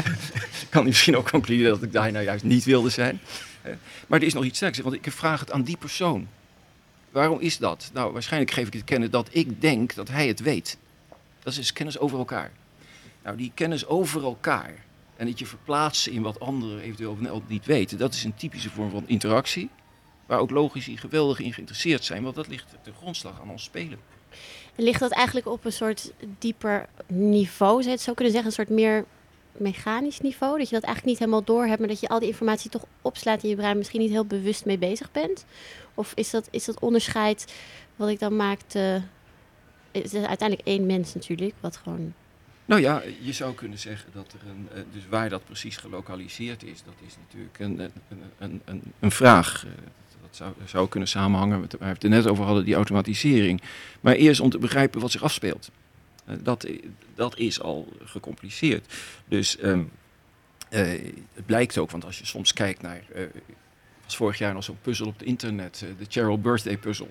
kan 0.70 0.80
hij 0.80 0.82
misschien 0.82 1.16
ook 1.16 1.30
concluderen 1.30 1.72
dat 1.72 1.82
ik 1.82 1.92
daar 1.92 2.12
nou 2.12 2.24
juist 2.24 2.44
niet 2.44 2.64
wilde 2.64 2.88
zijn. 2.88 3.20
Eh, 3.62 3.72
Maar 4.06 4.20
er 4.20 4.26
is 4.26 4.34
nog 4.34 4.44
iets 4.44 4.56
sterks, 4.56 4.78
want 4.78 4.94
ik 4.94 5.12
vraag 5.12 5.40
het 5.40 5.52
aan 5.52 5.62
die 5.62 5.76
persoon. 5.76 6.28
Waarom 7.10 7.40
is 7.40 7.58
dat? 7.58 7.90
Nou, 7.92 8.12
waarschijnlijk 8.12 8.52
geef 8.52 8.66
ik 8.66 8.72
het 8.72 8.84
kennen 8.84 9.10
dat 9.10 9.28
ik 9.30 9.60
denk 9.60 9.94
dat 9.94 10.08
hij 10.08 10.28
het 10.28 10.40
weet. 10.40 10.78
Dat 11.54 11.64
is 11.64 11.72
kennis 11.72 11.98
over 11.98 12.18
elkaar. 12.18 12.52
Nou, 13.22 13.36
die 13.36 13.52
kennis 13.54 13.86
over 13.86 14.22
elkaar 14.22 14.74
en 15.16 15.26
het 15.26 15.38
je 15.38 15.46
verplaatsen 15.46 16.12
in 16.12 16.22
wat 16.22 16.40
anderen 16.40 16.80
eventueel 16.80 17.42
niet 17.46 17.66
weten, 17.66 17.98
dat 17.98 18.14
is 18.14 18.24
een 18.24 18.34
typische 18.34 18.70
vorm 18.70 18.90
van 18.90 19.04
interactie. 19.06 19.70
Waar 20.26 20.38
ook 20.38 20.50
logici 20.50 20.96
geweldig 20.96 21.38
in 21.38 21.52
geïnteresseerd 21.52 22.04
zijn, 22.04 22.22
want 22.22 22.34
dat 22.34 22.48
ligt 22.48 22.76
de 22.82 22.92
grondslag 22.92 23.40
aan 23.40 23.50
ons 23.50 23.62
spelen. 23.62 23.98
En 24.74 24.84
ligt 24.84 25.00
dat 25.00 25.10
eigenlijk 25.10 25.46
op 25.46 25.64
een 25.64 25.72
soort 25.72 26.12
dieper 26.38 26.88
niveau, 27.06 27.82
zou 27.82 27.94
het 27.94 28.02
zo 28.02 28.14
kunnen 28.14 28.32
zeggen? 28.32 28.50
Een 28.50 28.56
soort 28.56 28.78
meer 28.78 29.04
mechanisch 29.52 30.20
niveau? 30.20 30.58
Dat 30.58 30.68
je 30.68 30.74
dat 30.74 30.84
eigenlijk 30.84 31.04
niet 31.04 31.18
helemaal 31.18 31.44
door 31.44 31.66
hebt, 31.66 31.78
maar 31.78 31.88
dat 31.88 32.00
je 32.00 32.08
al 32.08 32.18
die 32.18 32.28
informatie 32.28 32.70
toch 32.70 32.84
opslaat 33.02 33.42
in 33.42 33.48
je 33.48 33.56
brein, 33.56 33.78
misschien 33.78 34.00
niet 34.00 34.10
heel 34.10 34.26
bewust 34.26 34.64
mee 34.64 34.78
bezig 34.78 35.12
bent? 35.12 35.44
Of 35.94 36.12
is 36.14 36.30
dat, 36.30 36.48
is 36.50 36.64
dat 36.64 36.80
onderscheid 36.80 37.54
wat 37.96 38.08
ik 38.08 38.18
dan 38.18 38.36
maakte... 38.36 39.02
Het 39.92 40.04
is 40.04 40.12
uiteindelijk 40.14 40.68
één 40.68 40.86
mens 40.86 41.14
natuurlijk, 41.14 41.54
wat 41.60 41.76
gewoon... 41.76 42.14
Nou 42.64 42.80
ja, 42.80 43.02
je 43.20 43.32
zou 43.32 43.54
kunnen 43.54 43.78
zeggen 43.78 44.10
dat 44.12 44.32
er 44.32 44.48
een. 44.48 44.68
eh, 44.74 44.82
Dus 44.92 45.02
waar 45.08 45.28
dat 45.28 45.44
precies 45.44 45.76
gelokaliseerd 45.76 46.62
is, 46.62 46.82
dat 46.84 46.94
is 47.06 47.16
natuurlijk 47.26 47.58
een, 47.58 47.92
een, 48.38 48.60
een, 48.64 48.82
een, 49.00 49.10
vraag. 49.10 49.64
Eh, 49.66 49.70
Dat 50.22 50.36
zou, 50.36 50.52
zou 50.64 50.88
kunnen 50.88 51.08
samenhangen 51.08 51.60
met 51.60 51.72
waar 51.72 51.88
we 51.88 51.94
het 51.94 52.02
er 52.04 52.08
net 52.10 52.26
over 52.26 52.44
hadden, 52.44 52.64
die 52.64 52.74
automatisering. 52.74 53.62
Maar 54.00 54.14
eerst 54.14 54.40
om 54.40 54.50
te 54.50 54.58
begrijpen 54.58 55.00
wat 55.00 55.10
zich 55.10 55.22
afspeelt. 55.22 55.70
Eh, 56.24 56.34
Dat, 56.42 56.66
dat 57.14 57.38
is 57.38 57.60
al 57.60 57.88
gecompliceerd. 58.04 58.94
Dus 59.28 59.56
ehm, 59.58 59.82
eh, 60.68 60.86
het 61.34 61.46
blijkt 61.46 61.78
ook, 61.78 61.90
want 61.90 62.04
als 62.04 62.18
je 62.18 62.26
soms 62.26 62.52
kijkt 62.52 62.82
naar. 62.82 63.02
eh, 63.14 63.22
was 64.04 64.16
vorig 64.16 64.38
jaar 64.38 64.54
nog 64.54 64.64
zo'n 64.64 64.78
puzzel 64.82 65.06
op 65.06 65.18
het 65.18 65.28
internet, 65.28 65.84
de 65.98 66.04
Cheryl 66.08 66.40
Birthday 66.40 66.76
Puzzle. 66.76 67.08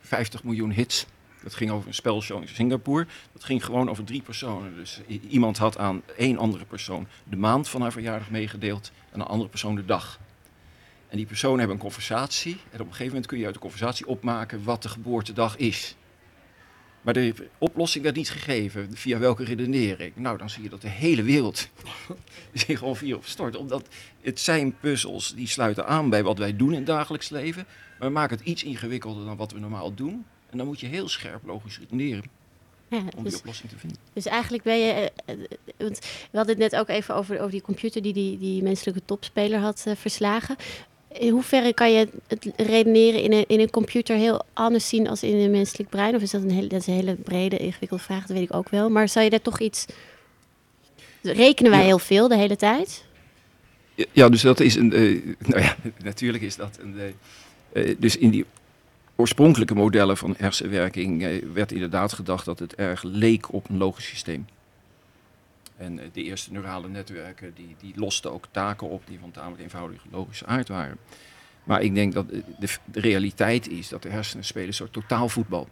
50 0.00 0.44
miljoen 0.44 0.70
hits. 0.70 1.06
Dat 1.46 1.54
ging 1.54 1.70
over 1.70 1.88
een 1.88 1.94
spelshow 1.94 2.42
in 2.42 2.48
Singapore. 2.48 3.06
Dat 3.32 3.44
ging 3.44 3.64
gewoon 3.64 3.90
over 3.90 4.04
drie 4.04 4.22
personen. 4.22 4.74
Dus 4.74 5.00
iemand 5.28 5.58
had 5.58 5.78
aan 5.78 6.02
één 6.16 6.38
andere 6.38 6.64
persoon 6.64 7.06
de 7.24 7.36
maand 7.36 7.68
van 7.68 7.80
haar 7.80 7.92
verjaardag 7.92 8.30
meegedeeld 8.30 8.92
en 9.12 9.20
een 9.20 9.26
andere 9.26 9.48
persoon 9.50 9.74
de 9.74 9.84
dag. 9.84 10.20
En 11.08 11.16
die 11.16 11.26
personen 11.26 11.58
hebben 11.58 11.76
een 11.76 11.82
conversatie. 11.82 12.52
En 12.52 12.80
op 12.80 12.86
een 12.86 12.86
gegeven 12.86 13.06
moment 13.06 13.26
kun 13.26 13.38
je 13.38 13.44
uit 13.44 13.54
de 13.54 13.60
conversatie 13.60 14.06
opmaken 14.06 14.64
wat 14.64 14.82
de 14.82 14.88
geboortedag 14.88 15.56
is. 15.56 15.96
Maar 17.00 17.14
de 17.14 17.48
oplossing 17.58 18.04
werd 18.04 18.16
niet 18.16 18.30
gegeven. 18.30 18.96
Via 18.96 19.18
welke 19.18 19.44
redenering? 19.44 20.16
Nou, 20.16 20.38
dan 20.38 20.50
zie 20.50 20.62
je 20.62 20.68
dat 20.68 20.80
de 20.80 20.88
hele 20.88 21.22
wereld 21.22 21.68
zich 22.52 22.78
gewoon 22.78 22.96
hierop 23.00 23.26
stort. 23.26 23.56
Omdat 23.56 23.88
het 24.20 24.40
zijn 24.40 24.76
puzzels 24.80 25.34
die 25.34 25.48
sluiten 25.48 25.86
aan 25.86 26.10
bij 26.10 26.22
wat 26.22 26.38
wij 26.38 26.56
doen 26.56 26.70
in 26.70 26.76
het 26.76 26.86
dagelijks 26.86 27.28
leven. 27.28 27.66
Maar 27.98 28.08
we 28.08 28.14
maken 28.14 28.36
het 28.36 28.46
iets 28.46 28.64
ingewikkelder 28.64 29.24
dan 29.24 29.36
wat 29.36 29.52
we 29.52 29.58
normaal 29.58 29.94
doen. 29.94 30.26
En 30.50 30.58
dan 30.58 30.66
moet 30.66 30.80
je 30.80 30.86
heel 30.86 31.08
scherp 31.08 31.40
logisch 31.46 31.78
redeneren 31.78 32.24
Ja, 32.88 32.98
om 32.98 33.04
die 33.14 33.22
dus, 33.22 33.36
oplossing 33.38 33.70
te 33.70 33.78
vinden. 33.78 33.98
dus 34.12 34.26
eigenlijk 34.26 34.62
ben 34.62 34.78
je... 34.78 34.92
eh, 34.92 35.04
eh, 35.34 35.38
want 35.76 35.98
we 36.30 36.36
hadden 36.36 36.58
het 36.60 36.70
net 36.72 36.80
ook 36.80 36.88
even 36.88 37.14
over, 37.14 37.38
over 37.38 37.50
die 37.50 37.62
computer 37.62 38.02
die, 38.02 38.12
die 38.12 38.38
die 38.38 38.62
menselijke 38.62 39.00
topspeler 39.04 39.58
had 39.58 39.82
eh, 39.86 39.92
verslagen. 39.96 40.56
In 41.12 41.30
hoeverre 41.32 41.72
kan 41.74 41.92
je 41.92 42.08
het 42.26 42.48
redeneren 42.56 43.22
in 43.22 43.32
een, 43.32 43.44
in 43.46 43.60
een 43.60 43.70
computer 43.70 44.16
heel 44.16 44.44
anders 44.52 44.88
zien 44.88 45.08
als 45.08 45.22
in 45.22 45.36
een 45.36 45.50
menselijk 45.50 45.88
brein? 45.90 46.14
Of 46.14 46.22
is 46.22 46.30
dat 46.30 46.42
een 46.42 46.50
hele, 46.50 46.66
dat 46.66 46.80
is 46.80 46.86
een 46.86 46.94
hele 46.94 47.14
brede, 47.14 47.56
ingewikkelde 47.56 48.02
vraag, 48.02 48.26
dat 48.26 48.36
weet 48.36 48.48
ik 48.48 48.54
ook 48.54 48.68
wel. 48.68 48.90
Maar 48.90 49.08
zou 49.08 49.24
je 49.24 49.30
daar 49.30 49.42
toch 49.42 49.60
iets... 49.60 49.86
Rekenen 51.22 51.70
wij 51.70 51.80
Ja. 51.80 51.86
heel 51.86 51.98
veel 51.98 52.28
de 52.28 52.36
hele 52.36 52.56
tijd? 52.56 53.04
Ja, 54.12 54.28
dus 54.28 54.42
dat 54.42 54.60
is 54.60 54.74
een. 54.74 54.92
eh, 54.92 55.00
nou 55.50 55.62
ja, 55.62 55.76
natuurlijk 56.02 56.44
is 56.44 56.56
dat 56.56 56.78
een. 56.80 57.14
dus 57.98 58.16
in 58.16 58.30
die 58.30 58.44
oorspronkelijke 59.16 59.74
modellen 59.74 60.16
van 60.16 60.34
hersenwerking 60.38 61.22
eh, 61.22 61.42
werd 61.52 61.72
inderdaad 61.72 62.12
gedacht 62.12 62.44
dat 62.44 62.58
het 62.58 62.74
erg 62.74 63.02
leek 63.02 63.52
op 63.52 63.68
een 63.68 63.76
logisch 63.76 64.06
systeem. 64.06 64.46
En 65.76 65.98
eh, 65.98 66.06
de 66.12 66.22
eerste 66.22 66.52
neurale 66.52 66.88
netwerken 66.88 67.54
die, 67.54 67.76
die 67.80 67.92
losten 67.96 68.32
ook 68.32 68.46
taken 68.50 68.88
op 68.88 69.02
die 69.06 69.18
van 69.18 69.30
tamelijk 69.30 69.62
eenvoudige 69.62 70.06
logische 70.10 70.46
aard 70.46 70.68
waren. 70.68 70.96
Maar 71.66 71.82
ik 71.82 71.94
denk 71.94 72.12
dat 72.12 72.28
eh, 72.28 72.40
de, 72.58 73.00
realiteit 73.00 73.68
is 73.68 73.88
dat 73.88 74.02
de 74.02 74.08
hersenen 74.08 74.44
spelen 74.44 74.68
een 74.68 74.74
soort 74.74 74.92
totaalvoetbal. 74.92 75.68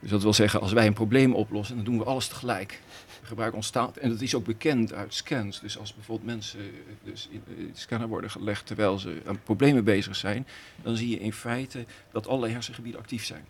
Dus 0.00 0.10
dat 0.10 0.22
wil 0.22 0.32
zeggen, 0.32 0.60
als 0.60 0.72
wij 0.72 0.86
een 0.86 0.92
probleem 0.92 1.34
oplossen, 1.34 1.76
dan 1.76 1.84
doen 1.84 1.98
we 1.98 2.04
alles 2.04 2.28
tegelijk. 2.28 2.80
We 3.20 3.26
gebruiken 3.26 3.58
ons 3.58 3.70
taal. 3.70 3.92
En 4.00 4.08
dat 4.08 4.20
is 4.20 4.34
ook 4.34 4.44
bekend 4.44 4.92
uit 4.92 5.14
scans. 5.14 5.60
Dus 5.60 5.78
als 5.78 5.94
bijvoorbeeld 5.94 6.28
mensen 6.28 6.60
eh, 6.60 6.66
dus 7.04 7.28
in 7.30 7.42
eh, 7.48 7.56
de 7.56 7.80
scanner 7.80 8.08
worden 8.08 8.30
gelegd 8.30 8.66
terwijl 8.66 8.98
ze 8.98 9.22
aan 9.26 9.42
problemen 9.42 9.84
bezig 9.84 10.16
zijn, 10.16 10.46
dan 10.82 10.96
zie 10.96 11.08
je 11.08 11.18
in 11.18 11.32
feite 11.32 11.84
dat 12.12 12.26
alle 12.26 12.48
hersengebieden 12.48 13.00
actief 13.00 13.24
zijn. 13.24 13.44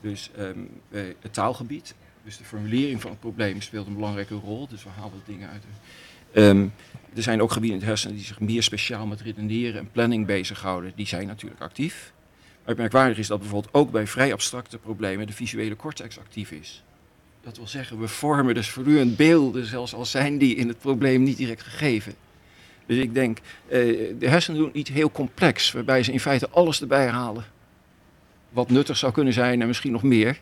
Dus 0.00 0.30
ehm, 0.36 0.58
eh, 0.90 1.02
het 1.20 1.32
taalgebied, 1.32 1.94
dus 2.24 2.36
de 2.36 2.44
formulering 2.44 3.00
van 3.00 3.10
het 3.10 3.20
probleem 3.20 3.60
speelt 3.60 3.86
een 3.86 3.94
belangrijke 3.94 4.34
rol. 4.34 4.68
Dus 4.68 4.84
we 4.84 4.90
halen 4.90 5.22
dingen 5.24 5.48
uit. 5.48 5.62
Ehm, 6.36 6.66
er 7.14 7.22
zijn 7.22 7.42
ook 7.42 7.52
gebieden 7.52 7.78
in 7.78 7.82
het 7.82 7.90
hersenen 7.90 8.16
die 8.16 8.24
zich 8.24 8.40
meer 8.40 8.62
speciaal 8.62 9.06
met 9.06 9.20
redeneren 9.20 9.80
en 9.80 9.90
planning 9.92 10.26
bezighouden. 10.26 10.92
Die 10.96 11.06
zijn 11.06 11.26
natuurlijk 11.26 11.60
actief. 11.60 12.12
Maar 12.58 12.68
het 12.68 12.76
merkwaardig 12.76 13.18
is 13.18 13.26
dat 13.26 13.38
bijvoorbeeld 13.38 13.74
ook 13.74 13.90
bij 13.90 14.06
vrij 14.06 14.32
abstracte 14.32 14.78
problemen 14.78 15.26
de 15.26 15.32
visuele 15.32 15.76
cortex 15.76 16.18
actief 16.18 16.50
is. 16.50 16.82
Dat 17.42 17.56
wil 17.56 17.66
zeggen, 17.66 18.00
we 18.00 18.08
vormen 18.08 18.54
dus 18.54 18.68
voortdurend 18.68 19.16
beelden, 19.16 19.66
zelfs 19.66 19.94
al 19.94 20.04
zijn 20.04 20.38
die 20.38 20.56
in 20.56 20.68
het 20.68 20.78
probleem 20.78 21.22
niet 21.22 21.36
direct 21.36 21.62
gegeven. 21.62 22.14
Dus 22.86 22.96
ik 22.96 23.14
denk, 23.14 23.38
eh, 23.38 23.78
de 24.18 24.28
hersenen 24.28 24.60
doen 24.60 24.78
iets 24.78 24.90
heel 24.90 25.10
complex, 25.10 25.72
waarbij 25.72 26.02
ze 26.02 26.12
in 26.12 26.20
feite 26.20 26.48
alles 26.50 26.80
erbij 26.80 27.06
halen. 27.06 27.44
Wat 28.50 28.70
nuttig 28.70 28.96
zou 28.96 29.12
kunnen 29.12 29.32
zijn 29.32 29.60
en 29.60 29.66
misschien 29.66 29.92
nog 29.92 30.02
meer. 30.02 30.38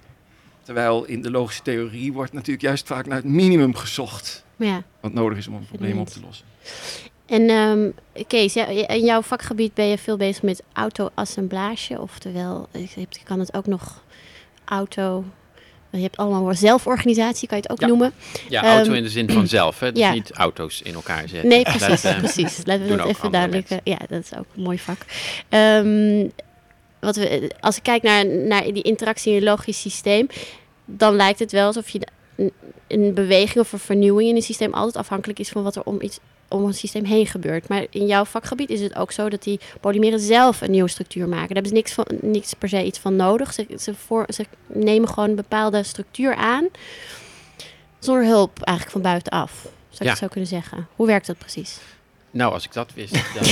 Terwijl 0.64 1.04
in 1.04 1.22
de 1.22 1.30
logische 1.30 1.62
theorie 1.62 2.12
wordt 2.12 2.32
natuurlijk 2.32 2.62
juist 2.64 2.86
vaak 2.86 3.06
naar 3.06 3.16
het 3.16 3.26
minimum 3.26 3.74
gezocht. 3.74 4.44
Maar 4.56 4.68
ja. 4.68 4.82
Wat 5.00 5.12
nodig 5.12 5.38
is 5.38 5.46
om 5.46 5.54
een 5.54 5.66
probleem 5.66 5.98
op 5.98 6.08
te 6.08 6.20
lossen. 6.24 6.44
En 7.26 7.48
ehm, 7.48 7.90
Kees, 8.26 8.52
ja, 8.52 8.66
in 8.88 9.04
jouw 9.04 9.22
vakgebied 9.22 9.74
ben 9.74 9.86
je 9.86 9.98
veel 9.98 10.16
bezig 10.16 10.42
met 10.42 10.62
auto-assemblage. 10.72 12.00
Oftewel, 12.00 12.68
je 12.72 13.06
kan 13.24 13.38
het 13.38 13.54
ook 13.54 13.66
nog 13.66 14.02
auto... 14.64 15.24
Je 15.90 16.00
hebt 16.02 16.16
allemaal 16.16 16.54
zelforganisatie, 16.54 17.48
kan 17.48 17.56
je 17.56 17.62
het 17.62 17.72
ook 17.72 17.80
Ja. 17.80 17.86
noemen. 17.86 18.12
Ja, 18.48 18.62
Ehm, 18.62 18.70
auto 18.76 18.92
in 18.92 19.02
de 19.02 19.08
zin 19.08 19.30
van 19.30 19.46
zelf, 19.46 19.80
hè? 19.80 19.92
Dus 19.92 20.02
ja. 20.02 20.12
niet 20.12 20.32
auto's 20.32 20.82
in 20.82 20.94
elkaar 20.94 21.28
zetten. 21.28 21.48
Nee, 21.48 21.62
precies. 21.62 22.04
eh, 22.04 22.18
precies. 22.18 22.60
Laten 22.64 22.86
we 22.86 22.96
dat 22.96 23.06
even 23.06 23.30
duidelijk... 23.32 23.70
eh, 23.70 23.78
Ja, 23.84 23.98
dat 24.08 24.22
is 24.22 24.34
ook 24.38 24.44
een 24.56 24.62
mooi 24.62 24.78
vak. 24.78 24.98
Ehm, 25.48 26.26
wat 27.04 27.16
we, 27.16 27.50
als 27.60 27.76
ik 27.76 27.82
kijk 27.82 28.02
naar, 28.02 28.26
naar 28.26 28.62
die 28.62 28.82
interactie 28.82 29.30
in 29.32 29.36
een 29.38 29.44
logisch 29.44 29.80
systeem... 29.80 30.26
dan 30.84 31.14
lijkt 31.16 31.38
het 31.38 31.52
wel 31.52 31.66
alsof 31.66 31.88
je 31.88 32.00
een, 32.36 32.52
een 32.88 33.14
beweging 33.14 33.58
of 33.58 33.72
een 33.72 33.78
vernieuwing 33.78 34.28
in 34.28 34.36
een 34.36 34.42
systeem... 34.42 34.72
altijd 34.74 34.96
afhankelijk 34.96 35.38
is 35.38 35.48
van 35.48 35.62
wat 35.62 35.76
er 35.76 35.84
om, 35.84 36.00
iets, 36.00 36.18
om 36.48 36.64
een 36.64 36.74
systeem 36.74 37.04
heen 37.04 37.26
gebeurt. 37.26 37.68
Maar 37.68 37.86
in 37.90 38.06
jouw 38.06 38.24
vakgebied 38.24 38.70
is 38.70 38.80
het 38.80 38.94
ook 38.96 39.12
zo 39.12 39.28
dat 39.28 39.42
die 39.42 39.60
polymeren 39.80 40.20
zelf 40.20 40.60
een 40.60 40.70
nieuwe 40.70 40.88
structuur 40.88 41.28
maken. 41.28 41.54
Daar 41.54 41.62
hebben 41.62 41.72
ze 41.72 41.74
niks, 41.76 41.92
van, 41.92 42.06
niks 42.20 42.54
per 42.54 42.68
se 42.68 42.84
iets 42.84 42.98
van 42.98 43.16
nodig. 43.16 43.52
Ze, 43.52 43.66
ze, 43.78 43.94
voor, 43.94 44.26
ze 44.28 44.46
nemen 44.66 45.08
gewoon 45.08 45.28
een 45.28 45.36
bepaalde 45.36 45.82
structuur 45.82 46.34
aan... 46.34 46.68
zonder 47.98 48.24
hulp 48.24 48.62
eigenlijk 48.62 48.90
van 48.96 49.02
buitenaf. 49.10 49.52
Zou 49.62 49.70
ik 49.98 50.02
Ja. 50.02 50.08
het 50.10 50.18
zo 50.18 50.28
kunnen 50.28 50.48
zeggen? 50.48 50.86
Hoe 50.96 51.06
werkt 51.06 51.26
dat 51.26 51.38
precies? 51.38 51.78
Nou, 52.34 52.52
als 52.52 52.64
ik 52.64 52.72
dat 52.72 52.92
wist, 52.94 53.12
dan... 53.12 53.44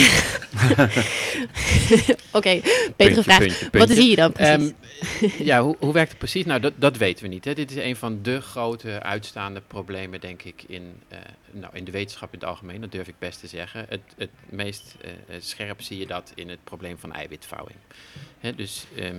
Oké, 2.38 2.60
betere 2.60 2.94
Puntje, 2.96 3.22
vraag. 3.22 3.38
puntje, 3.38 3.68
Wat 3.70 3.90
zie 3.90 4.10
je 4.10 4.16
dan 4.16 4.32
precies? 4.32 4.72
Ehm, 5.20 5.44
ja, 5.44 5.62
hoe, 5.62 5.76
hoe 5.78 5.92
werkt 5.92 6.08
het 6.08 6.18
precies? 6.18 6.44
Nou, 6.44 6.60
dat, 6.60 6.72
dat 6.76 6.96
weten 6.96 7.22
we 7.24 7.28
niet. 7.30 7.44
Hè. 7.44 7.54
Dit 7.54 7.70
is 7.70 7.76
een 7.76 7.96
van 7.96 8.22
de 8.22 8.40
grote 8.40 9.02
uitstaande 9.02 9.60
problemen, 9.60 10.20
denk 10.20 10.42
ik, 10.42 10.64
in, 10.66 11.00
eh, 11.08 11.18
nou, 11.50 11.76
in 11.76 11.84
de 11.84 11.90
wetenschap 11.90 12.32
in 12.32 12.38
het 12.38 12.48
algemeen. 12.48 12.80
Dat 12.80 12.92
durf 12.92 13.08
ik 13.08 13.18
best 13.18 13.40
te 13.40 13.46
zeggen. 13.46 13.86
Het, 13.88 14.02
het 14.16 14.30
meest 14.48 14.96
eh, 15.00 15.10
scherp 15.38 15.82
zie 15.82 15.98
je 15.98 16.06
dat 16.06 16.32
in 16.34 16.48
het 16.48 16.64
probleem 16.64 16.98
van 16.98 17.12
eiwitvouwing. 17.12 17.78
Hè, 18.38 18.54
dus 18.54 18.84
ehm, 18.96 19.16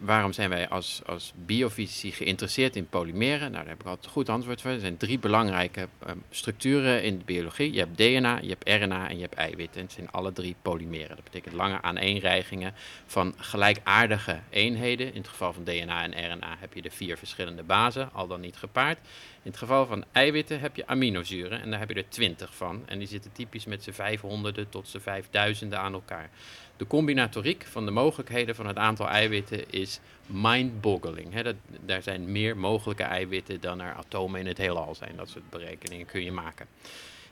waarom 0.00 0.32
zijn 0.32 0.48
wij 0.48 0.68
als, 0.68 1.00
als 1.06 1.32
biofysici 1.46 2.12
geïnteresseerd 2.12 2.76
in 2.76 2.88
polymeren? 2.88 3.50
Nou, 3.50 3.52
daar 3.52 3.68
heb 3.68 3.80
ik 3.80 3.86
altijd 3.86 4.06
een 4.06 4.12
goed 4.12 4.28
antwoord 4.28 4.60
voor. 4.60 4.70
Er 4.70 4.80
zijn 4.80 4.96
drie 4.96 5.18
belangrijke 5.18 5.88
ehm, 6.06 6.16
structuren 6.30 7.02
in 7.02 7.18
de 7.18 7.24
biologie. 7.24 7.72
Je 7.72 7.78
hebt 7.78 7.96
DNA, 7.96 8.38
je 8.38 8.56
hebt 8.58 8.68
RNA 8.82 9.08
en 9.08 9.14
je 9.14 9.22
hebt 9.22 9.34
eiwitten. 9.34 9.80
En 9.80 9.86
het 9.86 9.92
zijn 9.92 10.10
alle 10.10 10.32
drie 10.32 10.56
polymeren. 10.62 11.16
Dat 11.16 11.24
betekent 11.24 11.54
lange 11.54 11.82
aaneenreigingen 11.82 12.74
van 13.06 13.34
gelijkaardige 13.36 14.40
eenheden. 14.50 15.12
In 15.12 15.20
het 15.20 15.28
geval 15.28 15.52
van 15.52 15.64
DNA 15.64 16.02
en 16.02 16.32
RNA 16.32 16.56
heb 16.58 16.74
je 16.74 16.82
de 16.82 16.90
vier 16.90 17.18
verschillende 17.18 17.62
bazen, 17.62 18.12
al 18.12 18.26
dan 18.26 18.40
niet 18.40 18.56
gepaard. 18.56 18.98
In 19.42 19.50
het 19.50 19.56
geval 19.56 19.86
van 19.86 20.04
eiwitten 20.12 20.60
heb 20.60 20.76
je 20.76 20.86
aminozuren 20.86 21.60
en 21.60 21.70
daar 21.70 21.78
heb 21.78 21.88
je 21.88 21.94
er 21.94 22.08
twintig 22.08 22.54
van. 22.54 22.82
En 22.86 22.98
die 22.98 23.08
zitten 23.08 23.32
typisch 23.32 23.64
met 23.64 23.82
z'n 23.82 23.90
vijfhonderden 23.90 24.68
tot 24.68 24.88
z'n 24.88 24.98
vijfduizenden 24.98 25.80
aan 25.80 25.92
elkaar. 25.92 26.30
De 26.78 26.86
combinatoriek 26.86 27.64
van 27.70 27.84
de 27.84 27.90
mogelijkheden 27.90 28.54
van 28.54 28.66
het 28.66 28.76
aantal 28.76 29.08
eiwitten 29.08 29.70
is 29.70 30.00
mind-boggling. 30.26 31.32
Hè, 31.32 31.42
dat, 31.42 31.54
daar 31.80 32.02
zijn 32.02 32.32
meer 32.32 32.56
mogelijke 32.56 33.02
eiwitten 33.02 33.60
dan 33.60 33.80
er 33.80 33.94
atomen 33.94 34.40
in 34.40 34.46
het 34.46 34.58
heelal 34.58 34.94
zijn. 34.94 35.16
Dat 35.16 35.28
soort 35.28 35.50
berekeningen 35.50 36.06
kun 36.06 36.24
je 36.24 36.32
maken. 36.32 36.66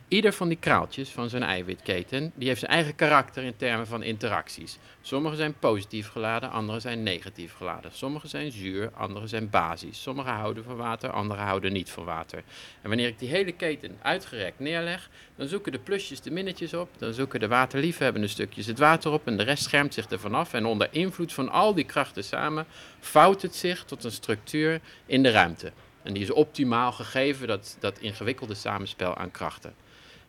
Ieder 0.08 0.32
van 0.32 0.48
die 0.48 0.58
kraaltjes 0.58 1.08
van 1.08 1.28
zo'n 1.28 1.42
eiwitketen, 1.42 2.32
die 2.34 2.48
heeft 2.48 2.60
zijn 2.60 2.72
eigen 2.72 2.94
karakter 2.94 3.42
in 3.42 3.56
termen 3.56 3.86
van 3.86 4.02
interacties. 4.02 4.78
Sommige 5.00 5.36
zijn 5.36 5.58
positief 5.58 6.08
geladen, 6.08 6.50
andere 6.50 6.80
zijn 6.80 7.02
negatief 7.02 7.54
geladen. 7.54 7.90
Sommige 7.94 8.28
zijn 8.28 8.52
zuur, 8.52 8.90
andere 8.94 9.26
zijn 9.26 9.50
basisch. 9.50 10.02
Sommige 10.02 10.28
houden 10.28 10.64
van 10.64 10.76
water, 10.76 11.10
andere 11.10 11.40
houden 11.40 11.72
niet 11.72 11.90
van 11.90 12.04
water. 12.04 12.42
En 12.82 12.88
wanneer 12.88 13.06
ik 13.08 13.18
die 13.18 13.28
hele 13.28 13.52
keten 13.52 13.98
uitgerekt 14.02 14.58
neerleg, 14.58 15.10
dan 15.36 15.48
zoeken 15.48 15.72
de 15.72 15.78
plusjes 15.78 16.20
de 16.20 16.30
minnetjes 16.30 16.74
op, 16.74 16.88
dan 16.98 17.12
zoeken 17.12 17.40
de 17.40 17.48
waterliefhebbende 17.48 18.28
stukjes 18.28 18.66
het 18.66 18.78
water 18.78 19.12
op 19.12 19.26
en 19.26 19.36
de 19.36 19.42
rest 19.42 19.62
schermt 19.62 19.94
zich 19.94 20.06
ervan 20.06 20.34
af. 20.34 20.52
En 20.52 20.66
onder 20.66 20.88
invloed 20.90 21.32
van 21.32 21.48
al 21.48 21.74
die 21.74 21.84
krachten 21.84 22.24
samen 22.24 22.66
vouwt 23.00 23.42
het 23.42 23.54
zich 23.54 23.84
tot 23.84 24.04
een 24.04 24.12
structuur 24.12 24.80
in 25.06 25.22
de 25.22 25.30
ruimte. 25.30 25.72
En 26.02 26.12
die 26.12 26.22
is 26.22 26.30
optimaal 26.30 26.92
gegeven 26.92 27.46
dat, 27.46 27.76
dat 27.80 27.98
ingewikkelde 27.98 28.54
samenspel 28.54 29.16
aan 29.16 29.30
krachten. 29.30 29.74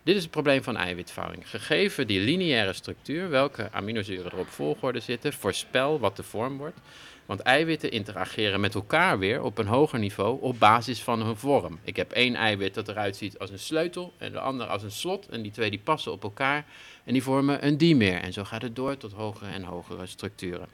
Dit 0.07 0.15
is 0.15 0.21
het 0.21 0.31
probleem 0.31 0.63
van 0.63 0.77
eiwitvouwing. 0.77 1.49
Gegeven 1.49 2.07
die 2.07 2.19
lineaire 2.19 2.73
structuur, 2.73 3.29
welke 3.29 3.71
aminozuren 3.71 4.31
er 4.31 4.37
op 4.37 4.47
volgorde 4.47 4.99
zitten, 4.99 5.33
voorspel 5.33 5.99
wat 5.99 6.15
de 6.15 6.23
vorm 6.23 6.57
wordt. 6.57 6.77
Want 7.25 7.39
eiwitten 7.39 7.91
interageren 7.91 8.59
met 8.59 8.75
elkaar 8.75 9.19
weer 9.19 9.41
op 9.41 9.57
een 9.57 9.67
hoger 9.67 9.99
niveau 9.99 10.41
op 10.41 10.59
basis 10.59 11.01
van 11.01 11.21
hun 11.21 11.37
vorm. 11.37 11.79
Ik 11.83 11.95
heb 11.95 12.11
één 12.11 12.35
eiwit 12.35 12.73
dat 12.73 12.87
eruit 12.87 13.15
ziet 13.15 13.39
als 13.39 13.49
een 13.49 13.59
sleutel 13.59 14.13
en 14.17 14.31
de 14.31 14.39
ander 14.39 14.67
als 14.67 14.83
een 14.83 14.91
slot. 14.91 15.27
En 15.27 15.41
die 15.41 15.51
twee 15.51 15.69
die 15.69 15.79
passen 15.83 16.11
op 16.11 16.23
elkaar 16.23 16.65
en 17.03 17.13
die 17.13 17.23
vormen 17.23 17.65
een 17.65 17.77
dimer. 17.77 18.21
En 18.21 18.33
zo 18.33 18.43
gaat 18.43 18.61
het 18.61 18.75
door 18.75 18.97
tot 18.97 19.13
hogere 19.13 19.51
en 19.51 19.63
hogere 19.63 20.05
structuren. 20.05 20.67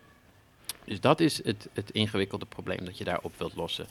Dus 0.86 1.00
dat 1.00 1.20
is 1.20 1.44
het, 1.44 1.68
het 1.74 1.90
ingewikkelde 1.92 2.46
probleem 2.46 2.86
dat 2.86 2.98
je 2.98 3.04
daarop 3.04 3.34
wilt 3.38 3.56
lossen. 3.56 3.88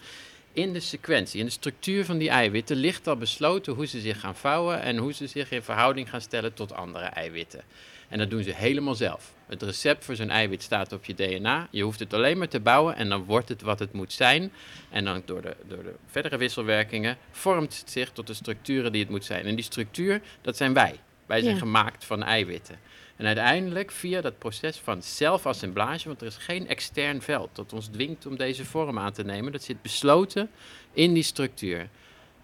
In 0.52 0.72
de 0.72 0.80
sequentie, 0.80 1.38
in 1.40 1.44
de 1.46 1.50
structuur 1.52 2.04
van 2.04 2.18
die 2.18 2.28
eiwitten, 2.28 2.76
ligt 2.76 3.08
al 3.08 3.16
besloten 3.16 3.72
hoe 3.72 3.86
ze 3.86 4.00
zich 4.00 4.20
gaan 4.20 4.36
vouwen 4.36 4.82
en 4.82 4.96
hoe 4.96 5.12
ze 5.12 5.26
zich 5.26 5.50
in 5.50 5.62
verhouding 5.62 6.10
gaan 6.10 6.20
stellen 6.20 6.54
tot 6.54 6.72
andere 6.72 7.04
eiwitten. 7.04 7.62
En 8.08 8.18
dat 8.18 8.30
doen 8.30 8.42
ze 8.42 8.50
helemaal 8.54 8.94
zelf. 8.94 9.32
Het 9.46 9.62
recept 9.62 10.04
voor 10.04 10.16
zo'n 10.16 10.30
eiwit 10.30 10.62
staat 10.62 10.92
op 10.92 11.04
je 11.04 11.14
DNA. 11.14 11.68
Je 11.70 11.82
hoeft 11.82 11.98
het 11.98 12.14
alleen 12.14 12.38
maar 12.38 12.48
te 12.48 12.60
bouwen 12.60 12.96
en 12.96 13.08
dan 13.08 13.24
wordt 13.24 13.48
het 13.48 13.62
wat 13.62 13.78
het 13.78 13.92
moet 13.92 14.12
zijn. 14.12 14.52
En 14.90 15.04
dan 15.04 15.22
door 15.24 15.42
de, 15.42 15.56
door 15.68 15.82
de 15.82 15.94
verdere 16.06 16.36
wisselwerkingen 16.36 17.16
vormt 17.30 17.78
het 17.78 17.90
zich 17.90 18.10
tot 18.10 18.26
de 18.26 18.34
structuren 18.34 18.92
die 18.92 19.00
het 19.02 19.10
moet 19.10 19.24
zijn. 19.24 19.44
En 19.46 19.54
die 19.54 19.64
structuur, 19.64 20.20
dat 20.40 20.56
zijn 20.56 20.72
wij. 20.72 20.98
Wij 21.26 21.40
zijn 21.40 21.54
Ja. 21.54 21.60
gemaakt 21.60 22.04
van 22.04 22.22
eiwitten. 22.22 22.78
En 23.22 23.28
uiteindelijk 23.28 23.90
via 23.90 24.20
dat 24.20 24.38
proces 24.38 24.76
van 24.76 25.02
zelfassemblage, 25.02 26.08
want 26.08 26.20
er 26.20 26.26
is 26.26 26.36
geen 26.36 26.68
extern 26.68 27.22
veld 27.22 27.48
dat 27.52 27.72
ons 27.72 27.86
dwingt 27.86 28.26
om 28.26 28.36
deze 28.36 28.64
vorm 28.64 28.98
aan 28.98 29.12
te 29.12 29.24
nemen, 29.24 29.52
dat 29.52 29.62
zit 29.62 29.82
besloten 29.82 30.50
in 30.92 31.12
die 31.12 31.22
structuur. 31.22 31.88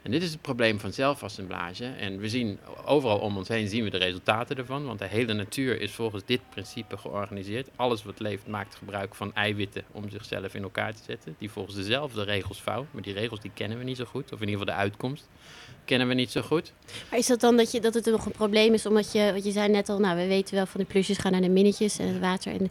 En 0.02 0.10
dit 0.10 0.22
is 0.22 0.30
het 0.30 0.42
probleem 0.42 0.80
van 0.80 0.92
zelfassemblage. 0.92 1.84
En 1.84 2.18
we 2.18 2.28
zien 2.28 2.58
overal 2.84 3.18
om 3.18 3.36
ons 3.36 3.48
heen 3.48 3.68
zien 3.68 3.84
we 3.84 3.90
de 3.90 3.96
resultaten 3.96 4.56
ervan, 4.56 4.86
want 4.86 4.98
de 4.98 5.06
hele 5.06 5.32
natuur 5.32 5.80
is 5.80 5.92
volgens 5.92 6.22
dit 6.26 6.40
principe 6.50 6.96
georganiseerd. 6.96 7.68
Alles 7.76 8.04
wat 8.04 8.20
leeft 8.20 8.46
maakt 8.46 8.74
gebruik 8.74 9.14
van 9.14 9.34
eiwitten 9.34 9.84
om 9.92 10.10
zichzelf 10.10 10.54
in 10.54 10.62
elkaar 10.62 10.94
te 10.94 11.02
zetten, 11.06 11.34
die 11.38 11.50
volgens 11.50 11.76
dezelfde 11.76 12.22
regels 12.22 12.62
vouwen. 12.62 12.88
Maar 12.90 13.02
die 13.02 13.14
regels 13.14 13.40
die 13.40 13.50
kennen 13.54 13.78
we 13.78 13.84
niet 13.84 13.96
zo 13.96 14.04
goed, 14.04 14.32
of 14.32 14.40
in 14.40 14.48
ieder 14.48 14.60
geval 14.60 14.74
de 14.74 14.80
uitkomst 14.80 15.28
kennen 15.84 16.08
we 16.08 16.14
niet 16.14 16.30
zo 16.30 16.42
goed. 16.42 16.72
Maar 17.10 17.18
is 17.18 17.26
dat 17.26 17.40
dan 17.40 17.56
dat, 17.56 17.70
je, 17.72 17.80
dat 17.80 17.94
het 17.94 18.06
nog 18.06 18.26
een 18.26 18.32
probleem 18.32 18.74
is, 18.74 18.86
omdat 18.86 19.12
je, 19.12 19.30
wat 19.32 19.44
je 19.44 19.50
zei 19.50 19.68
net 19.68 19.88
al, 19.88 19.98
nou, 19.98 20.16
we 20.16 20.26
weten 20.26 20.54
wel 20.54 20.66
van 20.66 20.80
de 20.80 20.86
plusjes 20.86 21.18
gaan 21.18 21.32
naar 21.32 21.40
de 21.40 21.48
minnetjes 21.48 21.98
en 21.98 22.06
het 22.06 22.20
water. 22.20 22.52
En, 22.52 22.68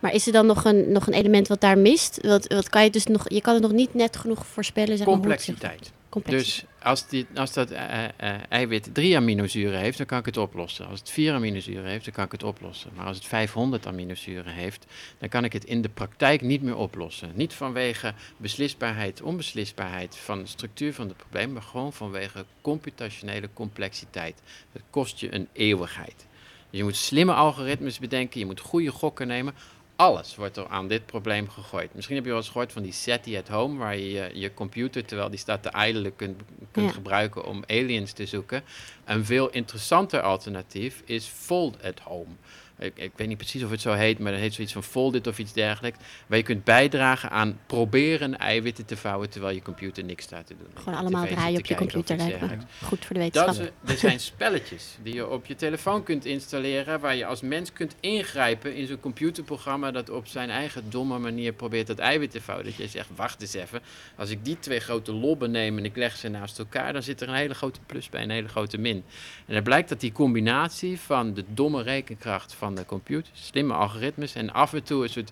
maar 0.00 0.14
is 0.14 0.26
er 0.26 0.32
dan 0.32 0.46
nog 0.46 0.64
een, 0.64 0.92
nog 0.92 1.06
een 1.06 1.12
element 1.12 1.48
wat 1.48 1.60
daar 1.60 1.78
mist? 1.78 2.18
Wat, 2.26 2.46
wat 2.46 2.68
kan 2.68 2.84
je 2.84 2.90
dus 2.90 3.06
nog, 3.06 3.28
je 3.28 3.40
kan 3.40 3.54
het 3.54 3.62
nog 3.62 3.72
niet 3.72 3.94
net 3.94 4.16
genoeg 4.16 4.46
voorspellen. 4.46 4.96
Zeg 4.96 5.06
maar, 5.06 5.14
Complexiteit. 5.14 5.92
Dus 6.20 6.64
als, 6.82 7.08
die, 7.08 7.26
als 7.34 7.52
dat 7.52 7.70
eh, 7.70 8.04
eh, 8.04 8.10
eiwit 8.48 8.94
drie 8.94 9.16
aminozuren 9.16 9.78
heeft, 9.78 9.98
dan 9.98 10.06
kan 10.06 10.18
ik 10.18 10.24
het 10.24 10.36
oplossen. 10.36 10.86
Als 10.86 10.98
het 10.98 11.10
vier 11.10 11.34
aminozuren 11.34 11.84
heeft, 11.84 12.04
dan 12.04 12.14
kan 12.14 12.24
ik 12.24 12.32
het 12.32 12.42
oplossen. 12.42 12.90
Maar 12.94 13.06
als 13.06 13.16
het 13.16 13.26
500 13.26 13.86
aminozuren 13.86 14.52
heeft, 14.52 14.86
dan 15.18 15.28
kan 15.28 15.44
ik 15.44 15.52
het 15.52 15.64
in 15.64 15.82
de 15.82 15.88
praktijk 15.88 16.40
niet 16.40 16.62
meer 16.62 16.76
oplossen. 16.76 17.32
Niet 17.34 17.52
vanwege 17.52 18.14
beslisbaarheid, 18.36 19.22
onbeslisbaarheid 19.22 20.16
van 20.16 20.38
de 20.38 20.46
structuur 20.46 20.94
van 20.94 21.08
het 21.08 21.16
probleem, 21.16 21.52
maar 21.52 21.62
gewoon 21.62 21.92
vanwege 21.92 22.44
computationele 22.60 23.48
complexiteit. 23.52 24.42
Dat 24.72 24.82
kost 24.90 25.20
je 25.20 25.34
een 25.34 25.48
eeuwigheid. 25.52 26.26
Dus 26.70 26.80
je 26.80 26.84
moet 26.84 26.96
slimme 26.96 27.32
algoritmes 27.32 27.98
bedenken, 27.98 28.40
je 28.40 28.46
moet 28.46 28.60
goede 28.60 28.90
gokken 28.90 29.26
nemen. 29.26 29.54
Alles 29.96 30.36
wordt 30.36 30.56
er 30.56 30.68
aan 30.68 30.88
dit 30.88 31.06
probleem 31.06 31.48
gegooid. 31.48 31.94
Misschien 31.94 32.16
heb 32.16 32.24
je 32.24 32.30
wel 32.30 32.40
eens 32.40 32.48
gehoord 32.50 32.72
van 32.72 32.82
die 32.82 32.92
SETI 32.92 33.36
at 33.36 33.48
home, 33.48 33.78
waar 33.78 33.96
je 33.96 34.10
je, 34.10 34.30
je 34.32 34.54
computer, 34.54 35.04
terwijl 35.04 35.30
die 35.30 35.38
staat 35.38 35.62
te 35.62 35.72
idelen, 35.88 36.16
kunt, 36.16 36.40
kunt 36.70 36.86
Ja. 36.86 36.92
gebruiken 36.92 37.44
om 37.44 37.64
aliens 37.66 38.12
te 38.12 38.26
zoeken. 38.26 38.62
Een 39.04 39.24
veel 39.24 39.50
interessanter 39.50 40.20
alternatief 40.20 41.02
is 41.04 41.26
Fold 41.26 41.82
at 41.82 41.98
home. 42.00 42.32
Ik, 42.78 42.92
ik 42.94 43.12
weet 43.16 43.28
niet 43.28 43.36
precies 43.36 43.62
of 43.62 43.70
het 43.70 43.80
zo 43.80 43.92
heet, 43.92 44.18
maar 44.18 44.32
dat 44.32 44.40
heet 44.40 44.54
zoiets 44.54 44.72
van 44.72 44.82
Foldit 44.82 45.26
of 45.26 45.38
iets 45.38 45.52
dergelijks. 45.52 45.98
Waar 46.26 46.38
je 46.38 46.44
kunt 46.44 46.64
bijdragen 46.64 47.30
aan 47.30 47.58
proberen 47.66 48.38
eiwitten 48.38 48.84
te 48.84 48.96
vouwen 48.96 49.30
terwijl 49.30 49.54
je 49.54 49.62
computer 49.62 50.04
niks 50.04 50.24
staat 50.24 50.46
te 50.46 50.54
doen. 50.58 50.68
Gewoon 50.74 50.98
allemaal 50.98 51.26
draaien 51.26 51.58
op 51.58 51.66
je 51.66 51.74
computer, 51.74 52.16
lijkt 52.16 52.40
me. 52.40 52.56
Goed 52.82 53.04
voor 53.04 53.14
de 53.16 53.22
wetenschap. 53.22 53.72
er 53.84 53.96
zijn 53.96 54.20
spelletjes 54.20 54.96
die 55.02 55.14
je 55.14 55.28
op 55.28 55.46
je 55.46 55.54
telefoon 55.54 56.02
kunt 56.02 56.24
installeren, 56.24 57.00
waar 57.00 57.16
je 57.16 57.26
als 57.26 57.40
mens 57.40 57.72
kunt 57.72 57.94
ingrijpen 58.00 58.74
in 58.74 58.86
zo'n 58.86 59.00
computerprogramma 59.00 59.90
dat 59.90 60.10
op 60.10 60.26
zijn 60.26 60.50
eigen 60.50 60.90
domme 60.90 61.18
manier 61.18 61.52
probeert 61.52 61.86
dat 61.86 61.98
eiwit 61.98 62.30
te 62.30 62.40
vouwen. 62.40 62.66
Dat 62.66 62.74
je 62.74 62.88
zegt, 62.88 63.08
wacht 63.16 63.40
eens 63.40 63.54
even, 63.54 63.80
als 64.16 64.30
ik 64.30 64.44
die 64.44 64.58
twee 64.58 64.80
grote 64.80 65.12
lobben 65.12 65.50
neem 65.50 65.78
en 65.78 65.84
ik 65.84 65.96
leg 65.96 66.16
ze 66.16 66.28
naast 66.28 66.58
elkaar, 66.58 66.92
dan 66.92 67.02
zit 67.02 67.20
er 67.20 67.28
een 67.28 67.34
hele 67.34 67.54
grote 67.54 67.80
plus 67.86 68.08
bij, 68.08 68.22
een 68.22 68.30
hele 68.30 68.48
grote 68.48 68.78
min. 68.78 69.04
En 69.46 69.54
het 69.54 69.64
blijkt 69.64 69.88
dat 69.88 70.00
die 70.00 70.12
combinatie 70.12 71.00
van 71.00 71.34
de 71.34 71.44
domme 71.48 71.82
rekenkracht 71.82 72.54
van 72.62 72.74
de 72.74 72.86
computer, 72.86 73.32
slimme 73.34 73.74
algoritmes 73.74 74.34
en 74.34 74.52
af 74.52 74.72
en 74.72 74.82
toe 74.82 75.02
een 75.02 75.08
soort 75.08 75.30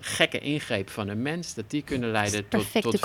gekke 0.00 0.38
ingreep 0.38 0.90
van 0.90 1.08
een 1.08 1.22
mens, 1.22 1.54
dat 1.54 1.70
die 1.70 1.82
kunnen 1.82 2.10
leiden 2.10 2.48
tot, 2.48 2.82
tot 2.82 3.00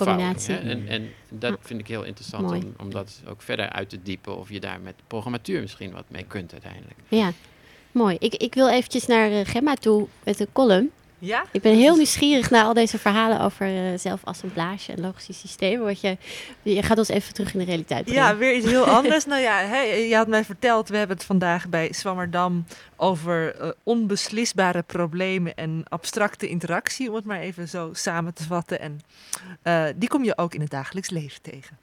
hè. 0.45 0.55
En, 0.55 0.87
en 0.87 1.09
dat 1.29 1.57
vind 1.61 1.79
ik 1.79 1.87
heel 1.87 2.03
interessant 2.03 2.45
Mooi. 2.45 2.59
om, 2.59 2.73
om 2.77 2.91
dat 2.91 3.21
ook 3.27 3.41
verder 3.41 3.69
uit 3.69 3.89
te 3.89 4.01
diepen 4.01 4.37
of 4.37 4.49
je 4.49 4.59
daar 4.59 4.79
met 4.81 4.95
programmatuur 5.07 5.61
misschien 5.61 5.91
wat 5.91 6.03
mee 6.07 6.25
kunt 6.27 6.51
uiteindelijk. 6.51 6.99
Ja, 7.07 7.31
mooi. 7.91 8.15
Ik, 8.19 8.35
ik 8.35 8.53
wil 8.53 8.69
eventjes 8.69 9.05
naar 9.05 9.31
eh, 9.31 9.45
Gemma 9.45 9.75
toe 9.75 10.07
met 10.23 10.39
een 10.39 10.51
column. 10.51 10.91
Ja? 11.25 11.45
Ik 11.51 11.61
ben 11.61 11.75
heel 11.75 11.95
nieuwsgierig 11.95 12.49
naar 12.49 12.63
al 12.63 12.73
deze 12.73 12.99
verhalen 12.99 13.39
over 13.39 13.67
eh, 13.67 13.99
zelfassemblage 13.99 14.91
en 14.91 15.01
logische 15.01 15.33
systemen. 15.33 15.85
Wat 15.85 16.01
je, 16.01 16.17
je 16.61 16.83
gaat 16.83 16.97
ons 16.97 17.07
even 17.07 17.33
terug 17.33 17.53
in 17.53 17.59
de 17.59 17.65
realiteit 17.65 18.03
brengen. 18.03 18.23
Ja, 18.23 18.37
weer 18.37 18.55
iets 18.55 18.65
heel 18.65 18.87
anders. 18.97 19.25
nou 19.25 19.41
ja, 19.41 19.57
hè, 19.57 19.81
je 19.81 20.15
had 20.15 20.27
mij 20.27 20.43
verteld, 20.43 20.89
we 20.89 20.97
hebben 20.97 21.17
het 21.17 21.25
vandaag 21.25 21.69
bij 21.69 21.91
Swammerdam 21.91 22.65
over 22.95 23.55
eh, 23.55 23.69
onbeslisbare 23.83 24.81
problemen 24.81 25.55
en 25.55 25.83
abstracte 25.87 26.47
interactie, 26.47 27.09
om 27.09 27.15
het 27.15 27.25
maar 27.25 27.39
even 27.39 27.69
zo 27.69 27.89
samen 27.93 28.33
te 28.33 28.43
vatten. 28.43 28.79
En 28.79 29.01
eh, 29.61 29.85
die 29.95 30.09
kom 30.09 30.23
je 30.23 30.37
ook 30.37 30.53
in 30.53 30.61
het 30.61 30.69
dagelijks 30.69 31.09
leven 31.09 31.41
tegen. 31.41 31.82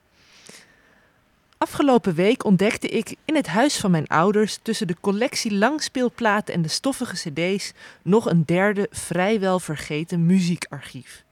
Afgelopen 1.63 2.15
week 2.15 2.45
ontdekte 2.45 2.89
ik 2.89 3.17
in 3.25 3.35
het 3.35 3.47
huis 3.47 3.79
van 3.79 3.91
mijn 3.91 4.07
ouders 4.07 4.59
tussen 4.63 4.87
de 4.87 4.97
collectie 5.01 5.55
langspeelplaten 5.55 6.55
en 6.55 6.63
de 6.63 6.69
stoffige 6.69 7.31
cd's 7.31 7.73
nog 8.03 8.31
een 8.31 8.45
derde 8.45 8.87
vrijwel 8.91 9.59
vergeten 9.59 10.27
muziekarchief. 10.27 11.25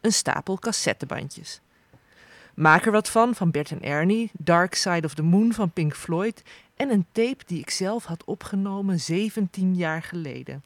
Een 0.00 0.12
stapel 0.12 0.58
cassettebandjes. 0.58 1.60
Maak 2.54 2.86
er 2.86 2.92
wat 2.92 3.08
van 3.08 3.34
van 3.34 3.50
Bert 3.50 3.70
en 3.70 3.82
Ernie, 3.82 4.30
Dark 4.32 4.74
Side 4.74 5.06
of 5.06 5.14
the 5.14 5.22
Moon 5.22 5.52
van 5.52 5.70
Pink 5.70 5.94
Floyd 5.94 6.42
En 6.76 6.90
een 6.90 7.06
tape 7.12 7.44
die 7.46 7.60
ik 7.60 7.70
zelf 7.70 8.04
had 8.04 8.24
opgenomen 8.24 9.00
17 9.00 9.74
jaar 9.74 10.02
geleden. 10.02 10.64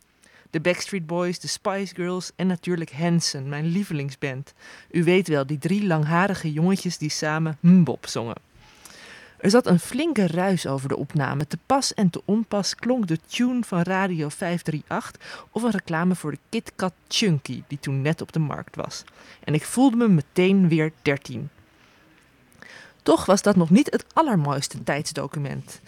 De 0.51 0.61
Backstreet 0.61 1.07
Boys, 1.07 1.39
de 1.39 1.49
Spice 1.49 1.95
Girls 1.95 2.31
en 2.37 2.47
natuurlijk 2.47 2.93
Hanson, 2.93 3.49
mijn 3.49 3.66
lievelingsband. 3.66 4.55
U 4.91 5.05
weet 5.05 5.29
wel, 5.29 5.47
die 5.47 5.59
drie 5.59 5.87
langharige 5.87 6.53
jongetjes 6.53 6.99
die 6.99 7.11
samen 7.11 7.59
Mbop 7.61 8.07
zongen. 8.07 8.47
Er 9.39 9.51
zat 9.51 9.66
een 9.66 9.78
flinke 9.78 10.26
ruis 10.26 10.66
over 10.66 10.89
de 10.89 10.97
opname. 10.97 11.47
Te 11.47 11.59
pas 11.66 11.95
en 11.95 12.11
te 12.11 12.22
onpas 12.24 12.74
klonk 12.74 13.07
de 13.07 13.18
tune 13.26 13.62
van 13.64 13.82
Radio 13.82 14.28
538 14.28 15.47
of 15.51 15.62
een 15.62 15.70
reclame 15.70 16.14
voor 16.14 16.30
de 16.30 16.39
KitKat 16.49 16.93
Chunky, 17.09 17.62
die 17.68 17.78
toen 17.80 18.03
net 18.03 18.20
op 18.20 18.32
de 18.32 18.39
markt 18.39 18.76
was. 18.76 19.05
En 19.45 19.55
ik 19.55 19.64
voelde 19.64 19.97
me 19.97 20.09
meteen 20.09 20.68
weer 20.68 20.93
13. 21.03 21.49
Toch 23.03 23.26
was 23.26 23.43
dat 23.43 23.57
nog 23.57 23.70
niet 23.70 23.91
het 23.91 24.05
allermooiste 24.12 24.82
tijdsdocument. 24.82 25.80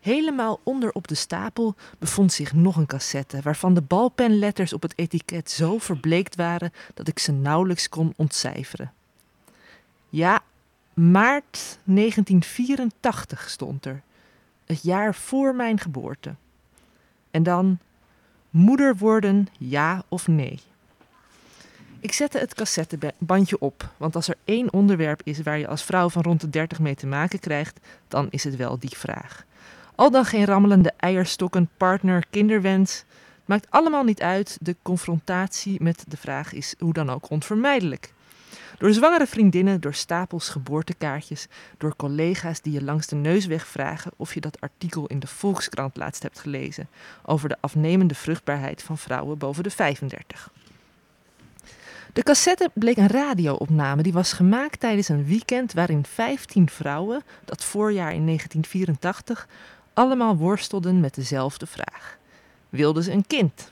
Helemaal 0.00 0.60
onder 0.62 0.92
op 0.92 1.08
de 1.08 1.14
stapel 1.14 1.74
bevond 1.98 2.32
zich 2.32 2.52
nog 2.52 2.76
een 2.76 2.86
cassette, 2.86 3.40
waarvan 3.42 3.74
de 3.74 3.82
balpenletters 3.82 4.72
op 4.72 4.82
het 4.82 4.92
etiket 4.96 5.50
zo 5.50 5.78
verbleekt 5.78 6.36
waren 6.36 6.72
dat 6.94 7.08
ik 7.08 7.18
ze 7.18 7.32
nauwelijks 7.32 7.88
kon 7.88 8.12
ontcijferen. 8.16 8.92
Ja, 10.08 10.42
maart 10.96 11.78
1984 11.84 13.50
stond 13.50 13.84
er, 13.84 14.02
het 14.66 14.82
jaar 14.82 15.14
voor 15.14 15.54
mijn 15.54 15.80
geboorte. 15.80 16.34
En 17.30 17.42
dan 17.42 17.78
moeder 18.50 18.96
worden, 18.96 19.48
ja 19.58 20.02
of 20.08 20.28
nee. 20.28 20.60
Ik 22.00 22.12
zette 22.12 22.38
het 22.38 22.54
cassettebandje 22.54 23.58
op, 23.58 23.92
want 23.96 24.14
als 24.16 24.28
er 24.28 24.36
één 24.44 24.72
onderwerp 24.72 25.20
is 25.24 25.42
waar 25.42 25.58
je 25.58 25.68
als 25.68 25.82
vrouw 25.82 26.08
van 26.08 26.22
rond 26.22 26.40
de 26.40 26.50
30 26.50 26.78
mee 26.78 26.94
te 26.94 27.06
maken 27.06 27.38
krijgt, 27.38 27.80
dan 28.08 28.26
is 28.30 28.44
het 28.44 28.56
wel 28.56 28.78
die 28.78 28.96
vraag. 28.96 29.44
Al 29.94 30.10
dan 30.10 30.24
geen 30.24 30.44
rammelende 30.44 30.92
eierstokken, 30.96 31.70
partner, 31.76 32.24
kinderwens. 32.30 33.04
Maakt 33.44 33.66
allemaal 33.70 34.04
niet 34.04 34.22
uit. 34.22 34.58
De 34.60 34.76
confrontatie 34.82 35.82
met 35.82 36.04
de 36.08 36.16
vraag 36.16 36.52
is 36.52 36.74
hoe 36.78 36.92
dan 36.92 37.10
ook 37.10 37.30
onvermijdelijk. 37.30 38.12
Door 38.78 38.92
zwangere 38.92 39.26
vriendinnen, 39.26 39.80
door 39.80 39.94
stapels 39.94 40.48
geboortekaartjes, 40.48 41.46
door 41.78 41.96
collega's 41.96 42.60
die 42.60 42.72
je 42.72 42.84
langs 42.84 43.06
de 43.06 43.16
neus 43.16 43.46
wegvragen 43.46 44.12
of 44.16 44.34
je 44.34 44.40
dat 44.40 44.60
artikel 44.60 45.06
in 45.06 45.18
de 45.18 45.26
Volkskrant 45.26 45.96
laatst 45.96 46.22
hebt 46.22 46.40
gelezen 46.40 46.88
over 47.22 47.48
de 47.48 47.56
afnemende 47.60 48.14
vruchtbaarheid 48.14 48.82
van 48.82 48.98
vrouwen 48.98 49.38
boven 49.38 49.62
de 49.62 49.70
35. 49.70 50.50
De 52.12 52.22
cassette 52.22 52.70
bleek 52.74 52.96
een 52.96 53.08
radioopname 53.08 54.02
die 54.02 54.12
was 54.12 54.32
gemaakt 54.32 54.80
tijdens 54.80 55.08
een 55.08 55.24
weekend 55.24 55.72
waarin 55.72 56.06
15 56.06 56.70
vrouwen, 56.70 57.22
dat 57.44 57.64
voorjaar 57.64 58.14
in 58.14 58.26
1984, 58.26 59.48
allemaal 59.92 60.36
worstelden 60.36 61.00
met 61.00 61.14
dezelfde 61.14 61.66
vraag. 61.66 62.18
Wilden 62.68 63.02
ze 63.02 63.12
een 63.12 63.26
kind? 63.26 63.70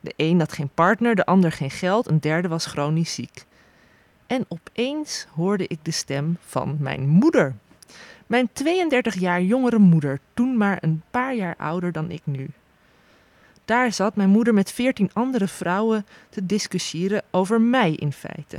De 0.00 0.12
een 0.16 0.38
had 0.38 0.52
geen 0.52 0.70
partner, 0.74 1.14
de 1.14 1.26
ander 1.26 1.52
geen 1.52 1.70
geld, 1.70 2.08
een 2.08 2.20
derde 2.20 2.48
was 2.48 2.66
chronisch 2.66 3.14
ziek. 3.14 3.44
En 4.32 4.44
opeens 4.48 5.26
hoorde 5.34 5.66
ik 5.66 5.78
de 5.82 5.90
stem 5.90 6.36
van 6.40 6.76
mijn 6.80 7.08
moeder. 7.08 7.54
Mijn 8.26 8.48
32 8.52 9.14
jaar 9.14 9.42
jongere 9.42 9.78
moeder, 9.78 10.20
toen 10.34 10.56
maar 10.56 10.78
een 10.80 11.02
paar 11.10 11.34
jaar 11.34 11.54
ouder 11.56 11.92
dan 11.92 12.10
ik 12.10 12.20
nu. 12.24 12.48
Daar 13.64 13.92
zat 13.92 14.16
mijn 14.16 14.28
moeder 14.28 14.54
met 14.54 14.72
veertien 14.72 15.10
andere 15.12 15.48
vrouwen 15.48 16.06
te 16.28 16.46
discussiëren 16.46 17.22
over 17.30 17.60
mij 17.60 17.92
in 17.92 18.12
feite. 18.12 18.58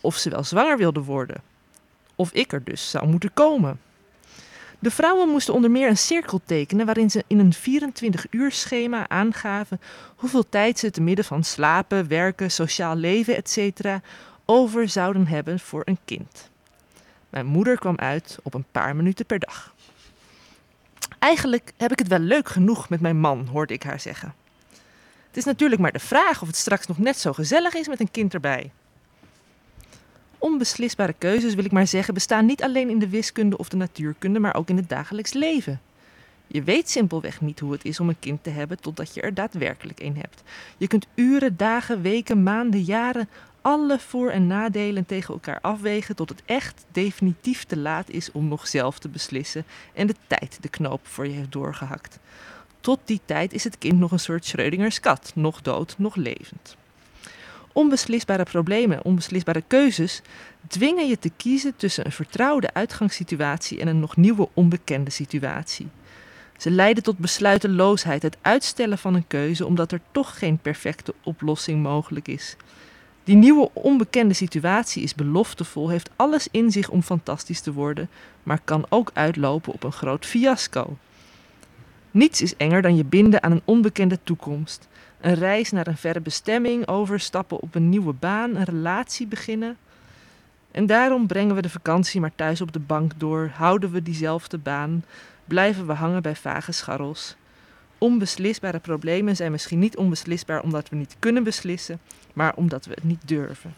Of 0.00 0.16
ze 0.16 0.30
wel 0.30 0.44
zwanger 0.44 0.76
wilde 0.76 1.02
worden. 1.02 1.42
Of 2.14 2.32
ik 2.32 2.52
er 2.52 2.64
dus 2.64 2.90
zou 2.90 3.06
moeten 3.06 3.34
komen. 3.34 3.80
De 4.78 4.90
vrouwen 4.90 5.28
moesten 5.28 5.54
onder 5.54 5.70
meer 5.70 5.88
een 5.88 5.96
cirkel 5.96 6.40
tekenen 6.44 6.86
waarin 6.86 7.10
ze 7.10 7.24
in 7.26 7.38
een 7.38 7.54
24-uur 7.54 8.52
schema 8.52 9.08
aangaven 9.08 9.80
hoeveel 10.16 10.48
tijd 10.48 10.78
ze 10.78 10.90
te 10.90 11.00
midden 11.00 11.24
van 11.24 11.44
slapen, 11.44 12.08
werken, 12.08 12.50
sociaal 12.50 12.96
leven, 12.96 13.36
etc. 13.36 13.80
over 14.50 14.88
zouden 14.88 15.26
hebben 15.26 15.60
voor 15.60 15.82
een 15.84 15.98
kind. 16.04 16.50
Mijn 17.28 17.46
moeder 17.46 17.78
kwam 17.78 17.96
uit 17.96 18.38
op 18.42 18.54
een 18.54 18.64
paar 18.70 18.96
minuten 18.96 19.26
per 19.26 19.38
dag. 19.38 19.74
Eigenlijk 21.18 21.72
heb 21.76 21.92
ik 21.92 21.98
het 21.98 22.08
wel 22.08 22.18
leuk 22.18 22.48
genoeg 22.48 22.88
met 22.88 23.00
mijn 23.00 23.20
man, 23.20 23.46
hoorde 23.46 23.74
ik 23.74 23.82
haar 23.82 24.00
zeggen. 24.00 24.34
Het 25.26 25.36
is 25.36 25.44
natuurlijk 25.44 25.80
maar 25.80 25.92
de 25.92 25.98
vraag 25.98 26.42
of 26.42 26.46
het 26.46 26.56
straks 26.56 26.86
nog 26.86 26.98
net 26.98 27.18
zo 27.18 27.32
gezellig 27.32 27.74
is 27.74 27.88
met 27.88 28.00
een 28.00 28.10
kind 28.10 28.34
erbij. 28.34 28.70
Onbeslisbare 30.38 31.14
keuzes, 31.18 31.54
wil 31.54 31.64
ik 31.64 31.72
maar 31.72 31.86
zeggen, 31.86 32.14
bestaan 32.14 32.46
niet 32.46 32.62
alleen 32.62 32.90
in 32.90 32.98
de 32.98 33.08
wiskunde 33.08 33.58
of 33.58 33.68
de 33.68 33.76
natuurkunde, 33.76 34.38
maar 34.38 34.54
ook 34.54 34.68
in 34.68 34.76
het 34.76 34.88
dagelijks 34.88 35.32
leven. 35.32 35.80
Je 36.46 36.62
weet 36.62 36.90
simpelweg 36.90 37.40
niet 37.40 37.60
hoe 37.60 37.72
het 37.72 37.84
is 37.84 38.00
om 38.00 38.08
een 38.08 38.18
kind 38.18 38.42
te 38.42 38.50
hebben 38.50 38.80
totdat 38.80 39.14
je 39.14 39.20
er 39.20 39.34
daadwerkelijk 39.34 40.00
een 40.00 40.16
hebt. 40.16 40.42
Je 40.76 40.86
kunt 40.86 41.06
uren, 41.14 41.56
dagen, 41.56 42.02
weken, 42.02 42.42
maanden, 42.42 42.82
jaren 42.82 43.28
alle 43.62 43.98
voor- 43.98 44.30
en 44.30 44.46
nadelen 44.46 45.06
tegen 45.06 45.34
elkaar 45.34 45.58
afwegen 45.60 46.16
tot 46.16 46.28
het 46.28 46.42
echt 46.44 46.84
definitief 46.92 47.64
te 47.64 47.78
laat 47.78 48.10
is 48.10 48.32
om 48.32 48.48
nog 48.48 48.66
zelf 48.66 48.98
te 48.98 49.08
beslissen 49.08 49.64
en 49.94 50.06
de 50.06 50.14
tijd 50.26 50.58
de 50.60 50.68
knoop 50.68 51.06
voor 51.06 51.26
je 51.26 51.32
heeft 51.32 51.52
doorgehakt. 51.52 52.18
Tot 52.80 53.00
die 53.04 53.20
tijd 53.24 53.52
is 53.52 53.64
het 53.64 53.78
kind 53.78 53.98
nog 53.98 54.12
een 54.12 54.20
soort 54.20 54.54
Schrödingers 54.54 55.00
kat, 55.00 55.32
nog 55.34 55.62
dood, 55.62 55.94
nog 55.98 56.16
levend. 56.16 56.76
Onbeslisbare 57.72 58.44
problemen, 58.44 59.04
onbeslisbare 59.04 59.62
keuzes 59.66 60.22
dwingen 60.66 61.08
je 61.08 61.18
te 61.18 61.30
kiezen 61.36 61.76
tussen 61.76 62.06
een 62.06 62.12
vertrouwde 62.12 62.72
uitgangssituatie 62.72 63.80
en 63.80 63.88
een 63.88 64.00
nog 64.00 64.16
nieuwe 64.16 64.48
onbekende 64.54 65.10
situatie. 65.10 65.88
Ze 66.56 66.70
leiden 66.70 67.02
tot 67.02 67.18
besluiteloosheid, 67.18 68.22
het 68.22 68.36
uitstellen 68.42 68.98
van 68.98 69.14
een 69.14 69.26
keuze 69.26 69.66
omdat 69.66 69.92
er 69.92 70.00
toch 70.12 70.38
geen 70.38 70.58
perfecte 70.58 71.14
oplossing 71.22 71.82
mogelijk 71.82 72.28
is. 72.28 72.56
Die 73.30 73.38
nieuwe 73.38 73.70
onbekende 73.72 74.34
situatie 74.34 75.02
is 75.02 75.14
beloftevol, 75.14 75.88
heeft 75.88 76.10
alles 76.16 76.48
in 76.50 76.70
zich 76.70 76.88
om 76.88 77.02
fantastisch 77.02 77.60
te 77.60 77.72
worden, 77.72 78.08
maar 78.42 78.60
kan 78.64 78.86
ook 78.88 79.10
uitlopen 79.14 79.72
op 79.72 79.82
een 79.82 79.92
groot 79.92 80.26
fiasco. 80.26 80.96
Niets 82.10 82.42
is 82.42 82.56
enger 82.56 82.82
dan 82.82 82.96
je 82.96 83.04
binden 83.04 83.42
aan 83.42 83.52
een 83.52 83.62
onbekende 83.64 84.18
toekomst. 84.24 84.88
Een 85.20 85.34
reis 85.34 85.70
naar 85.70 85.86
een 85.86 85.96
verre 85.96 86.20
bestemming, 86.20 86.88
overstappen 86.88 87.60
op 87.60 87.74
een 87.74 87.88
nieuwe 87.88 88.12
baan, 88.12 88.56
een 88.56 88.64
relatie 88.64 89.26
beginnen. 89.26 89.76
En 90.70 90.86
daarom 90.86 91.26
brengen 91.26 91.54
we 91.54 91.62
de 91.62 91.70
vakantie 91.70 92.20
maar 92.20 92.34
thuis 92.34 92.60
op 92.60 92.72
de 92.72 92.78
bank 92.78 93.12
door, 93.16 93.50
houden 93.54 93.90
we 93.90 94.02
diezelfde 94.02 94.58
baan, 94.58 95.04
blijven 95.44 95.86
we 95.86 95.92
hangen 95.92 96.22
bij 96.22 96.36
vage 96.36 96.72
scharrels. 96.72 97.36
Onbeslisbare 98.00 98.78
problemen 98.78 99.36
zijn 99.36 99.50
misschien 99.50 99.78
niet 99.78 99.96
onbeslisbaar 99.96 100.62
omdat 100.62 100.88
we 100.88 100.96
niet 100.96 101.16
kunnen 101.18 101.42
beslissen, 101.42 102.00
maar 102.32 102.56
omdat 102.56 102.86
we 102.86 102.94
het 102.94 103.04
niet 103.04 103.28
durven. 103.28 103.74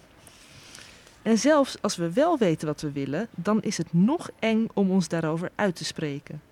En 1.22 1.38
zelfs 1.38 1.76
als 1.80 1.96
we 1.96 2.12
wel 2.12 2.38
weten 2.38 2.66
wat 2.66 2.80
we 2.80 2.92
willen, 2.92 3.28
dan 3.34 3.62
is 3.62 3.78
het 3.78 3.92
nog 3.92 4.30
eng 4.38 4.66
om 4.74 4.90
ons 4.90 5.08
daarover 5.08 5.50
uit 5.54 5.76
te 5.76 5.84
spreken. 5.84 6.42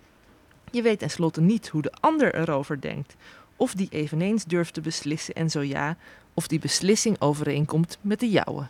Je 0.71 0.81
weet 0.81 0.99
tenslotte 0.99 1.41
niet 1.41 1.67
hoe 1.67 1.81
de 1.81 1.91
ander 1.99 2.35
erover 2.35 2.81
denkt, 2.81 3.15
of 3.55 3.73
die 3.73 3.87
eveneens 3.91 4.45
durft 4.45 4.73
te 4.73 4.81
beslissen 4.81 5.33
en 5.33 5.49
zo 5.49 5.61
ja, 5.61 5.97
of 6.33 6.47
die 6.47 6.59
beslissing 6.59 7.21
overeenkomt 7.21 7.97
met 8.01 8.19
de 8.19 8.29
jouwe. 8.29 8.67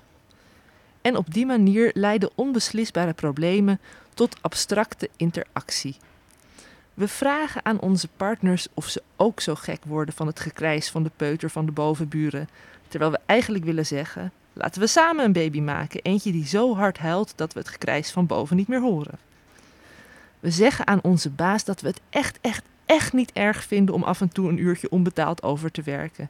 En 1.02 1.16
op 1.16 1.34
die 1.34 1.46
manier 1.46 1.92
leiden 1.94 2.30
onbeslisbare 2.36 3.14
problemen 3.14 3.80
tot 4.14 4.36
abstracte 4.42 5.10
interactie. 5.16 5.96
We 6.94 7.08
vragen 7.08 7.66
aan 7.66 7.80
onze 7.80 8.08
partners 8.18 8.68
of 8.74 8.88
ze 8.88 9.04
ook 9.16 9.40
zo 9.40 9.56
gek 9.56 9.86
worden 9.86 10.14
van 10.14 10.28
het 10.28 10.40
gekrijs 10.40 10.90
van 10.90 11.04
de 11.04 11.12
peuter 11.16 11.50
van 11.50 11.66
de 11.66 11.72
bovenburen, 11.72 12.50
terwijl 12.88 13.12
we 13.12 13.20
eigenlijk 13.26 13.64
willen 13.64 13.86
zeggen: 13.86 14.32
laten 14.54 14.82
we 14.82 14.88
samen 14.88 15.26
een 15.26 15.34
baby 15.34 15.60
maken, 15.60 16.02
eentje 16.02 16.32
die 16.32 16.48
zo 16.48 16.76
hard 16.76 16.98
huilt 16.98 17.34
dat 17.36 17.54
we 17.54 17.60
het 17.60 17.70
gekrijs 17.70 18.12
van 18.12 18.26
boven 18.26 18.56
niet 18.56 18.68
meer 18.68 18.82
horen. 18.82 19.20
We 20.40 20.52
zeggen 20.52 20.88
aan 20.88 21.02
onze 21.02 21.30
baas 21.30 21.64
dat 21.64 21.82
we 21.82 21.88
het 21.88 22.02
echt, 22.10 22.38
echt, 22.42 22.64
echt 22.86 23.14
niet 23.14 23.32
erg 23.32 23.64
vinden 23.64 23.96
om 23.96 24.04
af 24.04 24.22
en 24.22 24.30
toe 24.30 24.50
een 24.50 24.60
uurtje 24.60 24.90
onbetaald 24.90 25.44
over 25.44 25.72
te 25.72 25.82
werken, 25.82 26.30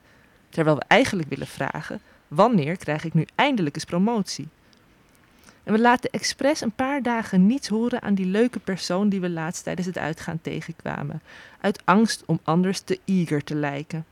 terwijl 0.50 0.76
we 0.76 0.84
eigenlijk 0.88 1.30
willen 1.30 1.48
vragen: 1.48 2.02
wanneer 2.28 2.78
krijg 2.78 3.04
ik 3.04 3.14
nu 3.14 3.26
eindelijk 3.36 3.76
eens 3.76 3.86
promotie? 3.86 4.48
En 5.64 5.74
we 5.74 5.80
laten 5.80 6.10
expres 6.10 6.62
een 6.62 6.72
paar 6.72 7.02
dagen 7.02 7.46
niets 7.46 7.68
horen 7.68 8.02
aan 8.02 8.14
die 8.14 8.26
leuke 8.26 8.60
persoon 8.60 9.10
die 9.10 9.22
we 9.22 9.30
laatst 9.30 9.64
tijdens 9.64 9.88
het 9.88 9.98
uitgaan 9.98 10.42
tegenkwamen, 10.42 11.22
uit 11.62 11.82
angst 11.86 12.24
om 12.26 12.40
anders 12.44 12.80
te 12.80 13.00
eager 13.06 13.44
te 13.44 13.56
lijken. 13.56 14.06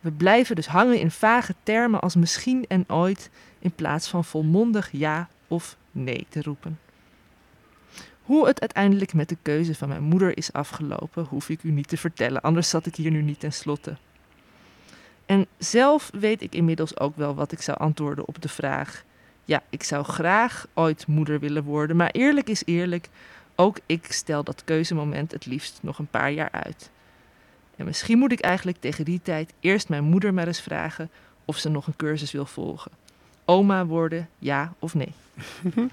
We 0.00 0.10
blijven 0.10 0.56
dus 0.56 0.66
hangen 0.66 0.98
in 0.98 1.10
vage 1.10 1.54
termen 1.62 2.00
als 2.00 2.14
misschien 2.14 2.64
en 2.68 2.84
ooit, 2.88 3.30
in 3.58 3.72
plaats 3.74 4.08
van 4.08 4.24
volmondig 4.24 4.88
ja 4.92 5.28
of 5.48 5.76
nee 5.90 6.26
te 6.28 6.42
roepen. 6.42 6.78
Hoe 8.22 8.46
het 8.46 8.60
uiteindelijk 8.60 9.14
met 9.14 9.28
de 9.28 9.36
keuze 9.42 9.74
van 9.74 9.88
mijn 9.88 10.02
moeder 10.02 10.36
is 10.36 10.52
afgelopen, 10.52 11.24
hoef 11.24 11.48
ik 11.48 11.62
u 11.62 11.70
niet 11.70 11.88
te 11.88 11.96
vertellen, 11.96 12.40
anders 12.40 12.68
zat 12.68 12.86
ik 12.86 12.96
hier 12.96 13.10
nu 13.10 13.22
niet 13.22 13.40
ten 13.40 13.52
slotte. 13.52 13.96
En 15.26 15.46
zelf 15.58 16.10
weet 16.12 16.42
ik 16.42 16.54
inmiddels 16.54 16.98
ook 16.98 17.16
wel 17.16 17.34
wat 17.34 17.52
ik 17.52 17.62
zou 17.62 17.78
antwoorden 17.78 18.28
op 18.28 18.42
de 18.42 18.48
vraag: 18.48 19.04
ja, 19.44 19.62
ik 19.70 19.82
zou 19.82 20.04
graag 20.04 20.66
ooit 20.74 21.06
moeder 21.06 21.40
willen 21.40 21.64
worden, 21.64 21.96
maar 21.96 22.10
eerlijk 22.10 22.48
is 22.48 22.62
eerlijk, 22.64 23.08
Ook 23.54 23.78
ik 23.86 24.12
stel 24.12 24.44
dat 24.44 24.64
keuzemoment 24.64 25.32
het 25.32 25.46
liefst 25.46 25.78
nog 25.82 25.98
een 25.98 26.06
paar 26.06 26.30
jaar 26.30 26.50
uit. 26.50 26.90
En 27.76 27.84
misschien 27.84 28.18
moet 28.18 28.32
ik 28.32 28.40
eigenlijk 28.40 28.80
tegen 28.80 29.04
die 29.04 29.20
tijd 29.22 29.52
eerst 29.60 29.88
mijn 29.88 30.04
moeder 30.04 30.34
maar 30.34 30.46
eens 30.46 30.60
vragen 30.60 31.10
of 31.44 31.56
ze 31.56 31.68
nog 31.68 31.86
een 31.86 31.96
cursus 31.96 32.32
wil 32.32 32.46
volgen. 32.46 32.90
Oma 33.44 33.86
worden, 33.86 34.28
ja 34.38 34.72
of 34.78 34.94
nee? 34.94 35.12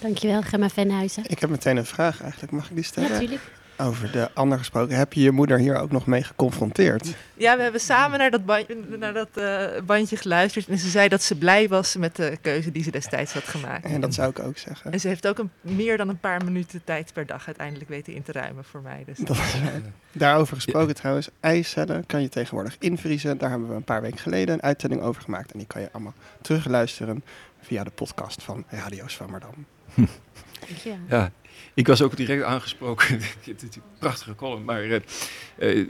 Dankjewel, 0.00 0.42
Gemma 0.42 0.68
Venhuizen. 0.68 1.24
Ik 1.26 1.38
heb 1.38 1.50
meteen 1.50 1.76
een 1.76 1.86
vraag 1.86 2.22
eigenlijk. 2.22 2.52
Mag 2.52 2.68
ik 2.68 2.74
die 2.74 2.84
stellen? 2.84 3.10
Natuurlijk. 3.10 3.42
Over 3.80 4.12
de 4.12 4.30
ander 4.34 4.58
gesproken. 4.58 4.96
Heb 4.96 5.12
je 5.12 5.20
je 5.20 5.30
moeder 5.30 5.58
hier 5.58 5.76
ook 5.76 5.90
nog 5.90 6.06
mee 6.06 6.22
geconfronteerd? 6.22 7.14
Ja, 7.34 7.56
we 7.56 7.62
hebben 7.62 7.80
samen 7.80 8.18
naar 8.18 8.30
dat, 8.30 8.46
bandje, 8.46 8.76
naar 8.98 9.12
dat 9.12 9.28
eh, 9.34 9.82
bandje 9.86 10.16
geluisterd. 10.16 10.68
En 10.68 10.78
ze 10.78 10.88
zei 10.88 11.08
dat 11.08 11.22
ze 11.22 11.36
blij 11.36 11.68
was 11.68 11.96
met 11.96 12.16
de 12.16 12.38
keuze 12.40 12.72
die 12.72 12.82
ze 12.82 12.90
destijds 12.90 13.32
had 13.32 13.42
gemaakt. 13.42 13.84
En 13.84 14.00
dat 14.00 14.14
zou 14.14 14.30
ik 14.30 14.38
ook 14.38 14.58
zeggen. 14.58 14.92
En 14.92 15.00
ze 15.00 15.08
heeft 15.08 15.26
ook 15.26 15.38
een, 15.38 15.50
meer 15.60 15.96
dan 15.96 16.08
een 16.08 16.18
paar 16.18 16.44
minuten 16.44 16.84
tijd 16.84 17.12
per 17.12 17.26
dag 17.26 17.46
uiteindelijk 17.46 17.88
weten 17.88 18.14
in 18.14 18.22
te 18.22 18.32
ruimen 18.32 18.64
voor 18.64 18.82
mij. 18.82 19.02
Dus 19.06 19.18
Dat 19.18 19.36
is 19.36 19.60
waar. 19.60 19.80
Daarover 20.12 20.54
gesproken 20.54 20.94
trouwens, 20.94 21.28
ijscellen 21.40 22.06
kan 22.06 22.22
je 22.22 22.28
tegenwoordig 22.28 22.76
invriezen. 22.78 23.38
Daar 23.38 23.50
hebben 23.50 23.68
we 23.68 23.74
een 23.74 23.84
paar 23.84 24.02
weken 24.02 24.18
geleden 24.18 24.54
een 24.54 24.62
uitzending 24.62 25.02
over 25.02 25.22
gemaakt. 25.22 25.52
En 25.52 25.58
die 25.58 25.66
kan 25.66 25.80
je 25.80 25.88
allemaal 25.92 26.14
terugluisteren 26.40 27.24
via 27.60 27.84
de 27.84 27.90
podcast 27.90 28.42
van 28.42 28.64
Radio 28.68 29.08
Zwammerdam. 29.08 29.66
Dankjewel. 30.66 30.98
Ja, 31.08 31.30
ik 31.74 31.86
was 31.86 32.02
ook 32.02 32.16
direct 32.16 32.42
aangesproken. 32.42 33.20
Prachtige 33.98 34.34
column, 34.34 34.64
maar 34.64 34.82
eh, 34.82 35.00
eh, 35.58 35.86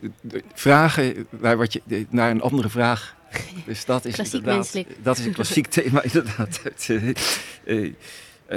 vragen 0.55 1.27
waar 1.31 1.57
wat 1.57 1.73
je, 1.73 1.83
de- 1.85 2.07
naar 2.11 2.31
een 2.31 2.41
andere 2.41 2.69
vraag. 2.69 3.17
Dus 3.67 3.85
dat 3.85 4.05
is 4.05 4.15
Klassiek 4.15 4.45
menselijk. 4.45 4.89
dat 5.03 5.19
is 5.19 5.25
een 5.27 5.33
klassiek 5.33 5.67
thema 5.77 6.03
inderdaad 6.03 6.61
uit, 6.65 6.89
eh, 7.65 7.85
eh, 7.87 7.93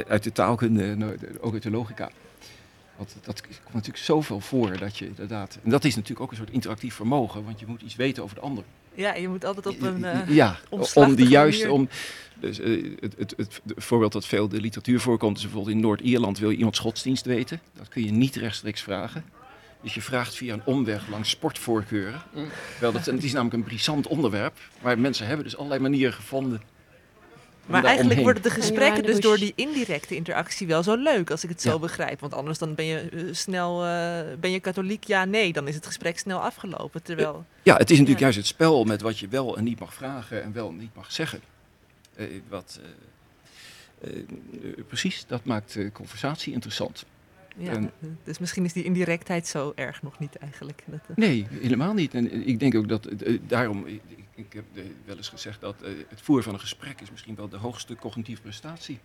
uit 0.07 0.23
de 0.23 0.31
taalkunde, 0.31 0.95
nou, 0.95 1.17
ook 1.39 1.53
uit 1.53 1.63
de 1.63 1.69
logica. 1.71 2.11
Want 2.97 3.15
dat 3.21 3.41
komt 3.41 3.73
natuurlijk 3.73 4.03
zoveel 4.03 4.39
voor 4.39 4.77
dat 4.77 4.97
je 4.97 5.05
inderdaad, 5.07 5.57
en 5.63 5.69
dat 5.69 5.83
is 5.83 5.95
natuurlijk 5.95 6.21
ook 6.21 6.31
een 6.31 6.37
soort 6.37 6.49
interactief 6.49 6.95
vermogen, 6.95 7.43
want 7.43 7.59
je 7.59 7.65
moet 7.65 7.81
iets 7.81 7.95
weten 7.95 8.23
over 8.23 8.35
de 8.35 8.41
ander. 8.41 8.63
Ja, 8.93 9.15
je 9.15 9.27
moet 9.27 9.45
altijd 9.45 9.67
op 9.67 9.81
een... 9.81 10.03
eh, 10.03 10.35
ja, 10.35 10.59
om 10.93 11.15
die 11.15 11.27
juiste, 11.27 11.71
om, 11.71 11.89
dus, 12.39 12.59
eh, 12.59 12.83
het, 12.99 13.15
het, 13.17 13.33
het, 13.37 13.61
het 13.75 13.83
voorbeeld 13.83 14.11
dat 14.11 14.25
veel 14.25 14.43
in 14.43 14.49
de 14.49 14.61
literatuur 14.61 14.99
voorkomt 14.99 15.37
is 15.37 15.43
bijvoorbeeld 15.43 15.75
in 15.75 15.81
Noord-Ierland 15.81 16.39
wil 16.39 16.49
je 16.49 16.57
iemands 16.57 16.79
godsdienst 16.79 17.25
weten. 17.25 17.61
Dat 17.77 17.87
kun 17.87 18.05
je 18.05 18.11
niet 18.11 18.35
rechtstreeks 18.35 18.81
vragen. 18.81 19.25
Dus 19.81 19.93
je 19.93 20.01
vraagt 20.01 20.35
via 20.35 20.53
een 20.53 20.65
omweg 20.65 21.07
langs 21.09 21.29
sportvoorkeuren. 21.29 22.21
Wel, 22.79 22.91
dat, 22.91 23.07
en 23.07 23.15
het 23.15 23.23
is 23.23 23.31
namelijk 23.31 23.55
een 23.55 23.63
brisant 23.63 24.07
onderwerp, 24.07 24.57
maar 24.81 24.99
mensen 24.99 25.25
hebben 25.27 25.45
dus 25.45 25.57
allerlei 25.57 25.81
manieren 25.81 26.13
gevonden. 26.13 26.61
Maar 27.65 27.83
eigenlijk 27.83 28.03
omheen. 28.19 28.23
worden 28.23 28.43
de 28.43 28.49
gesprekken 28.61 29.03
dus 29.03 29.19
door 29.19 29.37
die 29.37 29.53
indirecte 29.55 30.15
interactie 30.15 30.67
wel 30.67 30.83
zo 30.83 30.95
leuk, 30.95 31.31
als 31.31 31.43
ik 31.43 31.49
het 31.49 31.61
zo 31.61 31.69
Ja. 31.71 31.79
begrijp. 31.79 32.19
Want 32.19 32.33
anders 32.33 32.57
dan 32.57 32.75
ben 32.75 32.85
je 32.85 32.97
eh, 32.99 33.23
snel, 33.31 33.85
eh, 33.85 34.19
ben 34.39 34.51
je 34.51 34.59
katholiek? 34.59 35.03
Ja, 35.03 35.25
nee. 35.25 35.53
Dan 35.53 35.67
is 35.67 35.75
het 35.75 35.85
gesprek 35.85 36.19
snel 36.19 36.39
afgelopen. 36.39 37.03
Terwijl, 37.03 37.45
Ja, 37.63 37.73
het 37.77 37.83
is 37.89 37.97
natuurlijk 37.99 38.17
Ja. 38.19 38.23
juist 38.23 38.37
het 38.37 38.47
spel 38.47 38.83
met 38.83 39.01
wat 39.01 39.19
je 39.19 39.27
wel 39.27 39.57
en 39.57 39.63
niet 39.63 39.79
mag 39.79 39.93
vragen 39.93 40.43
en 40.43 40.53
wel 40.53 40.69
en 40.69 40.77
niet 40.77 40.95
mag 40.95 41.11
zeggen. 41.11 41.41
Eh, 42.15 42.25
wat, 42.49 42.79
eh, 44.01 44.09
eh, 44.11 44.17
eh, 44.63 44.83
precies, 44.87 45.23
dat 45.27 45.45
maakt 45.45 45.75
eh, 45.75 45.91
conversatie 45.93 46.53
interessant. 46.53 47.05
Ja, 47.57 47.71
En- 47.71 47.91
dus 48.23 48.39
misschien 48.39 48.65
is 48.65 48.73
die 48.73 48.83
indirectheid 48.83 49.47
zo 49.47 49.71
erg 49.75 50.01
nog 50.01 50.19
niet 50.19 50.35
eigenlijk. 50.35 50.83
Dat, 50.85 50.99
eh, 51.07 51.15
Nee, 51.15 51.47
helemaal 51.49 51.93
niet. 51.93 52.13
En 52.13 52.47
ik 52.47 52.59
denk 52.59 52.75
ook 52.75 52.87
dat, 52.87 53.05
eh, 53.05 53.37
daarom, 53.47 53.85
ik, 53.85 54.01
ik 54.35 54.53
heb 54.53 54.63
eh, 54.73 54.83
wel 55.05 55.17
eens 55.17 55.29
gezegd 55.29 55.61
dat 55.61 55.75
eh, 55.81 55.89
het 56.09 56.21
voeren 56.21 56.43
van 56.43 56.53
een 56.53 56.59
gesprek 56.59 57.01
is 57.01 57.11
misschien 57.11 57.35
wel 57.35 57.49
de 57.49 57.57
hoogste 57.57 57.95
cognitieve 57.95 58.41
prestatie. 58.41 58.99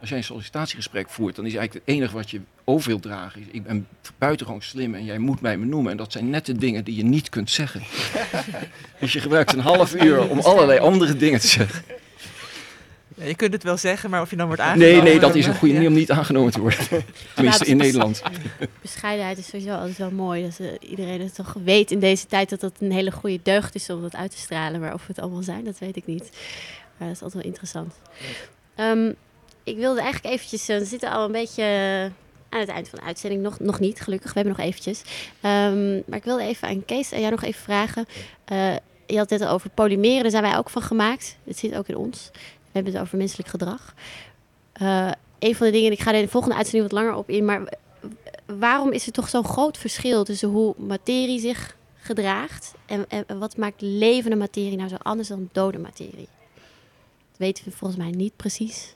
Als 0.00 0.08
jij 0.10 0.18
een 0.20 0.24
sollicitatiegesprek 0.26 1.08
voert, 1.10 1.36
dan 1.36 1.46
is 1.46 1.54
eigenlijk 1.54 1.86
het 1.86 1.94
enige 1.96 2.14
wat 2.14 2.30
je 2.30 2.40
over 2.64 2.88
wilt 2.88 3.02
dragen. 3.02 3.40
Is, 3.40 3.46
ik 3.50 3.62
ben 3.62 3.86
buitengewoon 4.18 4.62
slim 4.62 4.94
en 4.94 5.04
jij 5.04 5.18
moet 5.18 5.40
mij 5.40 5.58
benoemen. 5.58 5.90
En 5.90 5.96
dat 5.96 6.12
zijn 6.12 6.30
net 6.30 6.46
de 6.46 6.52
dingen 6.58 6.84
die 6.84 6.96
je 6.96 7.04
niet 7.04 7.28
kunt 7.28 7.50
zeggen. 7.50 7.82
dus 9.00 9.12
je 9.12 9.20
gebruikt 9.20 9.52
een 9.52 9.58
half 9.60 10.02
uur 10.02 10.28
om 10.28 10.38
allerlei 10.38 10.78
andere 10.78 11.16
dingen 11.16 11.40
te 11.40 11.46
zeggen. 11.46 11.84
Ja, 13.22 13.28
je 13.28 13.34
kunt 13.34 13.52
het 13.52 13.62
wel 13.62 13.76
zeggen, 13.76 14.10
maar 14.10 14.20
of 14.20 14.30
je 14.30 14.36
dan 14.36 14.46
wordt 14.46 14.60
aangenomen... 14.60 14.94
Nee, 14.94 15.02
nee, 15.02 15.20
dat 15.20 15.34
is 15.34 15.46
een 15.46 15.52
eh, 15.52 15.58
goede 15.58 15.74
ja. 15.74 15.80
manier 15.80 15.94
om 15.94 16.00
niet 16.00 16.10
aangenomen 16.10 16.52
te 16.52 16.60
worden. 16.60 16.86
Tenminste 17.34 17.64
in 17.64 17.76
Nederland. 17.76 18.22
Bescheidenheid 18.82 19.38
is 19.38 19.46
sowieso 19.46 19.74
altijd 19.74 19.98
wel 19.98 20.10
mooi. 20.10 20.42
Dat 20.42 20.58
eh, 20.58 20.90
iedereen 20.90 21.20
het 21.20 21.34
toch 21.34 21.56
weet 21.64 21.90
in 21.90 21.98
deze 21.98 22.26
tijd 22.26 22.50
dat 22.50 22.60
dat 22.60 22.72
een 22.78 22.92
hele 22.92 23.10
goede 23.10 23.40
deugd 23.42 23.74
is 23.74 23.90
om 23.90 24.02
dat 24.02 24.16
uit 24.16 24.30
te 24.30 24.38
stralen. 24.38 24.80
Maar 24.80 24.94
of 24.94 25.00
we 25.00 25.12
het 25.12 25.20
allemaal 25.20 25.42
zijn, 25.42 25.64
dat 25.64 25.78
weet 25.78 25.96
ik 25.96 26.06
niet. 26.06 26.30
Maar 26.96 27.08
dat 27.08 27.16
is 27.16 27.22
altijd 27.22 27.42
wel 27.42 27.52
interessant. 27.52 27.94
Ehm, 28.74 29.12
ik 29.64 29.76
wilde 29.76 30.00
eigenlijk 30.00 30.34
eventjes, 30.34 30.68
eh, 30.68 30.78
we 30.78 30.84
zitten 30.84 31.10
al 31.10 31.24
een 31.24 31.32
beetje 31.32 31.64
aan 32.48 32.60
het 32.60 32.68
eind 32.68 32.88
van 32.88 32.98
de 32.98 33.04
uitzending. 33.04 33.42
Nog, 33.42 33.60
nog 33.60 33.80
niet, 33.80 34.00
gelukkig. 34.00 34.32
We 34.32 34.38
hebben 34.40 34.56
nog 34.56 34.66
eventjes. 34.66 35.02
Ehm, 35.40 35.94
maar 35.94 36.18
ik 36.18 36.24
wilde 36.24 36.42
even 36.42 36.68
aan 36.68 36.84
Kees 36.84 37.12
en 37.12 37.20
jou 37.20 37.30
nog 37.30 37.42
even 37.42 37.62
vragen. 37.62 38.06
Eh, 38.44 38.74
je 39.06 39.18
had 39.18 39.30
het 39.30 39.40
net 39.40 39.48
al 39.48 39.54
over 39.54 39.70
polymeren, 39.70 40.22
daar 40.22 40.30
zijn 40.30 40.42
wij 40.42 40.56
ook 40.56 40.70
van 40.70 40.82
gemaakt. 40.82 41.36
Het 41.44 41.58
zit 41.58 41.74
ook 41.74 41.88
in 41.88 41.96
ons. 41.96 42.30
We 42.72 42.78
hebben 42.78 42.92
het 42.92 43.02
over 43.02 43.18
menselijk 43.18 43.48
gedrag. 43.48 43.94
Eh, 44.72 45.10
een 45.38 45.54
van 45.54 45.66
de 45.66 45.72
dingen, 45.72 45.92
ik 45.92 46.00
ga 46.00 46.10
er 46.10 46.18
in 46.18 46.24
de 46.24 46.30
volgende 46.30 46.56
uitzending 46.56 46.90
wat 46.90 47.00
langer 47.00 47.14
op 47.16 47.28
in, 47.30 47.44
maar 47.44 47.72
waarom 48.46 48.92
is 48.92 49.06
er 49.06 49.12
toch 49.12 49.28
zo'n 49.28 49.44
groot 49.44 49.78
verschil 49.78 50.24
tussen 50.24 50.48
hoe 50.48 50.74
materie 50.78 51.40
zich 51.40 51.76
gedraagt 51.96 52.74
en, 52.86 53.04
en, 53.08 53.38
wat 53.38 53.56
maakt 53.56 53.80
levende 53.80 54.36
materie 54.36 54.76
nou 54.76 54.88
zo 54.88 54.96
anders 55.02 55.28
dan 55.28 55.48
dode 55.52 55.78
materie? 55.78 56.28
Dat 57.30 57.38
weten 57.38 57.64
we 57.64 57.70
volgens 57.70 58.00
mij 58.00 58.10
niet 58.10 58.36
precies, 58.36 58.94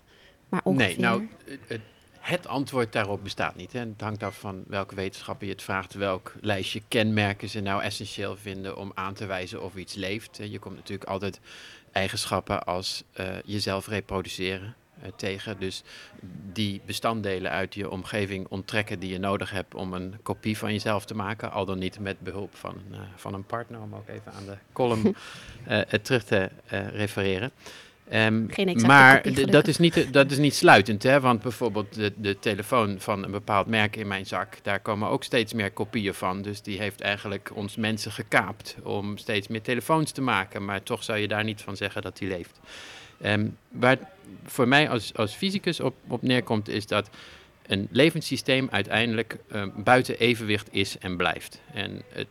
maar 0.48 0.60
ongeveer. 0.64 0.86
Nee, 0.86 0.98
nou, 0.98 1.28
het- 1.66 1.80
het, 2.20 2.46
antwoord 2.46 2.92
daarop 2.92 3.22
bestaat 3.22 3.56
niet. 3.56 3.72
Hè. 3.72 3.78
Het 3.78 4.00
hangt 4.00 4.22
af 4.22 4.38
van 4.38 4.64
welke 4.66 4.94
wetenschapper 4.94 5.46
je 5.46 5.52
het 5.52 5.62
vraagt, 5.62 5.94
welk 5.94 6.34
lijstje 6.40 6.82
kenmerken 6.88 7.48
ze 7.48 7.60
nou 7.60 7.82
essentieel 7.82 8.36
vinden 8.36 8.76
om 8.76 8.92
aan 8.94 9.14
te 9.14 9.26
wijzen 9.26 9.62
of 9.62 9.76
iets 9.76 9.94
leeft. 9.94 10.38
Je 10.42 10.58
komt 10.58 10.76
natuurlijk 10.76 11.10
altijd 11.10 11.40
eigenschappen 11.96 12.64
als 12.64 13.02
eh, 13.12 13.26
jezelf 13.44 13.88
reproduceren 13.88 14.74
eh, 15.00 15.08
tegen. 15.16 15.58
Dus 15.58 15.82
die 16.52 16.80
bestanddelen 16.86 17.50
uit 17.50 17.74
je 17.74 17.90
omgeving 17.90 18.46
onttrekken 18.48 18.98
die 18.98 19.10
je 19.10 19.18
nodig 19.18 19.50
hebt 19.50 19.74
om 19.74 19.92
een 19.92 20.14
kopie 20.22 20.58
van 20.58 20.72
jezelf 20.72 21.04
te 21.04 21.14
maken. 21.14 21.50
Al 21.52 21.64
dan 21.64 21.78
niet 21.78 21.98
met 21.98 22.20
behulp 22.20 22.56
van, 22.56 22.74
eh, 22.90 22.98
van 23.16 23.34
een 23.34 23.44
partner, 23.44 23.80
om 23.80 23.94
ook 23.94 24.08
even 24.08 24.32
aan 24.32 24.44
de 24.44 24.56
column 24.72 25.16
het 25.94 26.04
terug 26.04 26.24
te 26.24 26.50
refereren. 26.92 27.50
Ehm, 28.08 28.44
Geen 28.48 28.80
maar 28.86 29.20
kopie, 29.20 29.46
dat, 29.46 29.66
is 29.66 29.78
niet, 29.78 30.12
dat 30.12 30.30
is 30.30 30.38
niet 30.38 30.54
sluitend, 30.54 31.02
hè? 31.02 31.20
want 31.20 31.42
bijvoorbeeld 31.42 31.94
de, 31.94 32.12
de 32.16 32.38
telefoon 32.38 33.00
van 33.00 33.24
een 33.24 33.30
bepaald 33.30 33.66
merk 33.66 33.96
in 33.96 34.06
mijn 34.06 34.26
zak, 34.26 34.58
daar 34.62 34.80
komen 34.80 35.08
ook 35.08 35.24
steeds 35.24 35.52
meer 35.52 35.70
kopieën 35.70 36.14
van. 36.14 36.42
Dus 36.42 36.62
die 36.62 36.78
heeft 36.78 37.00
eigenlijk 37.00 37.50
ons 37.54 37.76
mensen 37.76 38.12
gekaapt 38.12 38.76
om 38.82 39.16
steeds 39.16 39.48
meer 39.48 39.62
telefoons 39.62 40.10
te 40.10 40.20
maken, 40.20 40.64
maar 40.64 40.82
toch 40.82 41.02
zou 41.02 41.18
je 41.18 41.28
daar 41.28 41.44
niet 41.44 41.62
van 41.62 41.76
zeggen 41.76 42.02
dat 42.02 42.18
die 42.18 42.28
leeft. 42.28 42.60
Ehm, 43.20 43.46
waar 43.68 43.98
voor 44.44 44.68
mij 44.68 44.88
als, 44.88 45.14
als 45.14 45.34
fysicus 45.34 45.80
op, 45.80 45.94
op 46.08 46.22
neerkomt, 46.22 46.68
is 46.68 46.86
dat 46.86 47.10
een 47.66 47.88
levend 47.90 48.24
systeem 48.24 48.68
uiteindelijk 48.70 49.36
ehm, 49.50 49.68
buiten 49.76 50.18
evenwicht 50.18 50.68
is 50.70 50.98
en 50.98 51.16
blijft. 51.16 51.60
En 51.72 52.02
het, 52.12 52.26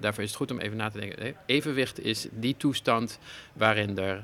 daarvoor 0.00 0.22
is 0.22 0.28
het 0.28 0.38
goed 0.38 0.50
om 0.50 0.58
even 0.58 0.76
na 0.76 0.88
te 0.88 1.00
denken. 1.00 1.34
Evenwicht 1.46 2.04
is 2.04 2.26
die 2.30 2.56
toestand 2.56 3.18
waarin 3.52 3.98
er 3.98 4.06
eh, 4.06 4.16
eh, 4.16 4.22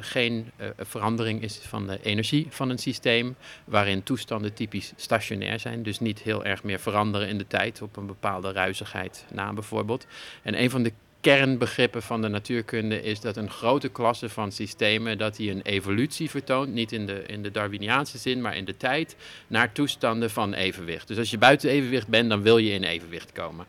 geen 0.00 0.50
eh, 0.56 0.68
verandering 0.78 1.42
is 1.42 1.56
van 1.56 1.86
de 1.86 1.98
energie 2.02 2.46
van 2.50 2.70
een 2.70 2.78
systeem, 2.78 3.36
waarin 3.64 4.02
toestanden 4.02 4.54
typisch 4.54 4.92
stationair 4.96 5.60
zijn, 5.60 5.82
dus 5.82 6.00
niet 6.00 6.22
heel 6.22 6.44
erg 6.44 6.62
meer 6.62 6.80
veranderen 6.80 7.28
in 7.28 7.38
de 7.38 7.46
tijd 7.46 7.82
op 7.82 7.96
een 7.96 8.06
bepaalde 8.06 8.52
ruizigheid 8.52 9.24
na 9.32 9.52
bijvoorbeeld. 9.52 10.06
En 10.42 10.60
een 10.60 10.70
van 10.70 10.82
de 10.82 10.92
kernbegrippen 11.20 12.02
van 12.02 12.22
de 12.22 12.28
natuurkunde 12.28 13.02
is 13.02 13.20
dat 13.20 13.36
een 13.36 13.50
grote 13.50 13.88
klasse 13.88 14.28
van 14.28 14.52
systemen 14.52 15.18
dat 15.18 15.36
die 15.36 15.50
een 15.50 15.62
evolutie 15.62 16.30
vertoont, 16.30 16.72
niet 16.72 16.92
in 16.92 17.06
de, 17.06 17.24
in 17.26 17.42
de 17.42 17.50
Darwiniaanse 17.50 18.18
zin, 18.18 18.40
maar 18.40 18.56
in 18.56 18.64
de 18.64 18.76
tijd, 18.76 19.16
naar 19.46 19.72
toestanden 19.72 20.30
van 20.30 20.54
evenwicht. 20.54 21.08
Dus 21.08 21.18
als 21.18 21.30
je 21.30 21.38
buiten 21.38 21.70
evenwicht 21.70 22.08
bent, 22.08 22.28
dan 22.28 22.42
wil 22.42 22.58
je 22.58 22.72
in 22.72 22.82
evenwicht 22.82 23.32
komen. 23.32 23.66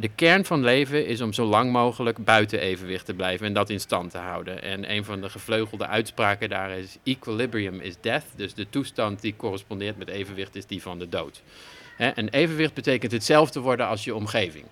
De 0.00 0.08
kern 0.14 0.44
van 0.44 0.64
leven 0.64 1.06
is 1.06 1.20
om 1.20 1.32
zo 1.32 1.44
lang 1.44 1.72
mogelijk 1.72 2.24
buiten 2.24 2.60
evenwicht 2.60 3.06
te 3.06 3.14
blijven 3.14 3.46
en 3.46 3.52
dat 3.52 3.70
in 3.70 3.80
stand 3.80 4.10
te 4.10 4.18
houden. 4.18 4.62
En 4.62 4.90
een 4.90 5.04
van 5.04 5.20
de 5.20 5.28
gevleugelde 5.28 5.86
uitspraken 5.86 6.48
daar 6.48 6.70
is: 6.70 6.98
equilibrium 7.02 7.80
is 7.80 7.94
death. 8.00 8.24
Dus 8.36 8.54
de 8.54 8.68
toestand 8.70 9.20
die 9.20 9.36
correspondeert 9.36 9.98
met 9.98 10.08
evenwicht 10.08 10.56
is 10.56 10.66
die 10.66 10.82
van 10.82 10.98
de 10.98 11.08
dood. 11.08 11.42
Hè, 11.96 12.08
en 12.08 12.28
evenwicht 12.28 12.74
betekent 12.74 13.12
hetzelfde 13.12 13.60
worden 13.60 13.86
als 13.86 14.04
je 14.04 14.14
omgeving. 14.14 14.64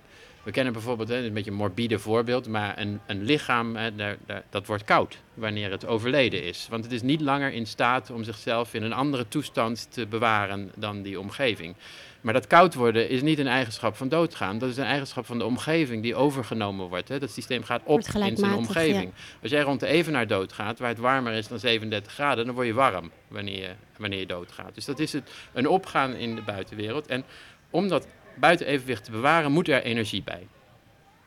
We 0.42 0.50
kennen 0.50 0.72
bijvoorbeeld, 0.72 1.08
hè, 1.08 1.16
een 1.16 1.32
beetje 1.32 1.50
een 1.50 1.56
morbide 1.56 1.98
voorbeeld, 1.98 2.48
maar 2.48 2.78
een, 2.78 3.00
een 3.06 3.22
lichaam 3.22 3.76
hè, 3.76 3.94
daar, 3.94 4.16
dat 4.50 4.66
wordt 4.66 4.84
koud 4.84 5.18
wanneer 5.34 5.70
het 5.70 5.86
overleden 5.86 6.44
is. 6.44 6.66
Want 6.70 6.84
het 6.84 6.92
is 6.92 7.02
niet 7.02 7.20
langer 7.20 7.52
in 7.52 7.66
staat 7.66 8.10
om 8.10 8.24
zichzelf 8.24 8.74
in 8.74 8.82
een 8.82 8.92
andere 8.92 9.28
toestand 9.28 9.92
te 9.92 10.06
bewaren 10.06 10.70
dan 10.76 11.02
die 11.02 11.20
omgeving. 11.20 11.74
Maar 12.22 12.32
dat 12.32 12.46
koud 12.46 12.74
worden 12.74 13.08
is 13.08 13.22
niet 13.22 13.38
een 13.38 13.46
eigenschap 13.46 13.96
van 13.96 14.08
doodgaan. 14.08 14.58
Dat 14.58 14.68
is 14.68 14.76
een 14.76 14.84
eigenschap 14.84 15.26
van 15.26 15.38
de 15.38 15.44
omgeving 15.44 16.02
die 16.02 16.14
overgenomen 16.14 16.88
wordt. 16.88 17.08
Hè. 17.08 17.18
Dat 17.18 17.30
systeem 17.30 17.62
gaat 17.62 17.82
op 17.84 17.98
in 17.98 18.36
zijn 18.36 18.54
omgeving. 18.54 19.12
Als 19.42 19.50
jij 19.50 19.62
rond 19.62 19.80
de 19.80 19.86
evenaar 19.86 20.26
doodgaat, 20.26 20.78
waar 20.78 20.88
het 20.88 20.98
warmer 20.98 21.32
is 21.32 21.48
dan 21.48 21.58
37 21.58 22.12
graden, 22.12 22.46
dan 22.46 22.54
word 22.54 22.66
je 22.66 22.72
warm 22.72 23.10
wanneer 23.28 23.58
je, 23.58 23.70
wanneer 23.96 24.18
je 24.18 24.26
doodgaat. 24.26 24.74
Dus 24.74 24.84
dat 24.84 24.98
is 24.98 25.12
het, 25.12 25.30
een 25.52 25.68
opgaan 25.68 26.14
in 26.14 26.34
de 26.34 26.42
buitenwereld. 26.42 27.06
En 27.06 27.24
om 27.70 27.88
dat 27.88 28.06
buitenevenwicht 28.34 29.04
te 29.04 29.10
bewaren, 29.10 29.52
moet 29.52 29.68
er 29.68 29.82
energie 29.82 30.22
bij. 30.22 30.46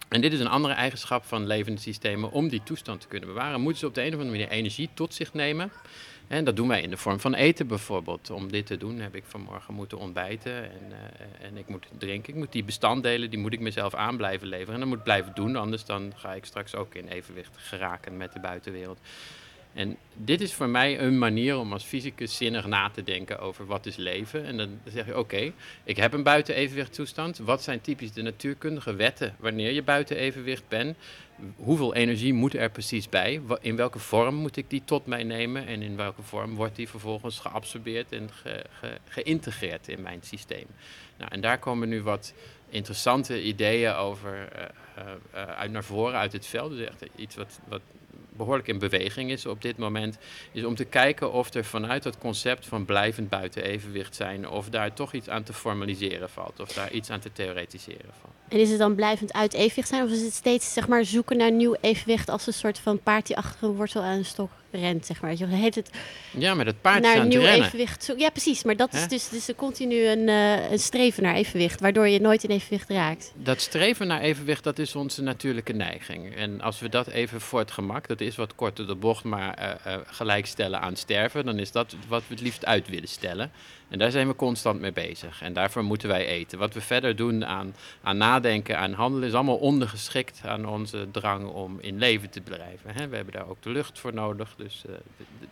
En 0.10 0.22
dit 0.22 0.34
is 0.34 0.40
een 0.40 0.48
andere 0.48 0.74
eigenschap 0.74 1.26
van 1.26 1.48
levende 1.48 1.82
systemen. 1.82 2.32
Om 2.32 2.50
die 2.50 2.64
toestand 2.64 3.02
te 3.02 3.08
kunnen 3.08 3.30
bewaren, 3.30 3.62
moeten 3.62 3.80
ze 3.80 3.88
op 3.88 3.94
de 3.94 4.02
een 4.02 4.14
of 4.14 4.20
andere 4.20 4.32
manier 4.32 4.50
energie 4.50 4.90
tot 4.94 5.14
zich 5.14 5.34
nemen. 5.34 5.72
En 6.28 6.44
dat 6.44 6.56
doen 6.56 6.68
wij 6.68 6.82
in 6.82 6.90
de 6.90 6.98
vorm 6.98 7.20
van 7.20 7.34
eten 7.34 7.68
bijvoorbeeld. 7.68 8.30
Om 8.30 8.52
dit 8.52 8.66
te 8.66 8.78
doen 8.78 9.00
heb 9.00 9.16
ik 9.16 9.24
vanmorgen 9.28 9.74
moeten 9.74 9.98
ontbijten 9.98 10.64
en, 10.64 10.92
eh, 10.92 11.48
en 11.48 11.58
ik 11.58 11.68
moet 11.68 11.88
drinken. 11.98 12.34
Ik 12.34 12.40
moet 12.40 12.52
die 12.52 12.64
bestanddelen, 12.64 13.30
die 13.30 13.40
moet 13.40 13.54
ik 13.54 13.60
mezelf 13.60 13.94
aan 13.94 14.18
blijven 14.18 14.48
leveren. 14.48 14.74
En 14.74 14.80
dat 14.80 14.90
moet 14.90 15.04
blijven 15.04 15.32
doen, 15.36 15.56
anders 15.56 15.86
dan 15.86 16.14
ga 16.16 16.34
ik 16.34 16.46
straks 16.46 16.76
ook 16.76 16.96
in 16.96 17.08
evenwicht 17.08 17.58
geraken 17.58 18.18
met 18.18 18.34
de 18.34 18.40
buitenwereld. 18.40 19.00
En 19.76 19.98
dit 20.14 20.42
is 20.42 20.54
voor 20.54 20.70
mij 20.70 21.00
een 21.00 21.18
manier 21.18 21.58
om 21.58 21.74
als 21.74 21.84
fysicus 21.84 22.38
zinnig 22.38 22.66
na 22.66 22.90
te 22.90 23.04
denken 23.04 23.40
over 23.40 23.66
wat 23.66 23.86
is 23.86 23.96
leven. 23.96 24.46
En 24.46 24.58
dan 24.58 24.80
zeg 24.94 25.06
je, 25.06 25.18
oké, 25.18 25.52
ik 25.84 25.98
heb 25.98 26.14
een 26.14 26.24
buiten 26.24 26.56
evenwicht 26.56 26.94
toestand. 26.94 27.38
Wat 27.38 27.64
zijn 27.64 27.82
typisch 27.82 28.12
de 28.12 28.22
natuurkundige 28.22 28.96
wetten 28.96 29.36
wanneer 29.40 29.72
je 29.72 29.84
buiten 29.84 30.18
evenwicht 30.18 30.68
bent? 30.68 30.98
Hoeveel 31.56 31.94
energie 31.94 32.34
moet 32.34 32.54
er 32.56 32.70
precies 32.70 33.10
bij? 33.10 33.42
In 33.62 33.76
welke 33.76 34.00
vorm 34.00 34.36
moet 34.36 34.58
ik 34.58 34.70
die 34.70 34.82
tot 34.86 35.06
mij 35.06 35.24
nemen? 35.24 35.68
En 35.68 35.82
in 35.82 35.96
welke 35.96 36.22
vorm 36.22 36.56
wordt 36.56 36.76
die 36.76 36.90
vervolgens 36.90 37.40
geabsorbeerd 37.40 38.12
en 38.12 38.30
ge- 38.34 38.64
ge- 38.80 38.98
geïntegreerd 39.08 39.88
in 39.88 40.02
mijn 40.02 40.20
systeem? 40.24 40.66
Nou, 41.18 41.32
en 41.32 41.42
daar 41.42 41.60
komen 41.60 41.90
nu 41.90 42.02
wat 42.02 42.34
interessante 42.70 43.44
ideeën 43.44 43.94
over 43.94 44.48
eh, 44.52 44.64
eh, 44.96 45.04
eh, 45.32 45.50
uit 45.50 45.72
naar 45.72 45.84
voren 45.84 46.20
uit 46.20 46.32
het 46.32 46.46
veld. 46.46 46.72
Dus 46.72 46.88
echt 46.88 47.06
iets 47.16 47.36
wat, 47.36 47.60
wat 47.68 47.82
behoorlijk 48.30 48.68
in 48.68 48.80
beweging 48.80 49.32
is 49.32 49.46
op 49.46 49.62
dit 49.62 49.78
moment, 49.78 50.18
is 50.52 50.64
om 50.64 50.76
te 50.76 50.86
kijken 50.86 51.32
of 51.32 51.54
er 51.54 51.66
vanuit 51.66 52.04
dat 52.04 52.18
concept 52.18 52.66
van 52.66 52.86
blijvend 52.86 53.30
buiten 53.30 53.64
evenwicht 53.64 54.16
zijn, 54.16 54.50
of 54.50 54.70
daar 54.70 54.94
toch 54.94 55.14
iets 55.14 55.30
aan 55.30 55.44
te 55.44 55.54
formaliseren 55.54 56.30
valt, 56.30 56.60
of 56.60 56.74
daar 56.74 56.92
iets 56.92 57.10
aan 57.10 57.20
te 57.20 57.32
theoretiseren 57.32 58.14
valt. 58.22 58.34
En 58.48 58.60
is 58.60 58.70
het 58.70 58.80
dan 58.80 58.96
blijvend 58.96 59.34
uit 59.34 59.54
evenwicht 59.54 59.88
zijn? 59.88 60.04
Of 60.04 60.10
is 60.10 60.22
het 60.22 60.34
steeds 60.34 60.74
zeg 60.74 60.88
maar, 60.88 61.06
zoeken 61.06 61.38
naar 61.38 61.52
nieuw 61.52 61.76
evenwicht 61.82 62.30
als 62.30 62.48
een 62.48 62.54
soort 62.54 62.80
van 62.80 63.00
paard 63.00 63.28
die 63.28 63.38
achter 63.38 63.68
een 63.68 63.76
wortel 63.76 64.02
aan 64.02 64.18
een 64.18 64.26
stok 64.26 64.50
rent? 64.72 65.06
Zeg 65.06 65.22
maar. 65.22 65.36
Je 65.38 65.46
heet 65.46 65.76
het 65.76 65.90
Ja, 66.38 66.54
maar 66.54 66.66
dat 66.66 66.82
paard 66.82 66.98
is 66.98 67.04
naar 67.04 67.14
aan 67.16 67.20
het 67.20 67.30
nieuw 67.30 67.48
evenwicht 67.48 68.04
zoeken. 68.04 68.24
Ja, 68.24 68.30
precies. 68.30 68.64
Maar 68.64 68.76
dat 68.76 68.94
is 68.94 69.08
dus, 69.08 69.30
dus 69.30 69.50
continu 69.56 70.08
een, 70.08 70.30
eh, 70.30 70.72
een 70.72 70.80
streven 70.80 71.24
naar 71.24 71.36
evenwicht, 71.36 71.80
waardoor 71.82 72.08
je 72.08 72.20
nooit 72.20 72.44
in 72.44 72.50
evenwicht 72.50 72.90
raakt. 72.90 73.34
Dat 73.36 73.62
streven 73.62 74.08
naar 74.08 74.22
evenwicht, 74.22 74.64
dat 74.64 74.80
is 74.80 74.96
onze 74.96 75.22
natuurlijke 75.22 75.74
neiging. 75.74 76.36
En 76.36 76.62
als 76.62 76.80
we 76.80 76.90
dat 76.90 77.08
even 77.08 77.42
voor 77.42 77.60
het 77.60 77.72
gemak, 77.72 78.08
dat 78.08 78.22
is 78.22 78.36
wat 78.36 78.56
korter 78.56 78.88
de 78.88 78.96
bocht, 78.96 79.24
maar 79.24 79.54
eh, 79.54 79.94
eh, 79.94 80.02
gelijkstellen 80.06 80.82
aan 80.82 80.96
sterven, 80.96 81.46
dan 81.46 81.60
is 81.60 81.72
dat 81.72 81.96
wat 82.08 82.24
we 82.28 82.34
het 82.34 82.44
liefst 82.44 82.66
uit 82.66 82.88
willen 82.88 83.08
stellen. 83.08 83.52
En 83.90 84.00
daar 84.00 84.12
zijn 84.12 84.28
we 84.28 84.36
constant 84.36 84.80
mee 84.80 84.92
bezig. 84.92 85.42
En 85.42 85.54
daarvoor 85.54 85.84
moeten 85.84 86.10
wij 86.10 86.26
eten. 86.26 86.60
Wat 86.60 86.74
we 86.74 86.82
verder 86.82 87.16
doen 87.16 87.46
aan, 87.46 87.76
aan 88.02 88.18
nadenken, 88.18 88.78
aan 88.78 88.94
handelen, 88.94 89.28
is 89.28 89.34
allemaal 89.34 89.56
ondergeschikt 89.56 90.42
aan 90.46 90.68
onze 90.68 91.08
drang 91.12 91.48
om 91.48 91.78
in 91.80 91.98
leven 91.98 92.30
te 92.30 92.42
blijven. 92.42 92.94
Hè? 92.94 93.08
We 93.08 93.16
hebben 93.16 93.34
daar 93.34 93.50
ook 93.50 93.62
de 93.62 93.70
lucht 93.70 94.00
voor 94.00 94.14
nodig. 94.14 94.54
Dus 94.58 94.84
eh, 94.88 94.96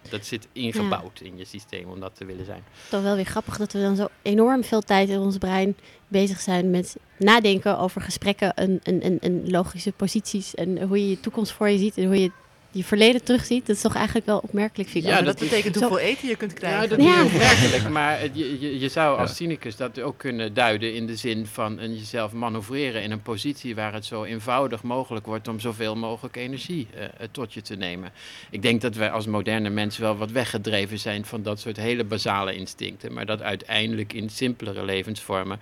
dat 0.10 0.26
zit 0.26 0.48
ingebouwd 0.52 1.20
in 1.20 1.38
je 1.38 1.46
systeem 1.46 1.90
om 1.90 2.00
dat 2.00 2.16
te 2.16 2.26
willen 2.26 2.46
zijn. 2.46 2.64
Toch 2.90 3.02
wel 3.02 3.16
weer 3.16 3.26
grappig 3.26 3.58
dat 3.58 3.74
we 3.74 3.82
dan 3.82 3.96
zo 3.96 4.08
enorm 4.22 4.64
veel 4.64 4.82
tijd 4.82 5.10
in 5.10 5.20
ons 5.20 5.38
brein 5.38 5.76
bezig 6.08 6.40
zijn 6.40 6.70
met 6.70 6.98
nadenken 7.18 7.78
over 7.78 8.02
gesprekken 8.02 8.54
en, 8.54 8.80
en, 8.84 9.02
en, 9.02 9.20
en 9.20 9.50
logische 9.50 9.92
posities. 9.92 10.56
En 10.56 10.82
hoe 10.82 11.00
je 11.00 11.10
je 11.10 11.20
toekomst 11.20 11.52
voor 11.52 11.70
je 11.70 11.78
ziet 11.78 11.98
en 11.98 12.06
hoe 12.06 12.22
je 12.22 12.32
je 12.74 12.84
verleden 12.84 13.24
terugziet. 13.24 13.66
Dat 13.68 13.76
is 13.76 13.82
toch 13.82 13.96
eigenlijk 13.96 14.26
wel 14.26 14.38
opmerkelijk, 14.38 14.90
vind 14.90 15.04
ik. 15.04 15.10
Ja, 15.10 15.22
dat 15.22 15.40
betekent 15.40 15.76
Zo- 15.76 15.80
hoeveel 15.88 16.06
eten 16.08 16.28
je 16.28 16.36
kunt 16.36 16.54
krijgen. 16.54 16.82
Ja, 16.82 16.88
dat 16.88 17.02
Ja. 17.06 17.20
is 17.20 17.26
opmerkelijk. 17.26 17.90
Maar 17.90 18.20
je, 18.34 18.60
je, 18.60 18.80
je 18.80 18.90
zou 18.90 19.18
als 19.20 19.36
cynicus 19.36 19.76
dat 19.76 20.00
ook 20.02 20.18
kunnen 20.18 20.54
duiden 20.54 20.94
in 20.94 21.06
de 21.08 21.16
zin 21.16 21.46
van 21.46 21.80
een 21.80 21.96
jezelf 21.96 22.32
manoeuvreren 22.32 23.04
in 23.04 23.12
een 23.12 23.22
positie 23.22 23.76
waar 23.76 23.94
het 23.94 24.06
zo 24.06 24.24
eenvoudig 24.24 24.84
mogelijk 24.84 25.26
wordt 25.26 25.48
om 25.48 25.60
zoveel 25.60 25.96
mogelijk 25.96 26.36
energie 26.36 26.88
eh, 26.98 27.06
tot 27.32 27.54
je 27.54 27.62
te 27.62 27.76
nemen. 27.76 28.12
Ik 28.50 28.62
denk 28.62 28.82
dat 28.82 28.96
wij 28.96 29.12
als 29.12 29.26
moderne 29.26 29.70
mensen 29.70 30.02
wel 30.02 30.18
wat 30.18 30.32
weggedreven 30.32 31.00
zijn 31.00 31.26
van 31.26 31.44
dat 31.44 31.60
soort 31.60 31.78
hele 31.78 32.04
basale 32.04 32.56
instincten. 32.56 33.14
Maar 33.14 33.26
dat 33.26 33.42
uiteindelijk 33.42 34.14
in 34.14 34.30
simpelere 34.30 34.84
levensvormen 34.86 35.60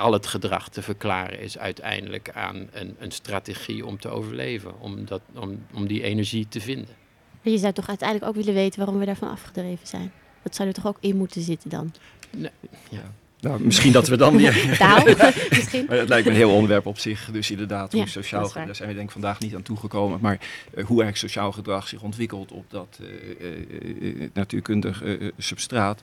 al 0.00 0.12
het 0.12 0.26
gedrag 0.26 0.68
te 0.68 0.82
verklaren 0.82 1.40
is 1.40 1.58
uiteindelijk 1.58 2.30
aan 2.30 2.68
een, 2.72 2.96
een 2.98 3.10
strategie 3.10 3.86
om 3.86 3.98
te 3.98 4.08
overleven. 4.08 4.80
Om, 4.80 5.04
dat, 5.04 5.20
om, 5.34 5.64
om 5.74 5.86
die 5.86 6.02
energie 6.02 6.48
te 6.48 6.60
vinden. 6.60 6.94
Maar 7.42 7.52
je 7.52 7.58
zou 7.58 7.72
toch 7.72 7.88
uiteindelijk 7.88 8.28
ook 8.28 8.36
willen 8.36 8.54
weten 8.54 8.78
waarom 8.78 8.98
we 8.98 9.04
daarvan 9.04 9.30
afgedreven 9.30 9.86
zijn. 9.86 10.12
Dat 10.42 10.54
zou 10.54 10.68
er 10.68 10.74
toch 10.74 10.86
ook 10.86 10.98
in 11.00 11.16
moeten 11.16 11.42
zitten 11.42 11.70
dan? 11.70 11.92
Nou, 13.40 13.62
misschien 13.62 13.92
dat 13.92 14.08
we 14.08 14.16
dan 14.16 14.36
weer... 14.36 14.76
Taal 14.78 15.04
misschien? 15.50 15.84
Maar 15.88 15.96
dat 15.96 16.08
lijkt 16.08 16.24
me 16.24 16.30
een 16.30 16.36
heel 16.36 16.54
onderwerp 16.54 16.86
op 16.86 16.98
zich. 16.98 17.30
Dus 17.32 17.50
inderdaad, 17.50 17.92
hoe 17.92 18.00
Ja, 18.00 18.06
sociaal, 18.06 18.52
daar 18.52 18.76
zijn 18.76 18.88
we 18.88 18.94
denk 18.94 19.06
ik 19.06 19.12
vandaag 19.12 19.40
niet 19.40 19.54
aan 19.54 19.62
toegekomen. 19.62 20.18
Maar 20.20 20.34
eh, 20.34 20.84
hoe 20.84 21.02
eigenlijk 21.02 21.16
sociaal 21.16 21.52
gedrag 21.52 21.88
zich 21.88 22.02
ontwikkelt 22.02 22.52
op 22.52 22.64
dat 22.68 23.00
eh, 23.00 23.46
eh, 23.46 24.22
eh, 24.22 24.30
natuurkundig 24.32 25.02
substraat. 25.38 26.02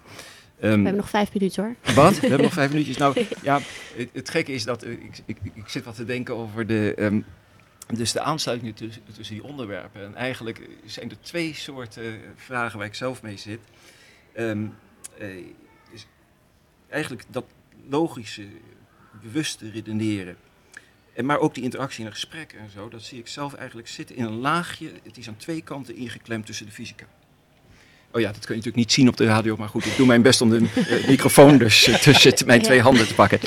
Ehm, 0.59 0.69
We 0.69 0.69
hebben 0.69 0.95
nog 0.95 1.09
vijf 1.09 1.33
minuten 1.33 1.63
hoor. 1.63 1.95
Wat? 1.95 2.19
We 2.19 2.27
hebben 2.27 2.45
nog 2.51 2.53
vijf 2.53 2.69
minuutjes. 2.69 2.97
Nou, 2.97 3.25
ja, 3.41 3.59
het, 3.95 4.09
het 4.13 4.29
gekke 4.29 4.51
is 4.51 4.63
dat 4.63 4.83
eh, 4.83 4.91
ik, 4.91 5.21
ik, 5.25 5.37
ik 5.53 5.69
zit 5.69 5.83
wat 5.83 5.95
te 5.95 6.05
denken 6.05 6.35
over 6.35 6.67
de, 6.67 6.93
ehm, 6.95 7.21
dus 7.95 8.11
de 8.11 8.21
aansluitingen 8.21 8.73
tussen, 8.73 9.01
tussen 9.15 9.35
die 9.35 9.43
onderwerpen. 9.43 10.03
En 10.03 10.15
eigenlijk 10.15 10.69
zijn 10.85 11.09
er 11.09 11.21
twee 11.21 11.53
soorten 11.53 12.19
vragen 12.35 12.77
waar 12.77 12.87
ik 12.87 12.95
zelf 12.95 13.21
mee 13.21 13.37
zit. 13.37 13.59
Ehm, 14.33 14.65
eh, 15.17 15.37
is 15.91 16.07
eigenlijk 16.89 17.23
dat 17.29 17.45
logische, 17.89 18.45
bewuste 19.21 19.69
redeneren. 19.69 20.37
En 21.13 21.25
maar 21.25 21.39
ook 21.39 21.53
die 21.53 21.63
interactie 21.63 21.99
in 21.99 22.05
een 22.05 22.11
gesprek 22.11 22.53
en 22.53 22.69
zo, 22.69 22.89
dat 22.89 23.01
zie 23.01 23.19
ik 23.19 23.27
zelf 23.27 23.53
eigenlijk 23.53 23.87
zitten 23.87 24.15
in 24.15 24.23
een 24.23 24.39
laagje. 24.39 24.91
Het 25.03 25.17
is 25.17 25.27
aan 25.27 25.37
twee 25.37 25.61
kanten 25.61 25.95
ingeklemd 25.95 26.45
tussen 26.45 26.65
de 26.65 26.71
fysica. 26.71 27.05
Oh 28.18 28.24
ja, 28.24 28.32
dat 28.32 28.45
kun 28.45 28.55
je 28.55 28.61
natuurlijk 28.61 28.76
niet 28.76 28.91
zien 28.91 29.07
op 29.07 29.18
de 29.18 29.26
radio, 29.26 29.57
maar 29.57 29.70
goed, 29.70 29.86
ik 29.86 29.95
doe 29.97 30.07
mijn 30.07 30.22
best 30.22 30.41
om 30.41 30.49
de 30.49 30.70
eh, 30.76 31.07
microfoon 31.07 31.57
dus 31.57 31.84
eh, 31.88 31.95
tussen 31.95 32.45
mijn 32.45 32.61
twee 32.61 32.82
handen 32.82 33.07
te 33.07 33.13
pakken. 33.13 33.39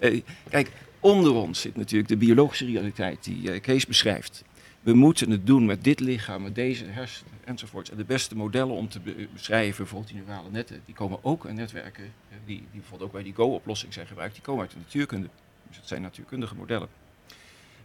Eh, 0.00 0.20
kijk, 0.50 0.70
onder 1.00 1.32
ons 1.32 1.60
zit 1.60 1.76
natuurlijk 1.76 2.08
de 2.08 2.16
biologische 2.16 2.66
realiteit 2.66 3.24
die 3.24 3.50
eh, 3.50 3.60
Kees 3.60 3.86
beschrijft. 3.86 4.44
We 4.80 4.94
moeten 4.94 5.30
het 5.30 5.46
doen 5.46 5.66
met 5.66 5.84
dit 5.84 6.00
lichaam, 6.00 6.42
met 6.42 6.54
deze 6.54 6.84
hersenen 6.84 7.32
enzovoorts. 7.44 7.90
En 7.90 7.96
de 7.96 8.04
beste 8.04 8.36
modellen 8.36 8.74
om 8.74 8.88
te 8.88 9.00
be- 9.00 9.28
beschrijven, 9.32 9.76
bijvoorbeeld 9.76 10.12
die 10.12 10.22
neurale 10.22 10.50
netten, 10.50 10.80
die 10.84 10.94
komen 10.94 11.18
ook 11.22 11.46
uit 11.46 11.54
netwerken, 11.54 12.04
die, 12.28 12.56
die 12.56 12.66
bijvoorbeeld 12.72 13.02
ook 13.02 13.12
bij 13.12 13.22
die 13.22 13.34
Go-oplossing 13.34 13.92
zijn 13.92 14.06
gebruikt, 14.06 14.34
die 14.34 14.42
komen 14.42 14.62
uit 14.62 14.70
de 14.70 14.78
natuurkunde. 14.78 15.28
Dus 15.68 15.76
het 15.76 15.88
zijn 15.88 16.02
natuurkundige 16.02 16.54
modellen. 16.54 16.88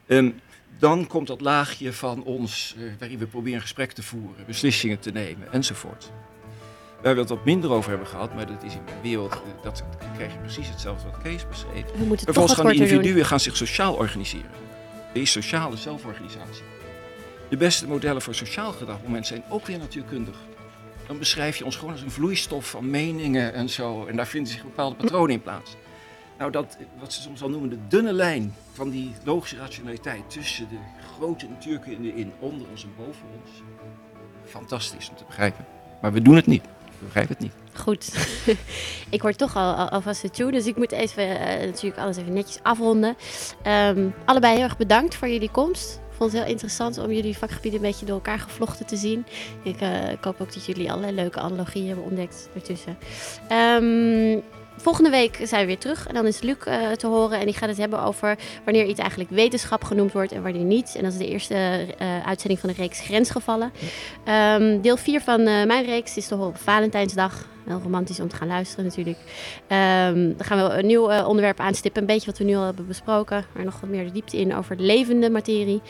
Ehm, 0.08 0.30
dan 0.80 1.08
komt 1.08 1.28
dat 1.28 1.42
laagje 1.42 1.94
van 1.94 2.24
ons, 2.24 2.76
eh, 2.78 2.84
waarin 3.00 3.18
we 3.18 3.26
proberen 3.26 3.62
gesprek 3.62 3.92
te 3.92 4.04
voeren, 4.04 4.46
beslissingen 4.46 5.00
te 5.00 5.12
nemen 5.12 5.52
enzovoort. 5.52 6.12
Waar 7.02 7.14
we 7.14 7.20
het 7.20 7.30
wat 7.30 7.46
minder 7.46 7.72
over 7.72 7.90
hebben 7.90 8.08
gehad, 8.08 8.36
maar 8.36 8.48
dat 8.48 8.64
is 8.64 8.74
in 8.74 8.84
mijn 8.86 9.02
wereld, 9.02 9.32
eh, 9.32 9.64
dat 9.64 9.84
krijg 10.16 10.34
je 10.34 10.40
precies 10.40 10.70
hetzelfde 10.70 11.10
wat 11.10 11.22
Kees 11.22 11.48
beschreef. 11.48 11.84
We 11.86 11.98
moeten 11.98 12.08
toch 12.08 12.36
Vervolgens 12.36 12.54
gaan 12.54 12.66
doen. 12.66 12.76
individuen 12.76 13.26
gaan 13.26 13.40
zich 13.40 13.56
sociaal 13.58 13.94
organiseren. 13.94 14.52
Er 15.14 15.22
is 15.22 15.32
sociale 15.32 15.78
zelforganisatie. 15.78 16.64
De 17.50 17.58
beste 17.58 17.88
modellen 17.88 18.22
voor 18.22 18.36
sociaal 18.36 18.72
gedrag 18.72 18.90
op 18.96 19.00
het 19.02 19.08
moment 19.08 19.28
zijn 19.28 19.44
ook 19.50 19.66
weer 19.66 19.78
natuurkundig. 19.78 20.36
Dan 21.08 21.18
beschrijf 21.20 21.58
je 21.58 21.66
ons 21.66 21.76
gewoon 21.76 21.92
als 21.94 22.02
een 22.02 22.12
vloeistof 22.12 22.70
van 22.70 22.90
meningen 22.90 23.54
en 23.54 23.70
zo. 23.70 24.06
En 24.06 24.16
daar 24.16 24.28
vinden 24.28 24.52
zich 24.52 24.64
bepaalde 24.64 24.96
patronen 24.96 25.32
in 25.32 25.42
plaats. 25.42 25.76
Nou, 26.38 26.52
dat, 26.52 26.78
wat 27.00 27.14
ze 27.14 27.22
soms 27.22 27.42
al 27.42 27.50
noemen 27.50 27.70
de 27.70 27.88
dunne 27.88 28.14
lijn 28.14 28.54
van 28.74 28.90
die 28.90 29.12
logische 29.24 29.58
rationaliteit 29.58 30.30
tussen 30.30 30.70
de 30.70 30.78
grote 31.16 31.48
natuurkunde 31.48 32.14
in 32.14 32.32
onder 32.40 32.68
ons 32.70 32.84
en 32.84 32.90
boven 32.98 33.26
ons. 33.42 33.52
Fantastisch 34.46 35.10
om 35.10 35.16
te 35.16 35.24
begrijpen. 35.26 35.66
Maar 36.02 36.14
we 36.14 36.22
doen 36.22 36.36
het 36.36 36.46
niet. 36.46 36.64
We 37.00 37.06
begrijpen 37.06 37.34
het 37.34 37.44
niet. 37.44 37.54
Goed. 37.74 38.28
ik 39.16 39.22
word 39.22 39.38
toch 39.38 39.56
al, 39.56 39.74
al, 39.74 39.90
alvast 39.90 40.22
de 40.22 40.30
tune, 40.30 40.52
dus 40.52 40.66
ik 40.66 40.76
moet 40.76 40.92
even 40.92 41.40
eh, 41.40 41.66
natuurlijk 41.66 41.98
alles 42.02 42.18
even 42.18 42.34
netjes 42.34 42.60
afronden. 42.64 43.16
Ehm, 43.64 44.10
allebei 44.26 44.54
heel 44.54 44.64
erg 44.64 44.78
bedankt 44.78 45.16
voor 45.16 45.28
jullie 45.28 45.52
komst. 45.52 46.02
Ik 46.10 46.24
vond 46.24 46.32
het 46.32 46.42
heel 46.42 46.52
interessant 46.52 46.98
om 46.98 47.12
jullie 47.12 47.38
vakgebieden 47.38 47.80
een 47.80 47.86
beetje 47.86 48.06
door 48.06 48.16
elkaar 48.16 48.40
gevlochten 48.40 48.86
te 48.86 48.96
zien. 48.96 49.26
Ik, 49.64 49.82
eh, 49.82 50.12
ik 50.12 50.24
hoop 50.24 50.42
ook 50.42 50.54
dat 50.54 50.66
jullie 50.66 50.92
allerlei 50.92 51.16
leuke 51.16 51.40
analogieën 51.40 51.88
hebben 51.88 52.06
ontdekt 52.06 52.50
ertussen. 52.54 52.98
Ehm, 53.48 54.40
volgende 54.78 55.10
week 55.10 55.40
zijn 55.44 55.62
we 55.62 55.68
weer 55.68 55.78
terug. 55.78 56.08
En 56.08 56.14
dan 56.14 56.26
is 56.26 56.42
Luc 56.42 56.58
eh, 56.58 56.92
te 56.92 57.08
horen. 57.08 57.40
En 57.40 57.46
die 57.46 57.56
gaat 57.56 57.70
het 57.70 57.78
hebben 57.78 58.02
over 58.02 58.38
wanneer 58.64 58.86
iets 58.86 59.00
eigenlijk 59.00 59.30
wetenschap 59.30 59.84
genoemd 59.84 60.12
wordt 60.12 60.32
en 60.32 60.44
wanneer 60.44 60.64
niet. 60.64 60.96
En 60.96 61.04
dat 61.04 61.12
is 61.12 61.18
de 61.18 61.28
eerste 61.28 61.56
eh, 61.98 62.26
uitzending 62.26 62.60
van 62.60 62.70
de 62.70 62.76
reeks 62.76 63.00
Grensgevallen. 63.00 63.72
Ehm, 64.24 64.82
deel 64.82 64.98
4 64.98 65.22
van 65.22 65.40
eh, 65.40 65.66
mijn 65.66 65.86
reeks 65.86 66.18
is 66.18 66.28
te 66.28 66.36
horen 66.36 66.50
op 66.50 66.58
Valentijnsdag. 66.58 67.46
Heel 67.66 67.80
romantisch 67.84 68.20
om 68.20 68.28
te 68.28 68.36
gaan 68.36 68.48
luisteren 68.48 68.86
natuurlijk. 68.86 69.18
Ehm, 69.68 70.34
dan 70.38 70.46
gaan 70.46 70.58
we 70.58 70.74
een 70.74 70.86
nieuw 70.86 71.24
onderwerp 71.24 71.60
aanstippen. 71.60 72.02
Een 72.02 72.08
beetje 72.08 72.26
wat 72.26 72.38
we 72.38 72.44
nu 72.44 72.56
al 72.56 72.64
hebben 72.64 72.88
besproken. 72.88 73.46
Maar 73.54 73.66
nog 73.66 73.80
wat 73.80 73.90
meer 73.90 74.04
de 74.04 74.12
diepte 74.12 74.38
in 74.38 74.56
over 74.56 74.78
de 74.78 74.84
levende 74.84 75.30
materie. 75.30 75.82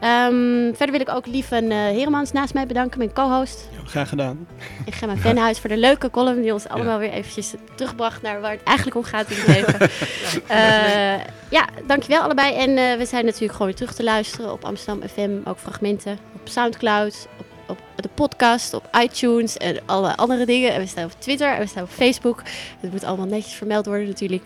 Ehm, 0.00 0.74
verder 0.74 0.90
wil 0.90 1.00
ik 1.00 1.08
ook 1.08 1.26
Lief 1.26 1.50
en 1.50 1.70
eh, 1.70 1.78
Heremans 1.78 2.32
naast 2.32 2.54
mij 2.54 2.66
bedanken, 2.66 2.98
mijn 2.98 3.12
co-host. 3.12 3.68
Ja, 3.72 3.78
graag 3.84 4.08
gedaan. 4.08 4.46
En 4.86 4.92
Gemma 4.92 5.16
Venhuis 5.16 5.58
voor 5.58 5.70
de 5.70 5.76
leuke 5.76 6.10
column 6.10 6.42
die 6.42 6.52
ons 6.52 6.68
allemaal 6.68 6.98
weer 6.98 7.10
eventjes 7.10 7.54
terugbracht 7.74 8.22
naar 8.22 8.40
waar 8.40 8.50
het 8.50 8.62
eigenlijk 8.62 8.96
om 8.96 9.02
gaat 9.02 9.30
in 9.30 9.36
het 9.36 9.46
leven. 9.46 9.90
Eh, 10.46 11.20
ja, 11.50 11.68
dankjewel 11.86 12.22
allebei. 12.22 12.54
En 12.54 12.76
eh, 12.76 12.98
we 12.98 13.06
zijn 13.06 13.24
natuurlijk 13.24 13.52
gewoon 13.52 13.66
weer 13.66 13.76
terug 13.76 13.94
te 13.94 14.02
luisteren 14.02 14.52
op 14.52 14.64
Amsterdam 14.64 15.08
FM, 15.08 15.30
ook 15.44 15.58
fragmenten, 15.58 16.18
op 16.34 16.48
Soundcloud, 16.48 17.28
op, 17.66 17.78
op 17.96 18.02
de 18.02 18.08
podcast, 18.14 18.74
op 18.74 18.88
iTunes 19.00 19.56
en 19.56 19.78
alle 19.86 20.16
andere 20.16 20.46
dingen. 20.46 20.72
En 20.72 20.80
we 20.80 20.86
staan 20.86 21.04
op 21.04 21.12
Twitter 21.18 21.52
en 21.52 21.60
we 21.60 21.66
staan 21.66 21.82
op 21.82 21.88
Facebook. 21.88 22.42
Het 22.80 22.92
moet 22.92 23.04
allemaal 23.04 23.26
netjes 23.26 23.54
vermeld 23.54 23.86
worden 23.86 24.06
natuurlijk. 24.06 24.44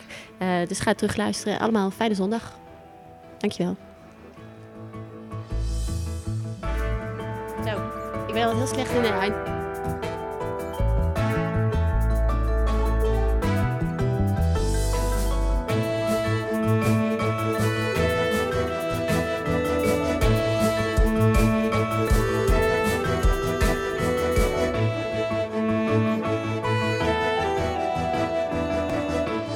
Dus 0.69 0.81
ga 0.81 0.95
terug 0.95 1.17
luisteren. 1.17 1.59
Allemaal 1.59 1.85
een 1.85 1.93
fijne 1.93 2.15
zondag. 2.15 2.59
Dankjewel. 3.39 3.77
Ik 8.29 8.35
ben 8.35 8.45
al 8.45 8.57
heel 8.57 8.67
slecht 8.67 8.91
in 8.91 9.03
de. 9.03 9.58